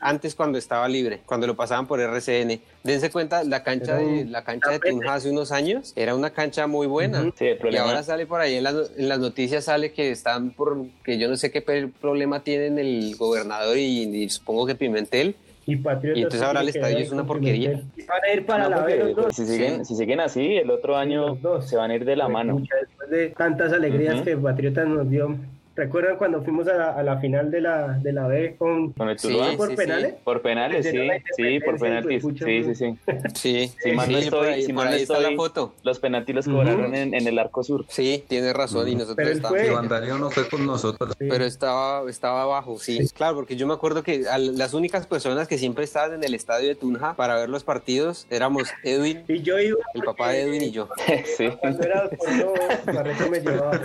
antes 0.00 0.34
cuando 0.34 0.58
estaba 0.58 0.88
libre, 0.88 1.20
cuando 1.24 1.46
lo 1.46 1.54
pasaban 1.54 1.86
por 1.86 2.00
RCN. 2.00 2.60
Dense 2.82 3.10
cuenta, 3.10 3.44
la 3.44 3.62
cancha 3.62 3.96
de 3.96 4.24
la 4.24 4.42
cancha 4.42 4.70
de 4.70 4.80
Tunja 4.80 5.14
hace 5.14 5.30
unos 5.30 5.52
años 5.52 5.92
era 5.94 6.14
una 6.16 6.30
cancha 6.30 6.66
muy 6.66 6.88
buena. 6.88 7.32
y 7.40 7.76
ahora 7.76 8.02
sale 8.02 8.26
por 8.26 8.40
ahí 8.40 8.56
en 8.56 8.64
las, 8.64 8.90
en 8.96 9.08
las, 9.08 9.20
noticias 9.20 9.66
sale 9.66 9.92
que 9.92 10.10
están 10.10 10.50
por 10.50 10.84
que 11.04 11.16
yo 11.16 11.28
no 11.28 11.36
sé 11.36 11.52
qué 11.52 11.62
problema 11.62 12.42
tienen 12.42 12.78
el 12.78 13.14
gobernador 13.16 13.76
y 13.76 14.28
supongo 14.28 14.66
que 14.66 14.74
Pimentel 14.74 15.36
y, 15.64 15.74
entonces 15.74 16.42
ahora 16.42 16.60
el 16.62 16.68
estadio 16.70 16.98
es 16.98 17.12
una 17.12 17.24
porquería. 17.24 17.82
Van 18.08 18.24
a 18.24 18.34
ir 18.34 18.46
para 18.46 18.68
la 18.68 18.82
B 18.82 19.14
Si 19.30 19.46
siguen, 19.46 19.84
si 19.84 19.94
siguen 19.94 20.20
así, 20.20 20.56
el 20.56 20.70
otro 20.70 20.96
año 20.96 21.38
se 21.60 21.76
van 21.76 21.92
a 21.92 21.94
ir 21.94 22.04
de 22.04 22.16
la 22.16 22.28
mano. 22.28 22.56
Después 22.58 23.10
de 23.10 23.28
tantas 23.28 23.72
alegrías 23.72 24.22
que 24.22 24.36
Patriotas 24.36 24.88
nos 24.88 25.08
dio 25.08 25.36
¿Recuerdan 25.74 26.16
cuando 26.16 26.42
fuimos 26.42 26.68
a 26.68 27.02
la, 27.02 27.18
final 27.18 27.50
de 27.50 27.62
la, 27.62 27.98
de 27.98 28.12
la 28.12 28.26
B 28.26 28.56
con, 28.58 28.92
¿Con 28.92 29.08
el 29.08 29.16
por 29.56 29.74
penales? 29.74 30.14
Por 30.22 30.42
penales, 30.42 30.86
sí, 30.86 30.98
sí, 31.36 31.60
por 31.60 31.78
penaltis. 31.78 32.22
Sí, 32.22 32.64
sí, 32.64 32.74
sí. 32.74 32.98
Sí, 33.34 33.72
si 33.82 33.92
mal 33.92 34.12
no 34.12 34.18
estoy, 34.18 34.62
si 34.62 34.72
mal 34.72 34.90
no 34.90 34.96
estoy, 34.96 35.22
la 35.22 35.36
foto. 35.36 35.74
Los 35.82 35.98
penaltis 35.98 36.34
los 36.34 36.48
cobraron 36.48 36.94
en, 36.94 37.14
en, 37.14 37.26
el 37.26 37.38
arco 37.38 37.64
sur. 37.64 37.86
Sí, 37.88 38.22
tienes 38.28 38.52
razón, 38.52 38.86
y 38.88 38.96
nosotros 38.96 39.28
estábamos. 39.28 40.20
No 40.20 40.30
fue 40.30 40.48
con 40.48 40.66
nosotros. 40.66 41.14
Pero 41.18 41.44
estaba, 41.44 42.08
estaba 42.10 42.42
abajo, 42.42 42.78
sí. 42.78 43.08
Claro, 43.14 43.36
porque 43.36 43.56
yo 43.56 43.66
me 43.66 43.74
acuerdo 43.74 44.02
que 44.02 44.24
las 44.38 44.74
únicas 44.74 45.06
personas 45.06 45.48
que 45.48 45.56
siempre 45.56 45.84
estaban 45.84 46.14
en 46.14 46.24
el 46.24 46.34
estadio 46.34 46.68
de 46.68 46.74
Tunja 46.74 47.14
para 47.14 47.36
ver 47.36 47.48
los 47.48 47.64
partidos 47.64 48.26
éramos 48.30 48.68
Edwin, 48.82 49.24
y 49.28 49.42
yo 49.42 49.58
iba, 49.58 49.78
el 49.94 50.02
papá 50.02 50.30
de 50.30 50.42
Edwin 50.42 50.62
y 50.62 50.70
yo. 50.70 50.88
sí. 51.36 51.48
Cuando 51.60 51.82
era 51.82 52.10
por 52.10 53.30
me 53.30 53.40
llevaba. 53.40 53.80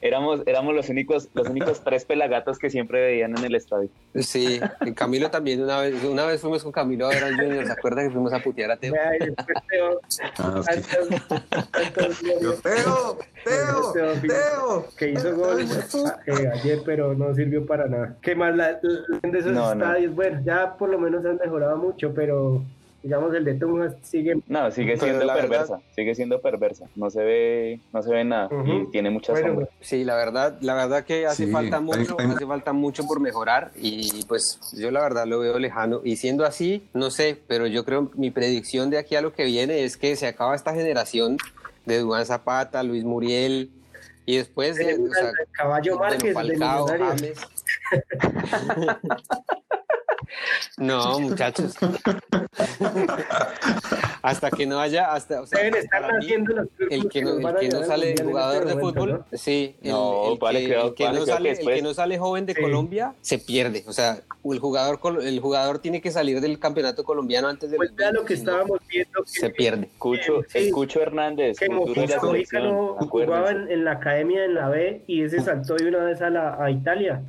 Éramos, 0.00 0.42
éramos 0.46 0.74
los 0.74 0.88
únicos, 0.88 1.28
los 1.34 1.48
únicos 1.48 1.82
tres 1.82 2.04
pelagatos 2.04 2.58
que 2.58 2.70
siempre 2.70 3.00
veían 3.00 3.36
en 3.36 3.44
el 3.44 3.54
estadio. 3.54 3.88
Sí, 4.14 4.60
Camilo 4.94 5.30
también 5.30 5.62
una 5.62 5.80
vez, 5.80 6.02
una 6.04 6.26
vez 6.26 6.40
fuimos 6.40 6.62
con 6.62 6.72
Camilo 6.72 7.06
a 7.06 7.10
ver 7.10 7.24
al 7.24 7.36
Junior, 7.36 7.66
¿se 7.66 7.72
acuerda 7.72 8.02
que 8.02 8.10
fuimos 8.10 8.32
a 8.32 8.40
putear 8.40 8.70
a 8.70 8.76
Teo? 8.76 8.94
Teo, 9.68 10.00
ah, 10.38 10.60
Teo, 12.62 13.18
Teo, 13.42 14.12
Teo, 14.20 14.88
que 14.96 15.10
hizo 15.10 15.36
gol 15.36 15.60
eh, 15.60 16.50
ayer, 16.52 16.80
pero 16.84 17.14
no 17.14 17.34
sirvió 17.34 17.64
para 17.66 17.86
nada. 17.86 18.16
¿Qué 18.22 18.34
más 18.34 18.54
la, 18.54 18.74
de 18.74 19.38
esos 19.38 19.72
estadios? 19.72 20.14
Bueno, 20.14 20.40
ya 20.44 20.76
por 20.76 20.90
lo 20.90 20.98
menos 20.98 21.24
han 21.24 21.36
mejorado 21.36 21.76
mucho, 21.76 22.12
pero 22.14 22.62
digamos 23.02 23.34
el 23.34 23.44
de 23.44 23.54
Tunja 23.54 23.94
sigue 24.02 24.40
no 24.46 24.70
sigue 24.70 24.96
siendo 24.96 25.26
perversa 25.26 25.80
sigue 25.94 26.14
siendo 26.14 26.40
perversa 26.40 26.86
no 26.94 27.10
se 27.10 27.22
ve 27.22 27.80
no 27.92 28.02
se 28.02 28.10
ve 28.10 28.24
nada 28.24 28.48
y 28.64 28.86
tiene 28.90 29.10
muchas 29.10 29.40
bueno, 29.40 29.68
sí 29.80 30.04
la 30.04 30.14
verdad 30.14 30.58
la 30.60 30.74
verdad 30.74 31.04
que 31.04 31.26
hace 31.26 31.46
falta 31.48 31.80
mucho 31.80 32.16
hace 32.18 32.46
falta 32.46 32.72
mucho 32.72 33.04
por 33.04 33.20
mejorar 33.20 33.72
y 33.76 34.24
pues 34.26 34.60
yo 34.76 34.90
la 34.90 35.00
verdad 35.00 35.26
lo 35.26 35.40
veo 35.40 35.58
lejano 35.58 36.00
y 36.04 36.16
siendo 36.16 36.44
así 36.44 36.88
no 36.94 37.10
sé 37.10 37.38
pero 37.46 37.66
yo 37.66 37.84
creo 37.84 38.10
mi 38.14 38.30
predicción 38.30 38.90
de 38.90 38.98
aquí 38.98 39.16
a 39.16 39.22
lo 39.22 39.32
que 39.32 39.44
viene 39.44 39.84
es 39.84 39.96
que 39.96 40.14
se 40.16 40.26
acaba 40.26 40.54
esta 40.54 40.72
generación 40.72 41.38
de 41.86 41.98
Duan 41.98 42.24
Zapata 42.24 42.82
Luis 42.82 43.04
Muriel 43.04 43.70
y 44.24 44.36
después 44.36 44.76
de, 44.76 44.94
o 44.94 45.12
sea, 45.12 45.32
caballo 45.50 45.98
Márquez 45.98 46.32
de 46.36 47.34
No, 50.76 51.18
muchachos. 51.20 51.74
hasta 54.22 54.50
que 54.50 54.66
no 54.66 54.80
haya, 54.80 55.12
hasta, 55.12 55.42
o 55.42 55.46
sea, 55.46 55.62
Deben 55.62 55.82
estar 55.82 56.02
haciendo 56.04 56.54
los 56.54 56.68
el 56.90 57.08
que 57.08 57.22
no, 57.22 57.48
el 57.48 57.56
que 57.56 57.68
no 57.68 57.84
sale 57.84 58.14
jugador 58.22 58.64
de 58.64 58.74
fútbol, 58.74 59.24
sí, 59.32 59.76
el, 59.82 59.90
no, 59.90 60.32
el, 60.32 60.38
vale, 60.38 60.66
que, 60.66 60.74
el 60.74 60.94
que, 60.94 61.10
no 61.10 61.26
sale, 61.26 61.50
el 61.50 61.66
que 61.66 61.82
no 61.82 61.94
sale 61.94 62.18
joven 62.18 62.46
de 62.46 62.54
sí. 62.54 62.60
Colombia 62.60 63.14
se 63.20 63.38
pierde, 63.38 63.84
o 63.86 63.92
sea, 63.92 64.20
el 64.44 64.58
jugador 64.58 65.00
el 65.22 65.40
jugador 65.40 65.78
tiene 65.78 66.00
que 66.00 66.10
salir 66.10 66.40
del 66.40 66.58
campeonato 66.58 67.04
colombiano 67.04 67.48
antes 67.48 67.70
de 67.70 67.76
pues 67.76 67.90
lo 68.12 68.24
que 68.24 68.34
estábamos 68.34 68.80
viendo 68.88 69.22
que 69.24 69.40
se 69.40 69.50
pierde. 69.50 69.86
Escucho, 69.86 70.42
sí, 70.48 70.58
escucho 70.68 71.00
Hernández, 71.00 71.58
que 71.58 71.68
no 71.68 71.86
jugaba 72.96 73.50
en, 73.50 73.70
en, 73.70 73.84
la 73.84 73.92
academia 73.92 74.44
en 74.44 74.54
la 74.54 74.68
B 74.68 75.04
y 75.06 75.22
ese 75.22 75.40
saltó 75.40 75.74
de 75.74 75.88
una 75.88 76.04
vez 76.04 76.20
a 76.22 76.30
la 76.30 76.62
a 76.62 76.70
Italia, 76.70 77.22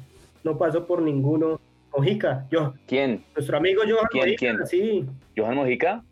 no 0.44 0.58
pasó 0.58 0.86
por 0.86 1.02
ninguno 1.02 1.60
Mojica, 1.96 2.46
yo. 2.52 2.74
¿Quién? 2.88 3.24
Nuestro 3.36 3.58
amigo 3.58 3.82
Johan 3.88 4.06
¿Quién, 4.12 4.24
Mojica, 4.26 4.38
quién? 4.40 4.68
sí. 4.68 5.06
¿Johan 5.38 5.56
Mojica? 5.56 6.04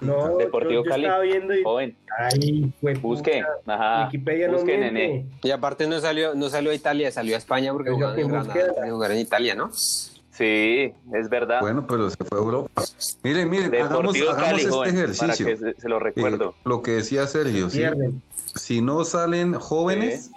No, 0.00 0.36
Deportivo 0.36 0.82
yo, 0.82 0.84
yo 0.84 0.90
Cali. 0.90 1.04
estaba 1.04 1.22
viendo 1.24 1.54
y... 1.54 1.62
Joven. 1.64 1.96
Ay, 2.16 2.72
fue 2.80 2.94
Busque. 2.94 3.42
puta, 3.64 3.74
Ajá. 3.74 4.04
Wikipedia 4.06 4.46
no 4.46 4.54
Busque, 4.54 4.78
miente. 4.78 4.92
nene. 4.92 5.26
Y 5.42 5.50
aparte 5.50 5.88
no 5.88 5.98
salió, 5.98 6.34
no 6.36 6.48
salió 6.50 6.70
a 6.70 6.74
Italia, 6.74 7.10
salió 7.10 7.34
a 7.34 7.38
España 7.38 7.72
porque 7.72 7.90
jugaba 7.90 8.14
en 8.16 9.10
en 9.12 9.18
Italia, 9.18 9.54
¿no? 9.56 9.70
Sí, 9.72 10.92
es 11.14 11.28
verdad. 11.28 11.60
Bueno, 11.60 11.84
pero 11.86 12.08
se 12.10 12.16
fue 12.24 12.38
a 12.38 12.40
Europa. 12.42 12.82
Miren, 13.22 13.50
miren, 13.50 13.74
hagamos, 13.74 13.90
Deportivo 14.14 14.30
hagamos 14.30 14.48
Cali, 14.50 14.60
este 14.62 14.70
joven, 14.72 14.90
para 14.94 15.02
ejercicio. 15.04 15.46
que 15.46 15.56
se, 15.56 15.74
se 15.80 15.88
lo 15.88 15.98
recuerdo. 15.98 16.50
Eh, 16.50 16.60
lo 16.64 16.82
que 16.82 16.90
decía 16.92 17.26
Sergio, 17.26 17.68
¿sí? 17.68 17.82
Si 18.54 18.80
no 18.80 19.04
salen 19.04 19.54
jóvenes, 19.54 20.30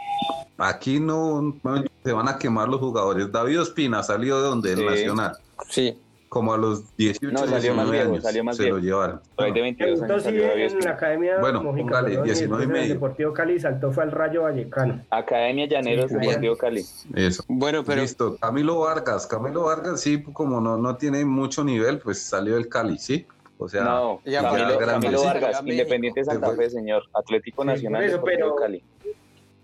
aquí 0.58 1.00
no, 1.00 1.42
no 1.64 1.84
se 2.04 2.14
van 2.14 2.28
a 2.30 2.38
quemar 2.38 2.68
los 2.70 2.80
jugadores. 2.80 3.32
David 3.32 3.62
Ospina 3.62 4.04
salió 4.04 4.42
de 4.42 4.48
donde, 4.48 4.76
Sí. 4.76 4.82
el 4.82 4.86
Nacional, 4.88 5.38
Sí. 5.70 5.98
como 6.30 6.54
a 6.54 6.58
los 6.58 6.96
18, 6.98 7.32
No, 7.32 7.40
salió 7.40 7.54
19 7.56 7.76
más 7.84 7.92
viejo, 7.92 8.10
años, 8.12 8.24
salió 8.24 8.44
más 8.44 8.58
se 8.58 8.64
viejo. 8.64 8.78
lo 8.78 8.84
llevaron. 8.84 9.16
Ahí 9.38 9.46
de 9.46 9.52
Bueno, 9.52 9.54
22 9.64 9.90
Debutó 9.96 10.14
años 10.14 10.24
salió 10.24 10.48
David 10.48 10.64
en 10.64 10.80
la. 10.80 10.90
Academia 10.92 11.40
Bueno, 11.40 11.64
Mojica, 11.64 11.84
póngale, 11.86 12.08
perdón, 12.10 12.26
y 12.26 12.30
19 12.30 12.64
y 12.64 12.66
en 12.66 12.72
el 12.76 12.82
medio. 12.82 12.94
Deportivo 12.96 13.34
Cali 13.34 13.60
saltó 13.60 13.92
fue 13.92 14.04
al 14.04 14.12
Rayo 14.12 14.42
Vallecano. 14.44 15.06
Academia 15.10 15.68
Llaneros, 15.68 16.12
Sí, 16.12 16.18
Deportivo 16.18 16.56
Cali. 16.58 16.86
eso. 17.16 17.44
Bueno, 17.48 17.84
pero 17.86 18.02
Listo, 18.02 18.38
Camilo 18.38 18.80
Vargas, 18.80 19.28
Camilo 19.28 19.64
Vargas 19.64 20.02
sí, 20.02 20.22
como 20.34 20.60
no, 20.62 20.78
no 20.78 20.96
tiene 20.98 21.24
mucho 21.26 21.64
nivel, 21.64 22.00
pues 22.00 22.22
salió 22.22 22.56
del 22.56 22.68
Cali, 22.70 22.98
¿sí? 22.98 23.26
O 23.58 23.70
sea, 23.70 23.84
No, 23.86 24.20
Camilo. 24.26 24.78
Camilo 24.78 25.24
Vargas, 25.24 25.62
Independiente. 25.66 26.26
Santa. 26.26 26.52
Fe, 26.56 26.70
señor. 26.70 27.04
Atlético 27.14 27.62
Sí, 27.64 27.68
Nacional, 27.68 28.04
eso, 28.04 28.16
Deportivo 28.18 28.40
pero- 28.40 28.56
Cali. 28.56 28.84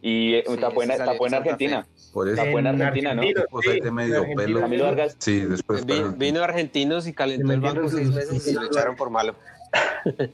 Y 0.02 0.34
eh, 0.36 0.44
Sí, 0.48 0.58
tapó, 0.58 0.82
en, 0.84 0.90
tapó 0.90 1.26
Argentina. 1.26 1.86
por 2.12 2.28
eso. 2.28 2.44
Tapó 2.44 2.58
en 2.60 2.68
Argentina, 2.68 3.14
¿no? 3.14 3.22
Pues 3.50 3.66
sí, 3.70 3.80
de 3.80 3.92
medio 3.92 4.26
pelo. 4.36 4.62
Camilo 4.62 4.86
Vargas. 4.86 5.16
Sí, 5.20 5.42
después 5.42 5.86
vi- 5.86 6.02
vino 6.18 6.44
argentinos 6.44 7.06
y 7.08 7.14
calentó 7.14 7.48
Le 7.48 7.54
el 7.54 7.62
banco 7.62 7.88
seis 7.90 8.10
meses 8.10 8.48
y 8.48 8.54
lo 8.54 8.64
echaron 8.66 8.96
por 8.96 9.10
malo. 9.10 9.36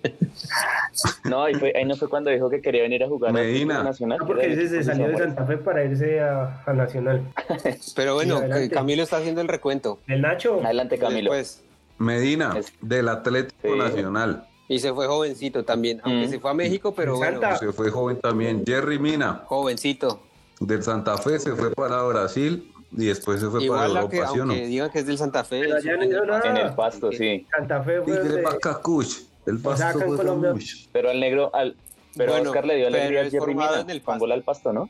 No, 1.26 1.44
ahí, 1.44 1.54
fue, 1.56 1.74
ahí 1.76 1.86
no 1.86 1.96
fue 1.96 2.10
cuando 2.10 2.30
dijo 2.32 2.50
que 2.50 2.62
quería 2.62 2.82
venir 2.82 3.04
a 3.04 3.08
jugar 3.08 3.32
Medina. 3.34 3.82
Atlético 3.82 3.84
Nacional. 3.84 4.18
No, 4.20 4.26
que 4.26 4.34
porque 4.34 4.54
ese 4.54 4.68
se 4.70 4.84
salió 4.84 5.08
de. 5.10 5.18
Santa 5.18 5.46
Fe 5.46 5.58
para 5.58 5.84
irse 5.84 6.20
a, 6.22 6.64
a 6.66 6.74
Nacional. 6.74 7.22
Pero 7.96 8.16
bueno, 8.16 8.42
Camilo 8.72 9.04
está 9.04 9.18
haciendo 9.18 9.42
el 9.42 9.48
recuento. 9.48 10.00
El 10.08 10.22
Nacho, 10.22 10.62
Adelante, 10.64 10.98
Camilo. 10.98 11.32
Después, 11.34 11.64
Medina, 12.00 12.56
del 12.82 13.10
Atlético 13.10 13.74
Sí. 13.74 13.78
Nacional. 13.78 14.48
Y 14.68 14.80
se 14.80 14.94
fue 14.94 15.08
jovencito 15.08 15.64
también, 15.64 16.02
aunque 16.04 16.28
Mm. 16.28 16.30
se 16.32 16.40
fue 16.40 16.52
a 16.52 16.54
México, 16.54 16.94
pero 16.96 17.14
En 17.14 17.18
bueno. 17.40 17.58
Se 17.58 17.72
fue 17.72 17.90
joven 17.90 18.20
también. 18.20 18.64
Jerry 18.66 19.00
Mina, 19.00 19.44
jovencito. 19.46 20.22
del 20.60 20.82
Santa 20.84 21.18
Fe, 21.18 21.38
se 21.40 21.56
fue 21.56 21.72
para 21.72 22.02
Brasil 22.04 22.72
y 22.92 23.06
después 23.06 23.40
se 23.40 23.48
fue 23.48 23.64
Igual 23.64 23.88
para 23.92 24.02
Europa, 24.02 24.28
¿sí 24.34 24.40
o 24.40 24.46
no? 24.46 24.54
aunque 24.54 24.68
digan 24.68 24.90
que 24.92 25.00
es 25.00 25.06
del 25.06 25.18
Santa 25.18 25.44
Fe. 25.44 25.60
Pero 25.62 25.76
allá 25.76 25.98
no 25.98 26.04
hizo 26.06 26.26
nada. 26.26 26.50
En 26.50 26.58
el 26.58 26.74
pasto, 26.76 27.12
sí. 27.12 27.46
Santa 27.56 27.84
Fe 27.84 28.02
fue 28.02 28.14
Tigre 28.14 28.28
donde- 28.30 28.42
Bacacuch, 28.42 29.08
el 29.46 29.56
O 29.64 29.76
sea, 29.76 29.88
pasto 29.94 30.06
fue 30.08 30.18
Colombia-. 30.18 30.54
Pero 30.92 31.10
al 31.12 31.20
negro, 31.20 31.52
al, 31.54 31.76
pero 32.16 32.32
Bueno, 32.34 32.50
Oscar 32.50 32.66
le 32.66 32.76
dio 32.78 32.88
alegría 32.88 33.22
a 33.22 33.30
Jerry 33.30 33.54
Mina 33.56 33.82
en 33.82 33.90
el 33.92 34.02
con 34.02 34.06
Pasto. 34.14 34.20
gol 34.20 34.32
al 34.32 34.44
pasto, 34.44 34.74
¿no? 34.74 34.90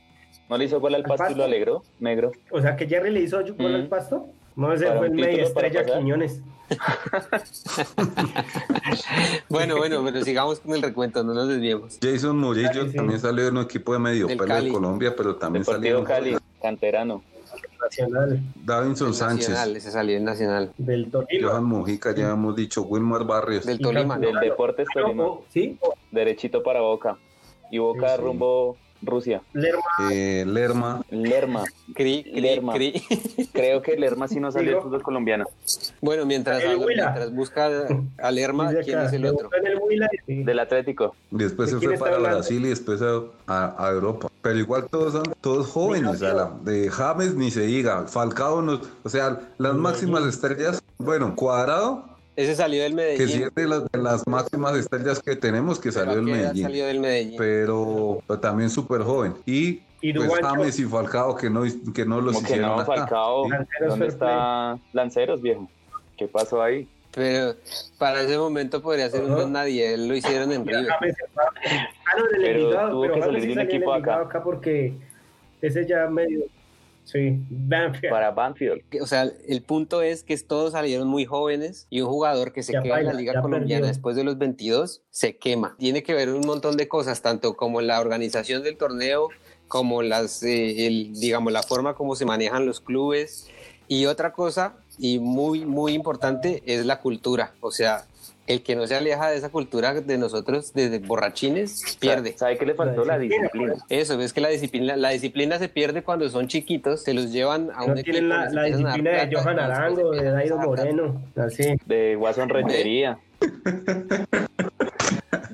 ¿No 0.49 0.57
le 0.57 0.63
hizo 0.65 0.79
gol 0.79 0.95
al 0.95 1.01
¿Al 1.03 1.07
pasto 1.07 1.31
y 1.31 1.35
lo 1.35 1.43
alegró? 1.43 1.83
Negro. 1.99 2.31
O 2.51 2.61
sea, 2.61 2.77
que 2.77 2.87
Jerry 2.87 3.11
le 3.11 3.19
hizo 3.19 3.37
gol 3.41 3.71
Mm. 3.73 3.75
al 3.75 3.87
pasto. 3.87 4.27
No, 4.57 4.73
ese 4.73 4.91
fue 4.97 5.07
el 5.07 5.15
para 5.15 5.31
estrella. 5.31 5.85
Quiñones. 5.85 6.41
Bueno, 9.49 9.77
bueno, 9.77 10.03
pero 10.03 10.21
sigamos 10.23 10.59
con 10.59 10.75
el 10.75 10.81
recuento, 10.81 11.23
no 11.23 11.33
nos 11.33 11.47
desviemos. 11.47 11.97
Jason 12.01 12.37
Murillo 12.37 12.69
Cali, 12.71 12.89
sí. 12.91 12.95
también 12.97 13.19
salió 13.19 13.43
de 13.45 13.51
un 13.51 13.57
equipo 13.59 13.93
de 13.93 13.99
medio 13.99 14.27
de 14.27 14.35
Cali. 14.37 14.71
Colombia, 14.71 15.13
pero 15.15 15.35
también 15.37 15.63
salió 15.63 15.99
Deportivo 16.01 16.03
Cali, 16.05 16.37
canterano. 16.61 17.23
Nacional 17.81 18.41
Davinson 18.65 19.09
El 19.09 19.13
Sánchez, 19.13 19.49
Nacional, 19.49 19.77
ese 19.77 19.91
salió 19.91 20.17
el 20.17 20.23
Nacional. 20.25 20.73
del 20.77 21.09
Tolima. 21.09 21.47
Johan 21.49 21.63
Mujica, 21.65 22.13
ya 22.13 22.31
hemos 22.31 22.55
dicho, 22.55 22.81
Wilmar 22.81 23.23
Barrios. 23.25 23.65
Del 23.65 23.79
Tolima. 23.79 24.17
Del 24.19 24.35
Deportes 24.39 24.87
Tolima. 24.93 25.25
Sí, 25.49 25.79
Derechito 26.11 26.61
para 26.63 26.81
Boca. 26.81 27.17
Y 27.71 27.77
Boca 27.77 28.09
Sí, 28.09 28.15
sí. 28.17 28.21
rumbo 28.21 28.77
Rusia. 29.01 29.41
Lerma. 29.53 29.81
Eh, 30.11 30.43
Lerma, 30.47 31.01
Lerma. 31.09 31.63
Cri, 31.93 32.23
cri, 32.23 32.41
Lerma. 32.41 32.73
cri. 32.73 32.93
Creo 33.53 33.81
que 33.81 33.95
Lerma 33.97 34.27
sí 34.27 34.39
no 34.39 34.51
salió 34.51 34.71
del 34.73 34.81
fútbol 34.81 35.03
colombiano. 35.03 35.45
Bueno, 36.01 36.25
mientras, 36.25 36.63
El 36.63 36.77
busca 37.31 37.69
a 38.17 38.31
Lerma, 38.31 38.71
¿quién 38.83 38.99
es 38.99 39.13
el 39.13 39.25
otro? 39.25 39.49
el 40.27 40.45
Del 40.45 40.59
Atlético. 40.59 41.15
después 41.31 41.71
¿De 41.71 41.79
se 41.79 41.97
fue 41.97 42.09
para? 42.09 42.17
Brasil 42.17 42.65
y 42.65 42.69
después 42.69 43.01
a, 43.01 43.21
a- 43.47 43.87
a 43.87 43.91
Europa. 43.91 44.29
Pero 44.41 44.59
igual 44.59 44.87
todos 44.89 45.13
son 45.13 45.23
todos 45.41 45.67
jóvenes, 45.67 46.21
a 46.21 46.33
la- 46.33 46.51
de 46.63 46.89
James 46.89 47.35
ni 47.35 47.51
se 47.51 47.61
diga, 47.61 48.07
Falcao, 48.07 48.61
no, 48.61 48.81
o 49.03 49.09
sea, 49.09 49.39
las 49.57 49.75
máximas 49.75 50.23
estrellas, 50.25 50.81
bueno, 50.97 51.35
Cuadrado, 51.35 52.05
Ese 52.37 52.55
salió 52.55 52.83
del 52.83 52.95
que 52.95 53.27
sí 53.27 53.39
Medellín. 53.39 53.43
es 53.47 53.55
de 53.55 53.67
las, 53.67 53.91
de 53.91 53.97
las 53.99 54.27
máximas 54.27 54.75
estrellas 54.77 55.19
que 55.21 55.35
tenemos, 55.35 55.79
que 55.79 55.91
salió 55.91 56.11
¿a 56.13 56.15
del 56.15 56.23
Medellín. 56.25 56.63
salió 56.63 56.85
del 56.85 56.99
Medellín. 56.99 57.35
pero, 57.37 58.21
pero 58.27 58.39
también 58.39 58.69
súper 58.69 59.01
joven. 59.01 59.33
Y 59.45 59.81
Y 60.01 60.13
pues. 60.13 60.31
James 60.41 60.79
y 60.79 60.85
Falcao 60.85 61.35
que 61.35 61.49
no, 61.49 61.63
que 61.93 62.05
no 62.05 62.21
los 62.21 62.35
Como 62.35 62.47
que 62.47 62.53
hicieron 62.53 62.77
no. 62.77 62.85
Falcao. 62.85 63.49
Lanceros 63.49 63.89
¿Dónde 63.89 64.07
está 64.07 64.77
Lanceros, 64.93 65.41
viejo? 65.41 65.67
¿Qué 66.15 66.27
pasó 66.27 66.61
ahí? 66.61 66.87
Pero 67.11 67.55
para 67.97 68.21
ese 68.21 68.37
momento 68.37 68.83
podría 68.83 69.09
ser 69.09 69.23
un 69.23 69.31
Ajá. 69.31 69.41
don 69.41 69.51
nadie, 69.53 69.95
él 69.95 70.07
lo 70.07 70.15
hicieron 70.15 70.51
en 70.51 70.63
River. 70.67 70.85
James 70.87 71.15
se 71.17 71.25
fue 71.33 71.43
a- 71.43 71.47
Ah, 71.47 72.15
no, 72.19 72.25
en 72.29 72.35
el 72.35 72.41
Pero 72.43 72.59
Envigado, 72.61 72.89
tuvo 72.91 73.01
pero 73.01 73.13
que 73.15 73.19
salir 73.21 73.41
de 73.41 73.47
un 73.47 73.53
salió 73.55 73.61
en 73.63 73.67
el 73.69 73.75
equipo 73.75 73.93
acá. 73.93 74.21
Acá 74.21 74.43
porque 74.43 74.93
ese 75.63 75.87
ya 75.87 76.07
medio. 76.07 76.41
Sí, 77.07 77.39
Banfield. 77.49 78.11
Para 78.11 78.31
Banfield. 78.31 78.81
O 79.01 79.07
sea, 79.07 79.31
el 79.47 79.61
punto 79.61 80.01
es 80.01 80.23
que 80.23 80.37
todos 80.37 80.73
salieron 80.73 81.07
muy 81.07 81.25
jóvenes 81.25 81.87
y 81.89 82.01
un 82.01 82.09
jugador 82.09 82.51
que 82.51 82.63
se 82.63 82.73
Ya 82.73 82.81
queda 82.81 82.99
en 82.99 83.05
la 83.05 83.13
Liga 83.13 83.41
Colombiana 83.41 83.79
perdió. 83.81 83.87
después 83.87 84.17
de 84.17 84.25
los 84.25 84.37
22 84.37 85.03
se 85.09 85.37
quema. 85.37 85.77
Tiene 85.79 86.03
que 86.03 86.13
ver 86.13 86.29
un 86.29 86.45
montón 86.45 86.75
de 86.75 86.89
cosas, 86.89 87.21
tanto 87.21 87.55
como 87.55 87.79
la 87.79 88.01
organización 88.01 88.61
del 88.61 88.75
torneo, 88.75 89.29
como 89.69 90.01
las, 90.01 90.43
eh, 90.43 90.85
el, 90.85 91.13
digamos, 91.13 91.53
la 91.53 91.63
forma 91.63 91.95
como 91.95 92.17
se 92.17 92.25
manejan 92.25 92.65
los 92.65 92.81
clubes. 92.81 93.47
Y 93.87 94.05
otra 94.05 94.33
cosa, 94.33 94.75
y 94.99 95.19
muy, 95.19 95.65
muy 95.65 95.93
importante, 95.93 96.61
es 96.65 96.85
la 96.85 96.99
cultura. 96.99 97.53
O 97.61 97.71
sea, 97.71 98.05
el 98.47 98.63
que 98.63 98.75
no 98.75 98.87
se 98.87 98.95
aleja 98.95 99.29
de 99.29 99.37
esa 99.37 99.49
cultura 99.49 99.93
de 99.93 100.17
nosotros 100.17 100.73
desde 100.73 100.99
borrachines 100.99 101.97
pierde. 101.99 102.35
¿Sabe 102.37 102.57
qué 102.57 102.65
le 102.65 102.73
faltó? 102.75 103.05
La 103.05 103.13
La 103.17 103.19
disciplina. 103.19 103.75
Eso, 103.89 104.19
es 104.21 104.33
que 104.33 104.41
la 104.41 104.49
disciplina, 104.49 104.95
la 104.95 105.09
disciplina 105.09 105.59
se 105.59 105.69
pierde 105.69 106.01
cuando 106.01 106.27
son 106.29 106.47
chiquitos, 106.47 107.03
se 107.03 107.13
los 107.13 107.31
llevan 107.31 107.69
a 107.75 107.83
un 107.83 107.93
No 107.93 107.99
equipo. 107.99 108.13
tienen 108.13 108.29
la, 108.29 108.49
la 108.49 108.63
disciplina 108.63 109.25
de 109.25 109.35
Johan 109.35 109.59
Arango, 109.59 110.11
de 110.11 110.21
plata. 110.31 110.55
Moreno. 110.65 111.21
Así. 111.35 111.75
De 111.85 112.15
Guasón 112.15 112.49
Rentería. 112.49 113.19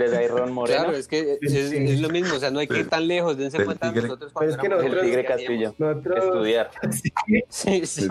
De 0.03 0.09
Dairon 0.15 0.51
Moreno. 0.53 0.83
Claro, 0.83 0.97
es 0.97 1.07
que 1.07 1.37
es, 1.41 1.51
Sí. 1.51 1.77
es 1.77 2.01
lo 2.01 2.09
mismo, 2.09 2.35
o 2.35 2.39
sea, 2.39 2.51
no 2.51 2.59
hay 2.59 2.67
que 2.67 2.79
ir 2.79 2.89
tan 2.89 3.07
lejos, 3.07 3.37
dense 3.37 3.63
cuenta 3.63 3.89
Tigre. 3.89 4.03
nosotros 4.07 4.31
Pero 4.37 4.51
es 4.51 4.57
que 4.57 4.65
éramos 4.67 4.83
el 4.85 4.91
nosotros- 4.91 5.09
Tigre 5.11 5.25
Castillo. 5.25 5.75
Nosotros. 5.77 6.25
Estudiar. 6.25 6.69
Sí, 7.49 7.85
sí. 7.85 8.07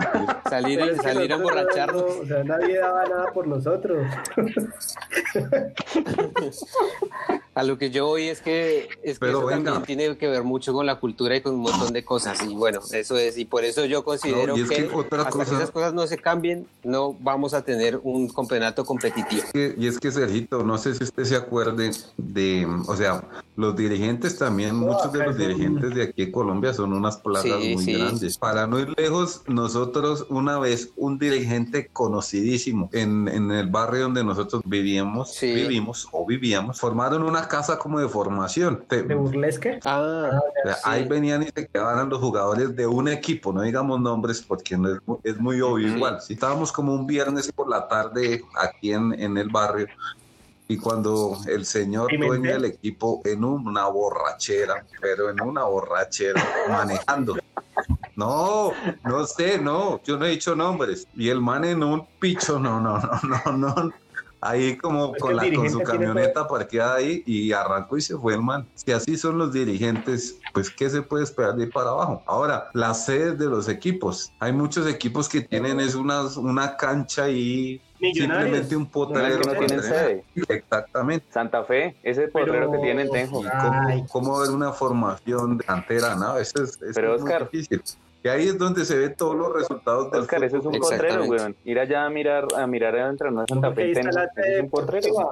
Salir, 0.49 0.79
Pero 0.79 0.91
es 0.93 1.01
que 1.01 1.07
salir 1.07 1.33
a 1.33 1.37
nosotros 1.37 1.61
emborracharnos. 1.61 2.03
no- 2.03 2.21
o 2.21 2.25
sea, 2.25 2.43
nadie 2.43 2.77
daba 2.79 3.03
nada 3.05 3.31
por 3.33 3.47
nosotros. 3.47 4.05
A 7.55 7.61
lo 7.63 7.77
que 7.77 7.91
yo 7.91 8.07
voy 8.07 8.29
es 8.29 8.41
que, 8.41 8.89
es 9.03 9.19
que 9.19 9.29
eso 9.29 9.45
venga. 9.45 9.73
también 9.73 9.83
tiene 9.99 10.17
que 10.17 10.27
ver 10.27 10.43
mucho 10.43 10.73
con 10.73 10.87
la 10.87 10.99
cultura 10.99 11.35
y 11.35 11.41
con 11.41 11.53
un 11.53 11.61
montón 11.61 11.93
de 11.93 12.03
cosas. 12.03 12.41
Y 12.43 12.55
bueno, 12.55 12.79
eso 12.91 13.15
es, 13.17 13.37
y 13.37 13.45
por 13.45 13.63
eso 13.63 13.85
yo 13.85 14.03
considero 14.03 14.57
No, 14.57 14.63
es 14.63 14.69
que, 14.69 14.87
que 14.87 14.95
hasta 14.95 15.25
que 15.25 15.31
cosa- 15.31 15.55
esas 15.57 15.69
cosas 15.71 15.93
no 15.93 16.07
se 16.07 16.17
cambien, 16.17 16.65
no 16.83 17.13
vamos 17.19 17.53
a 17.53 17.61
tener 17.63 17.99
un 18.03 18.27
campeonato 18.29 18.83
competitivo. 18.85 19.43
que- 19.53 19.75
y 19.77 19.85
es 19.85 19.99
que 19.99 20.11
Sergito, 20.11 20.63
no 20.63 20.79
sé 20.79 20.95
si 20.95 21.03
usted 21.03 21.23
se 21.25 21.35
acuerde 21.35 21.91
de, 22.17 22.67
o 22.87 22.95
sea, 22.95 23.23
los 23.55 23.75
dirigentes 23.75 24.37
también, 24.39 24.75
muchos 24.75 25.13
de 25.13 25.19
los 25.23 25.37
dirigentes 25.37 25.93
de 25.93 26.03
aquí 26.03 26.25
de 26.25 26.31
Colombia 26.31 26.73
son 26.73 26.91
unas 26.93 27.17
plazas 27.17 27.61
Sí, 27.61 27.75
muy 27.75 27.83
sí. 27.85 27.93
grandes. 27.93 28.37
Para 28.39 28.65
no 28.65 28.79
ir 28.79 28.91
lejos, 28.97 29.41
nosotros 29.47 30.25
una 30.29 30.57
vez, 30.57 30.89
un 30.95 31.19
dirigente 31.19 31.87
conocidísimo 31.93 32.89
en, 32.93 33.27
en 33.27 33.51
el 33.51 33.67
barrio 33.67 34.03
donde 34.03 34.23
nosotros 34.23 34.63
vivíamos, 34.65 35.33
Sí. 35.35 35.53
vivimos 35.53 36.07
o 36.11 36.25
vivíamos, 36.25 36.79
formaron 36.79 37.21
una 37.23 37.42
casa 37.47 37.77
como 37.77 37.99
de 37.99 38.07
formación. 38.09 38.85
¿De 38.89 39.01
burlesque? 39.15 39.79
Ah, 39.85 40.01
o 40.01 40.63
sea, 40.65 40.75
sí. 40.75 40.81
Ahí 40.85 41.07
venían 41.07 41.43
y 41.43 41.47
se 41.47 41.67
quedaban 41.67 42.09
los 42.09 42.19
jugadores 42.19 42.75
de 42.75 42.85
un 42.87 43.07
equipo, 43.07 43.51
no 43.53 43.61
digamos 43.61 43.99
nombres 44.01 44.41
porque 44.41 44.77
no 44.77 44.89
es, 44.93 44.99
mu- 45.05 45.19
es 45.23 45.37
muy 45.39 45.61
obvio 45.61 45.87
Sí. 45.89 45.95
igual. 45.95 46.21
Si 46.21 46.33
estábamos 46.33 46.71
como 46.71 46.93
un 46.93 47.05
viernes 47.07 47.51
por 47.51 47.69
la 47.69 47.87
tarde 47.87 48.41
aquí 48.55 48.93
en, 48.93 49.13
en 49.19 49.37
el 49.37 49.49
barrio 49.49 49.87
y 50.67 50.77
cuando 50.77 51.37
el 51.47 51.65
señor 51.65 52.09
dueño 52.17 52.51
del 52.53 52.65
equipo 52.65 53.21
en 53.25 53.43
una 53.43 53.85
borrachera, 53.87 54.85
pero 55.01 55.29
en 55.29 55.41
una 55.41 55.65
borrachera, 55.65 56.41
manejando. 56.69 57.35
No, 58.15 58.71
no 59.03 59.25
sé, 59.25 59.57
no, 59.59 60.01
yo 60.03 60.17
no 60.17 60.25
he 60.25 60.29
dicho 60.29 60.55
nombres. 60.55 61.07
Y 61.15 61.29
el 61.29 61.41
man 61.41 61.65
en 61.65 61.83
un 61.83 62.05
picho, 62.19 62.59
no, 62.59 62.79
no, 62.79 62.97
no, 62.99 63.57
no, 63.57 63.73
no. 63.75 63.93
Ahí 64.43 64.77
como 64.77 65.13
con, 65.15 65.35
la, 65.35 65.51
con 65.53 65.69
su 65.69 65.79
camioneta 65.79 66.47
parqueada 66.47 66.95
ahí 66.95 67.23
y 67.25 67.51
arrancó 67.53 67.97
y 67.97 68.01
se 68.01 68.17
fue 68.17 68.33
el 68.33 68.41
man. 68.41 68.67
Si 68.75 68.91
así 68.91 69.17
son 69.17 69.37
los 69.37 69.53
dirigentes, 69.53 70.39
pues 70.53 70.69
¿qué 70.69 70.89
se 70.89 71.01
puede 71.01 71.23
esperar 71.23 71.55
de 71.55 71.63
ir 71.63 71.71
para 71.71 71.91
abajo? 71.91 72.21
Ahora, 72.25 72.69
las 72.73 73.05
sedes 73.05 73.37
de 73.39 73.45
los 73.45 73.69
equipos. 73.69 74.31
Hay 74.39 74.51
muchos 74.51 74.87
equipos 74.87 75.29
que 75.29 75.41
tienen 75.41 75.79
es 75.79 75.95
una, 75.95 76.23
una 76.37 76.75
cancha 76.77 77.29
y 77.29 77.81
simplemente 77.99 78.75
un 78.75 78.85
potrero. 78.85 79.41
que 79.41 79.47
no 79.47 79.65
tienen 79.65 79.81
sede. 79.81 80.23
Exactamente. 80.35 81.25
Santa 81.31 81.63
Fe, 81.63 81.95
ese 82.03 82.27
potrero 82.27 82.71
que 82.71 82.79
tiene 82.79 83.03
el 83.03 83.09
Tenjo. 83.09 83.43
¿Cómo, 83.61 84.07
¿Cómo, 84.09 84.39
ver 84.39 84.51
una 84.51 84.71
formación 84.71 85.57
delantera? 85.57 86.15
No, 86.15 86.37
eso 86.37 86.63
es, 86.63 86.79
Pero 86.93 87.15
Oscar, 87.15 87.49
difícil. 87.49 87.81
Y 88.23 88.29
ahí 88.29 88.47
es 88.47 88.57
donde 88.57 88.85
se 88.85 88.97
ve 88.97 89.09
todos 89.09 89.35
los 89.35 89.53
resultados 89.53 90.09
del 90.09 90.21
Oscar, 90.21 90.43
eso 90.45 90.57
es 90.57 90.65
un 90.65 90.79
potrero, 90.79 91.25
weón. 91.25 91.57
Ir 91.65 91.77
allá 91.77 92.05
a 92.05 92.09
mirar, 92.09 92.47
a 92.55 92.65
mirar 92.65 92.95
adentro 92.95 93.29
no 93.31 93.43
es 93.43 93.49
Santa 93.49 93.73
Fe, 93.73 93.91
es 93.91 94.61
un 94.61 94.69
potrero. 94.69 95.31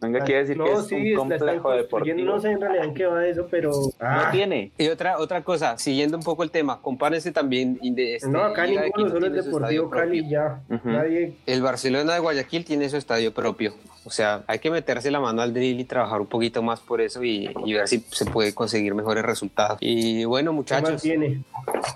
Venga, 0.00 0.20
quiere 0.24 0.40
decir 0.40 0.58
que 0.58 0.72
es 0.72 0.90
un 0.90 1.14
complejo 1.14 1.70
deportivo. 1.70 2.16
Yo 2.18 2.24
no 2.24 2.40
sé 2.40 2.50
en 2.50 2.60
realidad 2.60 2.86
en 2.86 2.94
qué 2.94 3.06
va 3.06 3.24
eso, 3.24 3.46
pero... 3.48 3.70
No 3.70 3.92
ah. 4.00 4.30
tiene. 4.32 4.72
Y 4.76 4.88
otra, 4.88 5.18
otra 5.18 5.42
cosa, 5.44 5.78
siguiendo 5.78 6.16
un 6.16 6.24
poco 6.24 6.42
el 6.42 6.50
tema, 6.50 6.80
compárese 6.82 7.30
también... 7.30 7.78
De 7.80 8.16
este, 8.16 8.28
no, 8.28 8.42
acá 8.42 8.66
ninguno, 8.66 9.10
solo 9.10 9.26
el 9.26 9.32
Deportivo 9.32 9.88
Cali 9.88 10.28
ya. 10.28 10.60
Nadie... 10.82 11.36
El 11.46 11.62
Barcelona 11.62 12.14
de 12.14 12.18
Guayaquil 12.18 12.64
tiene 12.64 12.88
su 12.88 12.96
estadio 12.96 13.32
propio. 13.32 13.74
O 14.06 14.10
sea, 14.10 14.42
hay 14.46 14.58
que 14.58 14.70
meterse 14.70 15.10
la 15.10 15.18
mano 15.18 15.40
al 15.40 15.54
drill 15.54 15.80
y 15.80 15.84
trabajar 15.84 16.20
un 16.20 16.26
poquito 16.26 16.62
más 16.62 16.80
por 16.80 17.00
eso 17.00 17.24
y, 17.24 17.48
ver 17.72 17.88
si 17.88 18.00
se 18.10 18.26
puede 18.26 18.54
conseguir 18.54 18.94
mejores 18.94 19.24
resultados. 19.24 19.78
Y 19.80 20.24
bueno, 20.26 20.52
muchachos, 20.52 21.02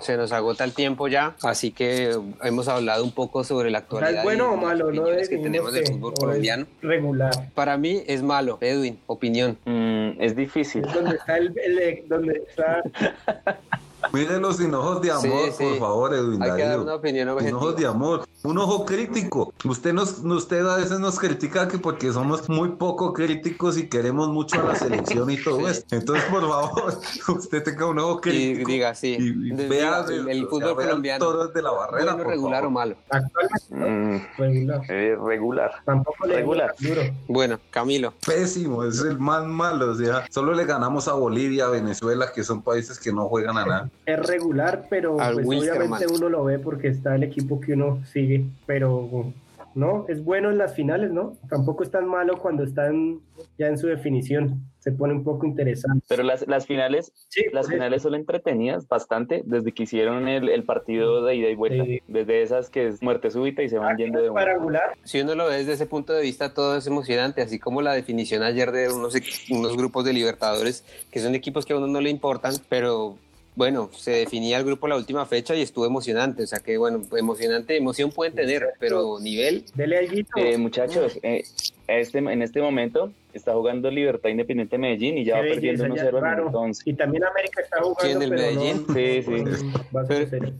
se 0.01 0.17
nos 0.17 0.28
agota 0.31 0.63
el 0.63 0.73
tiempo 0.73 1.07
ya, 1.07 1.35
así 1.43 1.71
que 1.71 2.15
hemos 2.43 2.67
hablado 2.67 3.03
un 3.03 3.11
poco 3.11 3.43
sobre 3.43 3.71
la 3.71 3.79
actualidad. 3.79 4.19
¿Es 4.19 4.23
bueno 4.23 4.53
o 4.53 4.57
malo? 4.57 4.91
No 4.91 5.05
que 5.05 5.37
tenemos 5.37 5.73
del 5.73 5.87
fútbol 5.87 6.13
colombiano. 6.13 6.65
Regular. 6.81 7.31
Para 7.53 7.77
mí 7.77 8.03
es 8.07 8.23
malo. 8.23 8.57
Edwin, 8.61 8.99
opinión. 9.07 9.57
Mm, 9.65 10.21
es 10.21 10.35
difícil. 10.35 10.81
¿Dónde 10.81 11.15
está 11.15 11.37
el, 11.37 11.53
el 11.57 12.07
donde 12.07 12.43
está 12.47 12.83
Mírenlo 14.11 14.53
sin 14.53 14.73
ojos 14.73 15.01
de 15.01 15.11
amor, 15.11 15.53
por 15.57 15.77
favor, 15.77 16.13
Edwin 16.13 16.41
Hay 16.41 16.55
que 16.55 16.63
dar 16.63 16.79
una 16.79 16.95
opinión 16.95 17.39
Sin 17.39 17.53
ojos 17.53 17.75
de 17.75 17.85
amor, 17.85 18.27
un 18.43 18.57
ojo 18.57 18.85
crítico. 18.85 19.53
Usted 19.65 19.93
nos, 19.93 20.19
usted 20.19 20.65
a 20.65 20.77
veces 20.77 20.99
nos 20.99 21.19
critica 21.19 21.67
que 21.67 21.77
porque 21.77 22.11
somos 22.11 22.49
muy 22.49 22.69
poco 22.69 23.13
críticos 23.13 23.77
y 23.77 23.87
queremos 23.87 24.29
mucho 24.29 24.61
a 24.61 24.63
la 24.63 24.75
selección 24.75 25.29
y 25.29 25.37
todo 25.37 25.67
esto. 25.69 25.95
Entonces, 25.95 26.25
por 26.25 26.41
favor, 26.41 26.99
usted 27.37 27.63
tenga 27.63 27.85
un 27.85 27.99
ojo 27.99 28.21
crítico. 28.21 28.69
Y 28.69 28.73
diga, 28.73 28.95
sí. 28.95 29.17
Y, 29.19 29.51
vea 29.51 30.05
el, 30.07 30.47
fútbol 30.47 30.75
colombiano. 30.75 31.47
de 31.47 31.61
la 31.61 31.71
barrera. 31.71 32.15
regular 32.15 32.65
o 32.65 32.71
malo. 32.71 32.95
Actualmente. 33.09 33.65
Mm, 33.69 34.37
regular. 34.37 34.81
Eh, 34.89 35.17
regular. 35.23 35.71
Tampoco 35.85 36.25
regular. 36.25 36.73
Duro. 36.79 37.01
Bueno, 37.27 37.59
Camilo. 37.69 38.13
Pésimo, 38.25 38.83
es 38.83 39.01
el 39.01 39.19
más 39.19 39.45
malo. 39.45 39.91
O 39.91 39.95
sea, 39.95 40.25
solo 40.31 40.53
le 40.53 40.65
ganamos 40.65 41.07
a 41.07 41.13
Bolivia, 41.13 41.65
a 41.65 41.69
Venezuela, 41.69 42.31
que 42.33 42.43
son 42.43 42.61
países 42.61 42.99
que 42.99 43.11
no 43.11 43.27
juegan 43.27 43.57
a 43.57 43.65
nada 43.65 43.89
es 44.13 44.25
regular, 44.25 44.85
pero 44.89 45.17
pues, 45.17 45.45
obviamente 45.45 46.05
uno 46.07 46.29
lo 46.29 46.43
ve 46.43 46.59
porque 46.59 46.87
está 46.87 47.15
el 47.15 47.23
equipo 47.23 47.59
que 47.59 47.73
uno 47.73 48.03
sigue, 48.05 48.45
pero 48.65 49.33
no, 49.75 50.05
es 50.07 50.23
bueno 50.23 50.49
en 50.49 50.57
las 50.57 50.75
finales, 50.75 51.11
¿no? 51.11 51.37
Tampoco 51.49 51.83
es 51.83 51.91
tan 51.91 52.07
malo 52.07 52.39
cuando 52.39 52.63
están 52.63 53.19
ya 53.57 53.67
en 53.67 53.77
su 53.77 53.87
definición, 53.87 54.61
se 54.79 54.91
pone 54.91 55.13
un 55.13 55.23
poco 55.23 55.45
interesante. 55.45 56.03
Pero 56.07 56.23
las, 56.23 56.47
las 56.47 56.65
finales, 56.65 57.13
las 57.53 57.67
finales 57.67 58.01
son 58.01 58.15
entretenidas 58.15 58.87
bastante 58.87 59.43
desde 59.45 59.71
que 59.71 59.83
hicieron 59.83 60.27
el, 60.27 60.63
partido 60.63 61.23
de 61.23 61.35
ida 61.35 61.49
y 61.49 61.55
vuelta, 61.55 61.83
desde 62.07 62.41
esas 62.41 62.69
que 62.69 62.87
es 62.87 63.01
muerte 63.01 63.31
súbita 63.31 63.61
y 63.61 63.69
se 63.69 63.77
van 63.77 63.97
yendo 63.97 64.21
de 64.21 64.29
regular. 64.29 64.97
Si 65.03 65.21
uno 65.21 65.35
lo 65.35 65.47
ve 65.47 65.57
desde 65.57 65.73
ese 65.73 65.85
punto 65.85 66.13
de 66.13 66.23
vista, 66.23 66.53
todo 66.53 66.77
es 66.77 66.87
emocionante, 66.87 67.41
así 67.41 67.59
como 67.59 67.81
la 67.81 67.93
definición 67.93 68.43
ayer 68.43 68.71
de 68.71 68.91
unos, 68.91 69.15
unos 69.49 69.77
grupos 69.77 70.03
de 70.03 70.13
Libertadores, 70.13 70.83
que 71.11 71.19
son 71.19 71.35
equipos 71.35 71.65
que 71.65 71.73
a 71.73 71.77
uno 71.77 71.87
no 71.87 72.01
le 72.01 72.09
importan, 72.09 72.53
pero 72.69 73.17
bueno, 73.59 73.89
se 73.91 74.11
definía 74.11 74.57
el 74.57 74.63
grupo 74.63 74.87
la 74.87 74.95
última 74.95 75.25
fecha 75.25 75.53
y 75.53 75.61
estuvo 75.61 75.85
emocionante. 75.85 76.43
O 76.43 76.47
sea 76.47 76.59
que, 76.59 76.77
bueno, 76.77 77.01
emocionante, 77.11 77.75
emoción 77.75 78.09
pueden 78.09 78.33
tener, 78.33 78.69
pero 78.79 79.19
nivel. 79.19 79.65
Dele 79.75 80.25
eh, 80.37 80.57
muchachos, 80.57 81.19
eh, 81.23 81.43
este, 81.87 82.19
en 82.19 82.41
este 82.41 82.61
momento 82.61 83.11
está 83.33 83.51
jugando 83.51 83.91
Libertad 83.91 84.29
Independiente 84.29 84.77
Medellín 84.77 85.17
y 85.17 85.25
ya 85.25 85.35
va 85.35 85.41
perdiendo 85.41 85.87
1-0 85.87 86.45
entonces. 86.45 86.87
Y 86.87 86.93
también 86.93 87.25
América 87.25 87.61
está 87.61 87.81
jugando. 87.81 87.99
¿Quién 87.99 88.19
del 88.19 88.31
Medellín? 88.31 88.85
sí, 88.93 89.23
sí. 89.23 90.53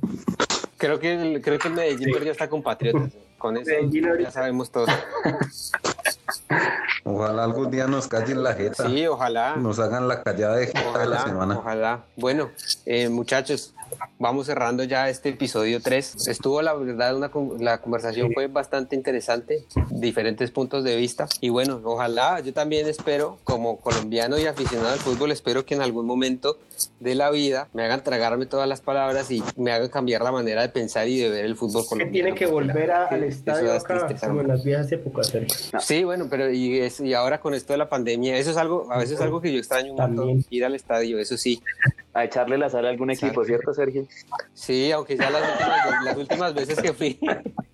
creo, 0.76 1.00
que 1.00 1.14
el, 1.14 1.42
creo 1.42 1.58
que 1.58 1.68
el 1.70 1.74
Medellín 1.76 2.12
perdió 2.12 2.34
hasta 2.34 2.50
con 2.50 2.62
Patriotas. 2.62 3.14
Con 3.38 3.56
eso 3.56 3.72
ya 4.20 4.30
sabemos 4.30 4.70
todo. 4.70 4.88
Ojalá 7.04 7.44
algún 7.44 7.72
día 7.72 7.88
nos 7.88 8.08
callen 8.08 8.44
la 8.44 8.54
jeta. 8.54 8.88
Sí, 8.88 9.08
ojalá. 9.08 9.56
Nos 9.56 9.80
hagan 9.80 10.08
la 10.08 10.22
callada 10.24 10.58
de 10.58 10.68
jeta 10.68 11.00
de 11.00 11.06
la 11.08 11.24
semana. 11.24 11.58
Ojalá. 11.58 12.06
Bueno, 12.16 12.50
eh, 12.86 13.10
muchachos, 13.10 13.74
vamos 14.18 14.48
cerrando 14.48 14.84
ya 14.84 15.10
este 15.10 15.30
episodio 15.30 15.82
3. 15.82 16.28
Estuvo, 16.28 16.62
la 16.62 16.74
verdad, 16.74 17.16
una, 17.16 17.32
la 17.60 17.80
conversación 17.80 18.32
fue 18.34 18.48
bastante 18.48 18.96
interesante, 18.96 19.66
diferentes 19.90 20.52
puntos 20.52 20.84
de 20.84 20.96
vista. 20.96 21.28
Y 21.42 21.50
bueno, 21.50 21.82
ojalá, 21.84 22.40
yo 22.42 22.54
también 22.54 22.88
espero, 22.88 23.40
como 23.44 23.78
colombiano 23.78 24.38
y 24.38 24.46
aficionado 24.46 24.90
al 24.90 25.00
fútbol, 25.00 25.32
espero 25.32 25.66
que 25.66 25.76
en 25.76 25.82
algún 25.82 26.06
momento 26.06 26.58
de 27.00 27.16
la 27.16 27.30
vida 27.30 27.68
me 27.74 27.84
hagan 27.84 28.04
tragarme 28.04 28.46
todas 28.46 28.68
las 28.68 28.82
palabras 28.82 29.32
y 29.32 29.44
me 29.58 29.72
hagan 29.72 29.90
cambiar 29.90 30.22
la 30.22 30.32
manera 30.32 30.62
de 30.62 30.70
pensar 30.70 31.08
y 31.08 31.20
de 31.20 31.30
ver 31.30 31.46
el 31.46 31.56
fútbol 31.56 31.86
colombiano. 31.86 32.12
Que 32.12 32.22
tiene 32.22 32.36
que 32.36 32.46
volver 32.46 32.92
al 32.92 33.24
estadio 33.24 33.74
acá, 33.74 34.08
como 34.20 34.42
en 34.42 34.48
las 34.48 34.64
viejas 34.64 34.92
épocas. 34.92 35.32
Sí, 35.80 36.04
bueno, 36.04 36.28
pero 36.30 36.39
y, 36.52 36.88
y 37.00 37.14
ahora 37.14 37.40
con 37.40 37.54
esto 37.54 37.74
de 37.74 37.78
la 37.78 37.90
pandemia, 37.90 38.38
eso 38.38 38.52
es 38.52 38.58
algo, 38.58 38.92
a 38.92 38.98
veces 38.98 39.16
es 39.16 39.22
algo 39.22 39.42
que 39.42 39.52
yo 39.52 39.60
extraño 39.60 39.94
un 39.94 40.46
ir 40.50 40.66
al 40.66 40.76
estadio, 40.76 41.20
eso 41.20 41.38
sí 41.38 41.62
a 42.14 42.26
echarle 42.26 42.58
la 42.58 42.70
sal 42.70 42.86
a 42.86 42.90
algún 42.90 43.12
equipo, 43.12 43.44
¿cierto, 43.46 43.74
Sergio? 43.74 44.08
Sí, 44.54 44.92
aunque 44.92 45.16
ya 45.16 45.30
las 45.30 45.44
últimas, 45.52 46.04
las 46.04 46.18
últimas 46.18 46.54
veces 46.54 46.82
que 46.82 46.94
fui, 46.94 47.20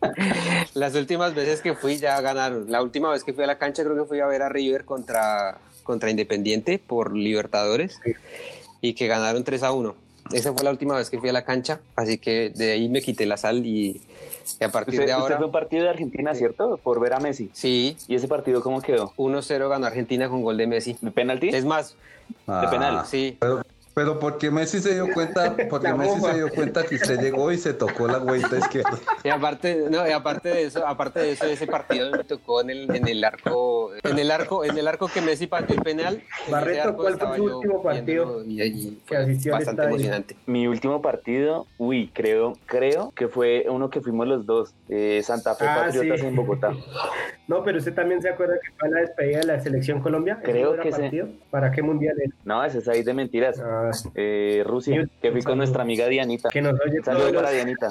las 0.74 0.96
últimas 0.96 1.34
veces 1.34 1.62
que 1.62 1.74
fui 1.74 1.98
ya 1.98 2.20
ganaron. 2.22 2.70
La 2.70 2.82
última 2.82 3.12
vez 3.12 3.24
que 3.24 3.34
fui 3.34 3.44
a 3.44 3.48
la 3.48 3.58
cancha 3.58 3.84
creo 3.84 3.96
que 3.96 4.06
fui 4.06 4.20
a 4.20 4.28
ver 4.28 4.42
a 4.42 4.50
River 4.50 4.86
contra, 4.86 5.58
contra 5.84 6.10
Independiente 6.10 6.80
por 6.80 7.16
Libertadores 7.16 8.00
y 8.82 8.94
que 8.94 9.08
ganaron 9.08 9.44
3 9.44 9.64
a 9.64 9.72
1. 9.72 9.96
Esa 10.32 10.54
fue 10.54 10.64
la 10.64 10.72
última 10.72 10.98
vez 10.98 11.10
que 11.10 11.20
fui 11.20 11.30
a 11.30 11.34
la 11.34 11.46
cancha, 11.46 11.80
así 11.96 12.18
que 12.18 12.50
de 12.50 12.72
ahí 12.72 12.90
me 12.90 13.02
quité 13.02 13.26
la 13.26 13.38
sal 13.38 13.66
y, 13.66 14.02
a 14.62 14.70
partir 14.70 15.06
de 15.06 15.12
ahora... 15.12 15.26
Usted 15.26 15.38
fue 15.38 15.46
un 15.46 15.52
partido 15.52 15.84
de 15.84 15.90
Argentina, 15.90 16.34
¿cierto? 16.36 16.78
Por 16.78 17.00
ver 17.00 17.14
a 17.14 17.20
Messi. 17.20 17.50
Sí. 17.54 17.98
¿Y 18.08 18.16
ese 18.16 18.28
partido 18.28 18.62
cómo 18.62 18.82
quedó? 18.82 19.14
1-0 19.18 19.70
ganó 19.70 19.86
Argentina 19.86 20.30
con 20.30 20.42
gol 20.42 20.58
de 20.58 20.68
Messi. 20.68 20.98
¿De 21.02 21.12
penalti? 21.12 21.50
Es 21.50 21.66
más, 21.66 21.96
de 22.48 22.68
penal. 22.68 23.00
Ah, 23.00 23.06
sí. 23.06 23.38
Pero 23.40 23.62
porque 24.20 24.52
Messi 24.52 24.80
se 24.80 24.94
dio 24.94 25.08
cuenta, 25.14 25.56
porque 25.70 25.94
Messi 25.94 26.20
se 26.20 26.34
dio 26.34 26.50
cuenta 26.50 26.84
que 26.84 26.96
usted 26.96 27.20
llegó 27.20 27.52
y 27.52 27.58
se 27.58 27.74
tocó 27.74 28.08
la 28.08 28.18
vuelta 28.18 28.58
izquierda. 28.58 29.00
Y 29.24 29.30
aparte, 29.30 29.86
no, 29.90 30.06
y 30.06 30.12
aparte 30.12 30.50
de 30.50 30.64
eso, 30.64 30.86
aparte 30.86 31.22
de 31.22 31.32
eso, 31.32 31.46
ese 31.46 31.66
partido 31.66 32.12
me 32.12 32.24
tocó 32.26 32.62
en 32.62 32.70
el, 32.70 32.96
en 32.96 33.08
el 33.08 33.24
arco, 33.24 33.92
en 34.04 34.20
el 34.20 34.32
arco, 34.32 34.66
en 34.66 34.78
el 34.78 34.88
arco 34.88 35.08
que 35.08 35.22
Messi 35.22 35.48
pateó 35.48 35.78
el 35.78 35.82
penal. 35.82 36.22
Barreto, 36.50 36.96
¿cuál 36.96 37.18
fue 37.18 37.38
su 37.38 37.44
último 37.44 37.82
partido? 37.82 38.44
Y 38.46 39.00
fue 39.06 39.26
bastante 39.50 39.84
emocionante. 39.84 40.36
Mi 40.46 40.68
último 40.68 41.02
partido, 41.02 41.66
uy, 41.78 42.12
creo, 42.14 42.58
creo 42.66 43.14
que 43.16 43.30
fue 43.30 43.66
uno 43.70 43.90
que 43.90 44.02
fuimos 44.02 44.28
los 44.28 44.46
dos, 44.46 44.74
eh, 44.90 45.22
Santa 45.24 45.56
Fe 45.56 45.66
ah, 45.68 45.86
Patriotas 45.86 46.22
en 46.22 46.36
Bogotá. 46.36 46.74
No, 47.48 47.64
pero 47.64 47.78
usted 47.78 47.94
también 47.94 48.22
se 48.22 48.30
acuerda 48.30 48.56
que 48.56 48.72
fue 48.78 48.90
la 48.90 49.00
despedida 49.02 49.40
de 49.40 49.46
la 49.46 49.60
selección 49.62 50.02
Colombia. 50.02 50.40
Creo 50.44 50.78
que 50.80 50.92
sí. 50.92 51.22
¿Para 51.50 51.72
qué 51.72 51.82
mundial 51.82 52.16
era? 52.20 52.34
No, 52.44 52.64
ese 52.64 52.80
es 52.80 52.88
ahí 52.88 53.04
de 53.04 53.14
mentiras. 53.14 53.60
Ah, 53.60 53.85
eh, 54.16 54.64
Rusia, 54.66 55.08
que 55.22 55.32
fui 55.32 55.42
con 55.42 55.58
nuestra 55.58 55.84
amiga 55.84 56.08
Dianita. 56.08 56.50
Que 56.50 56.62
nos 56.62 56.74
oye 56.80 57.02
Saludos 57.04 57.34
para 57.34 57.52
Dianita. 57.52 57.90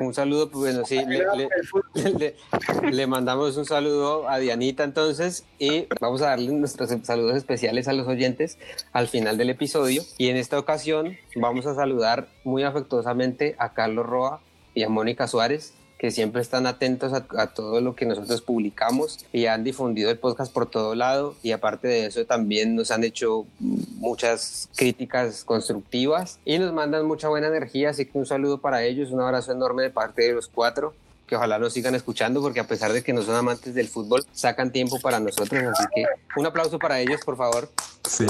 Un 0.00 0.14
saludo, 0.14 0.50
pues 0.50 0.74
bueno, 0.74 0.86
sí, 0.86 1.00
le, 2.92 3.06
mandamos 3.06 3.56
un 3.56 3.64
saludo 3.64 4.28
a 4.28 4.38
Dianita 4.38 4.84
entonces 4.84 5.44
y 5.58 5.86
vamos 6.00 6.22
a 6.22 6.26
darle 6.26 6.52
nuestros 6.52 6.90
saludos 7.02 7.36
especiales 7.36 7.88
a 7.88 7.92
los 7.92 8.06
oyentes 8.06 8.58
al 8.92 9.08
final 9.08 9.38
del 9.38 9.50
episodio. 9.50 10.02
Y 10.18 10.28
en 10.28 10.36
esta 10.36 10.58
ocasión 10.58 11.16
vamos 11.34 11.66
a 11.66 11.74
saludar 11.74 12.28
muy 12.44 12.62
afectuosamente 12.62 13.56
a 13.58 13.72
Carlos 13.74 14.06
Roa 14.06 14.40
y 14.74 14.84
a 14.84 14.88
Mónica 14.88 15.26
Suárez 15.26 15.74
que 16.02 16.10
siempre 16.10 16.42
están 16.42 16.66
atentos 16.66 17.12
a, 17.12 17.46
todo 17.46 17.80
lo 17.80 17.94
que 17.94 18.06
nosotros 18.06 18.42
publicamos 18.42 19.24
y 19.32 19.46
han 19.46 19.62
difundido 19.62 20.10
el 20.10 20.18
podcast 20.18 20.52
por 20.52 20.66
todo 20.68 20.96
lado 20.96 21.36
y 21.44 21.52
aparte 21.52 21.86
de 21.86 22.06
eso 22.06 22.26
también 22.26 22.74
nos 22.74 22.90
han 22.90 23.04
hecho 23.04 23.46
muchas 23.60 24.68
críticas 24.74 25.44
constructivas 25.44 26.40
y 26.44 26.58
nos 26.58 26.72
mandan 26.72 27.06
mucha 27.06 27.28
buena 27.28 27.46
energía, 27.46 27.90
así 27.90 28.04
que 28.04 28.18
un 28.18 28.26
saludo 28.26 28.58
para 28.58 28.82
ellos, 28.82 29.12
un 29.12 29.20
abrazo 29.20 29.52
enorme 29.52 29.84
de 29.84 29.90
parte 29.90 30.22
de 30.22 30.32
los 30.32 30.48
cuatro 30.48 30.92
que 31.28 31.36
ojalá 31.36 31.60
nos 31.60 31.72
sigan 31.72 31.94
escuchando 31.94 32.42
porque 32.42 32.58
a 32.58 32.66
pesar 32.66 32.92
de 32.92 33.04
que 33.04 33.12
no 33.12 33.22
son 33.22 33.36
amantes 33.36 33.72
del 33.72 33.86
fútbol, 33.86 34.26
sacan 34.32 34.72
tiempo 34.72 34.98
para 34.98 35.20
nosotros, 35.20 35.62
así 35.62 35.84
que 35.94 36.04
un 36.36 36.46
aplauso 36.46 36.80
para 36.80 36.98
ellos, 36.98 37.20
por 37.24 37.36
favor. 37.36 37.70
Sí. 38.10 38.26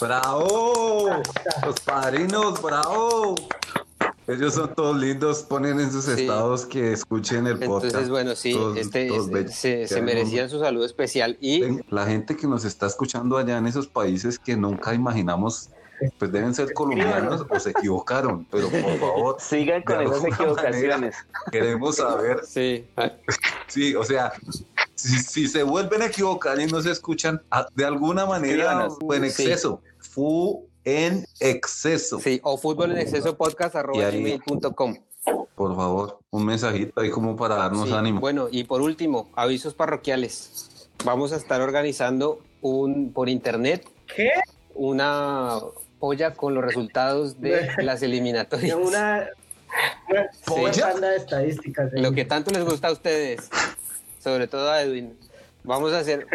¡Bravo! 0.00 1.20
Los 1.62 1.78
padrinos, 1.80 2.62
bravo. 2.62 3.34
Ellos 4.28 4.54
son 4.54 4.74
todos 4.74 4.96
lindos, 4.96 5.42
ponen 5.42 5.80
en 5.80 5.90
sus 5.90 6.08
estados 6.08 6.66
que 6.66 6.92
escuchen 6.92 7.46
el 7.46 7.58
podcast. 7.58 7.84
Entonces, 7.84 8.10
bueno, 8.10 8.34
sí, 8.34 8.58
este, 8.76 9.48
se, 9.48 9.86
se 9.86 10.02
merecían 10.02 10.50
su 10.50 10.58
saludo 10.58 10.84
especial. 10.84 11.36
Y 11.40 11.62
la 11.90 12.06
gente 12.06 12.36
que 12.36 12.46
nos 12.46 12.64
está 12.64 12.86
escuchando 12.86 13.38
allá 13.38 13.58
en 13.58 13.66
esos 13.66 13.86
países 13.86 14.38
que 14.38 14.56
nunca 14.56 14.94
imaginamos 14.94 15.70
pues 16.18 16.30
deben 16.30 16.54
ser 16.54 16.72
colombianos 16.72 17.46
o 17.48 17.60
se 17.60 17.70
equivocaron, 17.70 18.46
pero 18.50 18.68
por 18.68 18.98
favor. 18.98 19.36
Sigan 19.40 19.82
con 19.82 20.02
esas 20.02 20.24
equivocaciones. 20.24 21.16
queremos 21.50 21.96
saber. 21.96 22.40
Sí. 22.44 22.86
Sí, 23.66 23.94
o 23.94 24.04
sea, 24.04 24.32
si, 24.94 25.48
se 25.48 25.62
vuelven 25.62 26.02
a 26.02 26.06
equivocar 26.06 26.60
y 26.60 26.66
no 26.66 26.82
se 26.82 26.90
escuchan, 26.90 27.40
ah, 27.50 27.66
de 27.74 27.84
alguna 27.84 28.26
manera 28.26 28.88
o 28.88 29.14
en 29.14 29.24
exceso. 29.24 29.80
Fu 29.98 30.65
en 30.86 31.26
exceso. 31.40 32.20
Sí, 32.20 32.40
o 32.44 32.56
fútbol 32.56 32.92
en 32.92 32.98
exceso 32.98 33.36
podcast 33.36 33.74
arroba 33.74 34.08
gmail.com. 34.08 34.96
Por 35.56 35.74
favor, 35.74 36.20
un 36.30 36.46
mensajito 36.46 37.00
ahí 37.00 37.10
como 37.10 37.36
para 37.36 37.56
darnos 37.56 37.90
ánimo. 37.92 38.20
Bueno, 38.20 38.46
y 38.50 38.64
por 38.64 38.80
último, 38.80 39.28
avisos 39.34 39.74
parroquiales. 39.74 40.88
Vamos 41.04 41.32
a 41.32 41.36
estar 41.36 41.60
organizando 41.60 42.40
un 42.62 43.12
por 43.12 43.28
internet. 43.28 43.84
¿Qué? 44.14 44.30
Una 44.74 45.58
polla 45.98 46.34
con 46.34 46.54
los 46.54 46.64
resultados 46.64 47.40
de 47.40 47.68
las 47.82 48.02
eliminatorias. 48.02 48.76
Una, 48.76 49.28
una, 50.46 51.10
de 51.10 51.16
estadísticas. 51.16 51.90
Lo 51.94 52.12
que 52.12 52.24
tanto 52.24 52.52
les 52.52 52.64
gusta 52.64 52.88
a 52.88 52.92
ustedes, 52.92 53.50
sobre 54.22 54.46
todo 54.46 54.70
a 54.70 54.82
Edwin. 54.82 55.18
Vamos 55.64 55.92
a 55.92 55.98
hacer 55.98 56.28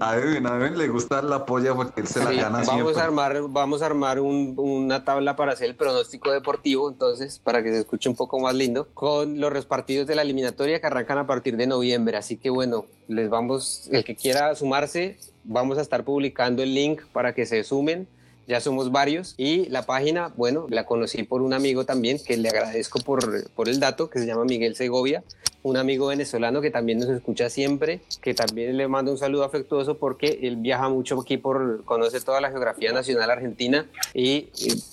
a 0.00 0.16
Edwin, 0.16 0.46
a 0.46 0.56
Edwin 0.56 0.76
le 0.76 0.88
gusta 0.88 1.22
la 1.22 1.46
polla 1.46 1.74
porque 1.74 2.00
él 2.00 2.06
se 2.06 2.18
la 2.18 2.32
gana 2.32 2.62
vamos 2.62 2.68
siempre. 2.68 3.00
A 3.00 3.04
armar, 3.04 3.42
vamos 3.48 3.82
a 3.82 3.86
armar 3.86 4.20
una 4.20 5.04
tabla 5.04 5.36
para 5.36 5.52
hacer 5.52 5.68
el 5.68 5.76
pronóstico 5.76 6.32
deportivo, 6.32 6.88
entonces, 6.88 7.38
para 7.38 7.62
que 7.62 7.70
se 7.70 7.80
escuche 7.80 8.08
un 8.08 8.16
poco 8.16 8.38
más 8.40 8.54
lindo, 8.54 8.88
con 8.94 9.40
los 9.40 9.52
repartidos 9.52 10.06
de 10.06 10.14
la 10.14 10.22
eliminatoria 10.22 10.80
que 10.80 10.86
arrancan 10.86 11.18
a 11.18 11.26
partir 11.26 11.56
de 11.56 11.66
noviembre. 11.66 12.16
Así 12.16 12.36
que 12.36 12.50
bueno, 12.50 12.86
les 13.08 13.30
vamos, 13.30 13.88
el 13.92 14.04
que 14.04 14.16
quiera 14.16 14.54
sumarse, 14.54 15.18
vamos 15.44 15.78
a 15.78 15.82
estar 15.82 16.04
publicando 16.04 16.62
el 16.62 16.74
link 16.74 17.02
para 17.12 17.34
que 17.34 17.46
se 17.46 17.62
sumen 17.64 18.08
ya 18.46 18.60
somos 18.60 18.92
varios 18.92 19.34
y 19.36 19.66
la 19.70 19.86
página, 19.86 20.32
bueno, 20.36 20.66
la 20.68 20.84
conocí 20.84 21.22
por 21.22 21.42
un 21.42 21.54
amigo 21.54 21.84
también 21.84 22.18
que 22.18 22.36
le 22.36 22.48
agradezco 22.48 23.00
por, 23.00 23.50
por 23.52 23.68
el 23.68 23.80
dato, 23.80 24.10
que 24.10 24.18
se 24.18 24.26
llama 24.26 24.44
Miguel 24.44 24.76
Segovia, 24.76 25.24
un 25.64 25.78
amigo 25.78 26.08
venezolano 26.08 26.60
que 26.60 26.70
también 26.70 26.98
nos 26.98 27.08
escucha 27.08 27.48
siempre, 27.48 28.00
que 28.20 28.34
también 28.34 28.76
le 28.76 28.86
mando 28.86 29.10
un 29.10 29.18
saludo 29.18 29.44
afectuoso 29.44 29.96
porque 29.96 30.38
él 30.42 30.56
viaja 30.56 30.90
mucho 30.90 31.18
aquí 31.18 31.38
por, 31.38 31.84
conoce 31.84 32.20
toda 32.20 32.40
la 32.42 32.50
geografía 32.50 32.92
nacional 32.92 33.30
argentina 33.30 33.86
y, 34.12 34.50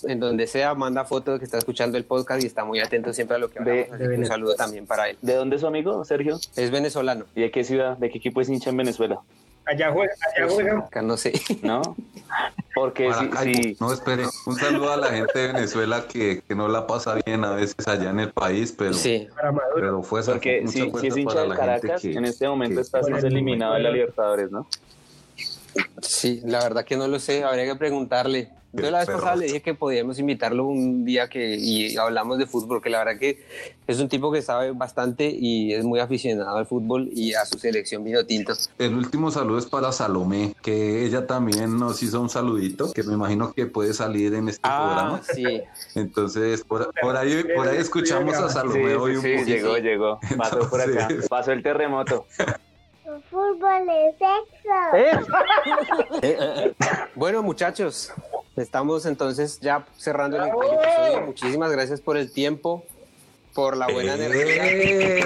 en 0.07 0.19
donde 0.21 0.47
sea 0.47 0.73
manda 0.73 1.03
fotos 1.03 1.39
que 1.39 1.45
está 1.45 1.57
escuchando 1.57 1.97
el 1.97 2.05
podcast 2.05 2.41
y 2.41 2.47
está 2.47 2.63
muy 2.63 2.79
atento 2.79 3.11
siempre 3.11 3.35
a 3.35 3.39
lo 3.39 3.49
que 3.49 3.59
hablamos. 3.59 3.99
De, 3.99 4.17
un 4.17 4.25
saludo 4.25 4.55
también 4.55 4.87
para 4.87 5.09
él. 5.09 5.17
¿De 5.21 5.35
dónde 5.35 5.57
es 5.57 5.61
su 5.61 5.67
amigo, 5.67 6.05
Sergio? 6.05 6.39
Es 6.55 6.71
venezolano. 6.71 7.25
¿Y 7.35 7.41
de 7.41 7.51
qué 7.51 7.65
ciudad, 7.65 7.97
de 7.97 8.09
qué 8.09 8.19
equipo 8.19 8.39
es 8.39 8.47
hincha 8.47 8.69
en 8.69 8.77
Venezuela? 8.77 9.21
Allá 9.71 9.89
juega, 9.89 10.13
allá 10.35 10.49
juega. 10.49 10.79
Acá 10.79 11.01
no 11.01 11.15
sé. 11.15 11.31
¿No? 11.61 11.81
Porque 12.75 13.09
si, 13.41 13.77
No, 13.79 13.93
espere. 13.93 14.25
Un 14.45 14.55
saludo 14.57 14.91
a 14.91 14.97
la 14.97 15.07
gente 15.07 15.39
de 15.39 15.47
Venezuela 15.53 16.05
que, 16.09 16.41
que, 16.45 16.55
no 16.55 16.67
la 16.67 16.87
pasa 16.87 17.15
bien 17.25 17.45
a 17.45 17.51
veces 17.51 17.87
allá 17.87 18.09
en 18.09 18.19
el 18.19 18.31
país, 18.31 18.73
pero, 18.77 18.93
sí. 18.93 19.29
pero 19.73 20.03
fue 20.03 20.23
Porque 20.23 20.67
si, 20.67 20.91
si, 20.91 21.07
es 21.07 21.17
hincha 21.17 21.43
de 21.43 21.55
Caracas, 21.55 22.03
en 22.03 22.25
este 22.25 22.49
momento 22.49 22.81
está 22.81 23.01
siendo 23.01 23.25
eliminado 23.25 23.75
de 23.75 23.79
la 23.79 23.91
Libertadores, 23.91 24.51
¿no? 24.51 24.67
Sí, 26.01 26.41
la 26.43 26.59
verdad 26.59 26.83
que 26.83 26.97
no 26.97 27.07
lo 27.07 27.19
sé. 27.19 27.45
Habría 27.45 27.63
que 27.65 27.75
preguntarle. 27.75 28.49
Yo 28.73 28.89
la 28.89 28.99
vez 28.99 29.07
pasada 29.07 29.35
le 29.35 29.45
dije 29.47 29.61
que 29.61 29.73
podíamos 29.73 30.17
invitarlo 30.19 30.65
un 30.65 31.03
día 31.03 31.27
que 31.27 31.57
y 31.57 31.97
hablamos 31.97 32.37
de 32.37 32.45
fútbol, 32.45 32.81
que 32.81 32.89
la 32.89 32.99
verdad 32.99 33.19
que 33.19 33.43
es 33.85 33.99
un 33.99 34.07
tipo 34.07 34.31
que 34.31 34.41
sabe 34.41 34.71
bastante 34.71 35.29
y 35.29 35.73
es 35.73 35.83
muy 35.83 35.99
aficionado 35.99 36.57
al 36.57 36.65
fútbol 36.65 37.09
y 37.13 37.33
a 37.33 37.45
su 37.45 37.59
selección 37.59 38.03
vino 38.03 38.25
tinto. 38.25 38.53
El 38.77 38.95
último 38.95 39.29
saludo 39.29 39.57
es 39.57 39.65
para 39.65 39.91
Salomé, 39.91 40.55
que 40.61 41.05
ella 41.05 41.27
también 41.27 41.77
nos 41.77 42.01
hizo 42.01 42.21
un 42.21 42.29
saludito, 42.29 42.93
que 42.93 43.03
me 43.03 43.13
imagino 43.13 43.51
que 43.53 43.65
puede 43.65 43.93
salir 43.93 44.33
en 44.35 44.47
este 44.47 44.61
ah, 44.63 44.85
programa. 44.85 45.21
Sí. 45.33 45.61
Entonces, 45.99 46.63
por, 46.63 46.89
ahí, 47.17 47.43
por 47.55 47.67
ahí 47.67 47.77
escuchamos 47.77 48.35
a 48.35 48.47
Salomé 48.49 48.95
hoy 48.95 49.17
un 49.17 49.21
sí, 49.21 49.43
llegó, 49.45 49.77
llegó. 49.77 50.19
Pasó 50.37 50.69
por 50.69 50.79
acá. 50.79 51.09
Pasó 51.29 51.51
el 51.51 51.61
terremoto. 51.61 52.25
Fútbol 53.29 53.87
es 53.89 54.15
sexo. 54.17 54.69
bueno, 57.15 57.43
muchachos, 57.43 58.13
Estamos 58.55 59.05
entonces 59.05 59.59
ya 59.61 59.85
cerrando 59.97 60.37
el, 60.37 60.49
episodio. 60.49 61.25
Muchísimas 61.25 61.71
gracias 61.71 62.01
por 62.01 62.17
el 62.17 62.31
tiempo, 62.31 62.83
por 63.53 63.77
la 63.77 63.87
buena 63.87 64.15
energía. 64.15 65.25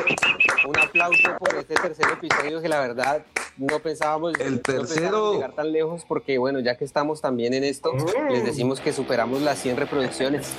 Un 0.67 0.77
aplauso 0.79 1.35
por 1.39 1.55
este 1.55 1.73
tercer 1.73 2.05
episodio 2.13 2.61
que 2.61 2.69
la 2.69 2.79
verdad 2.79 3.25
no 3.57 3.79
pensábamos, 3.79 4.33
el 4.39 4.61
tercero. 4.61 5.33
llegar 5.33 5.53
tan 5.53 5.71
lejos 5.71 6.03
porque 6.07 6.37
bueno, 6.37 6.59
ya 6.59 6.77
que 6.77 6.85
estamos 6.85 7.21
también 7.21 7.53
en 7.53 7.63
esto, 7.63 7.93
les 8.29 8.45
decimos 8.45 8.79
que 8.79 8.93
superamos 8.93 9.41
las 9.41 9.59
100 9.59 9.77
reproducciones. 9.77 10.51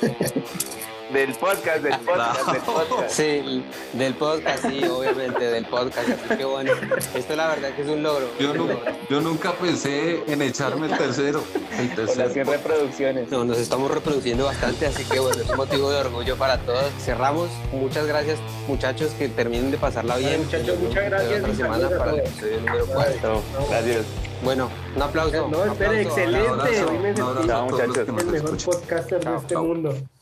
Del 1.12 1.34
podcast, 1.34 1.82
del 1.82 1.98
podcast, 1.98 2.52
del 2.52 2.62
podcast. 2.62 3.10
Sí, 3.10 3.64
del 3.94 4.14
podcast, 4.14 4.64
sí, 4.64 4.84
obviamente, 4.84 5.44
del 5.44 5.64
podcast. 5.64 6.08
Así 6.08 6.36
que 6.36 6.44
bueno, 6.44 6.72
esto 7.14 7.34
la 7.34 7.48
verdad 7.48 7.74
que 7.74 7.82
es 7.82 7.88
un 7.88 8.02
logro. 8.02 8.28
Yo, 8.38 9.20
nunca 9.20 9.52
pensé 9.54 10.22
en 10.28 10.40
echarme 10.40 10.86
el 10.86 10.96
tercero. 10.96 11.42
El 11.76 11.94
tercero. 11.94 12.24
las 12.24 12.32
100 12.32 12.46
reproducciones. 12.46 13.30
No, 13.30 13.44
nos 13.44 13.58
estamos 13.58 13.90
reproduciendo 13.90 14.44
bastante, 14.44 14.86
así 14.86 15.04
que 15.04 15.18
bueno, 15.18 15.42
es 15.42 15.50
un 15.50 15.56
motivo 15.56 15.90
de 15.90 15.98
orgullo 15.98 16.36
para 16.36 16.58
todos. 16.58 16.92
Cerramos. 17.00 17.50
Muchas 17.72 18.06
gracias, 18.06 18.38
muchachos, 18.68 19.10
que 19.18 19.28
terminen 19.28 19.72
de 19.72 19.78
pasarla 19.78 20.16
bien. 20.16 20.44
muchachos, 20.44 20.78
muchas 20.78 21.04
gracias. 21.06 21.42
Otra 21.42 21.54
semana 21.54 21.88
para 21.88 22.10
el 22.12 22.18
episodio 22.20 22.60
número 22.60 22.86
4. 22.86 23.42
Gracias. 23.68 24.06
Bueno, 24.44 24.70
un 24.94 25.02
aplauso. 25.02 25.48
No, 25.48 25.64
espere, 25.64 26.02
excelente. 26.02 26.50
Un 26.50 26.60
abrazo, 26.60 26.86
Hoy 26.86 26.98
me 26.98 27.14
sentí 27.14 28.10
el 28.10 28.26
mejor 28.32 28.64
podcaster 28.64 29.24
de 29.24 29.36
este 29.36 29.56
mundo. 29.56 29.94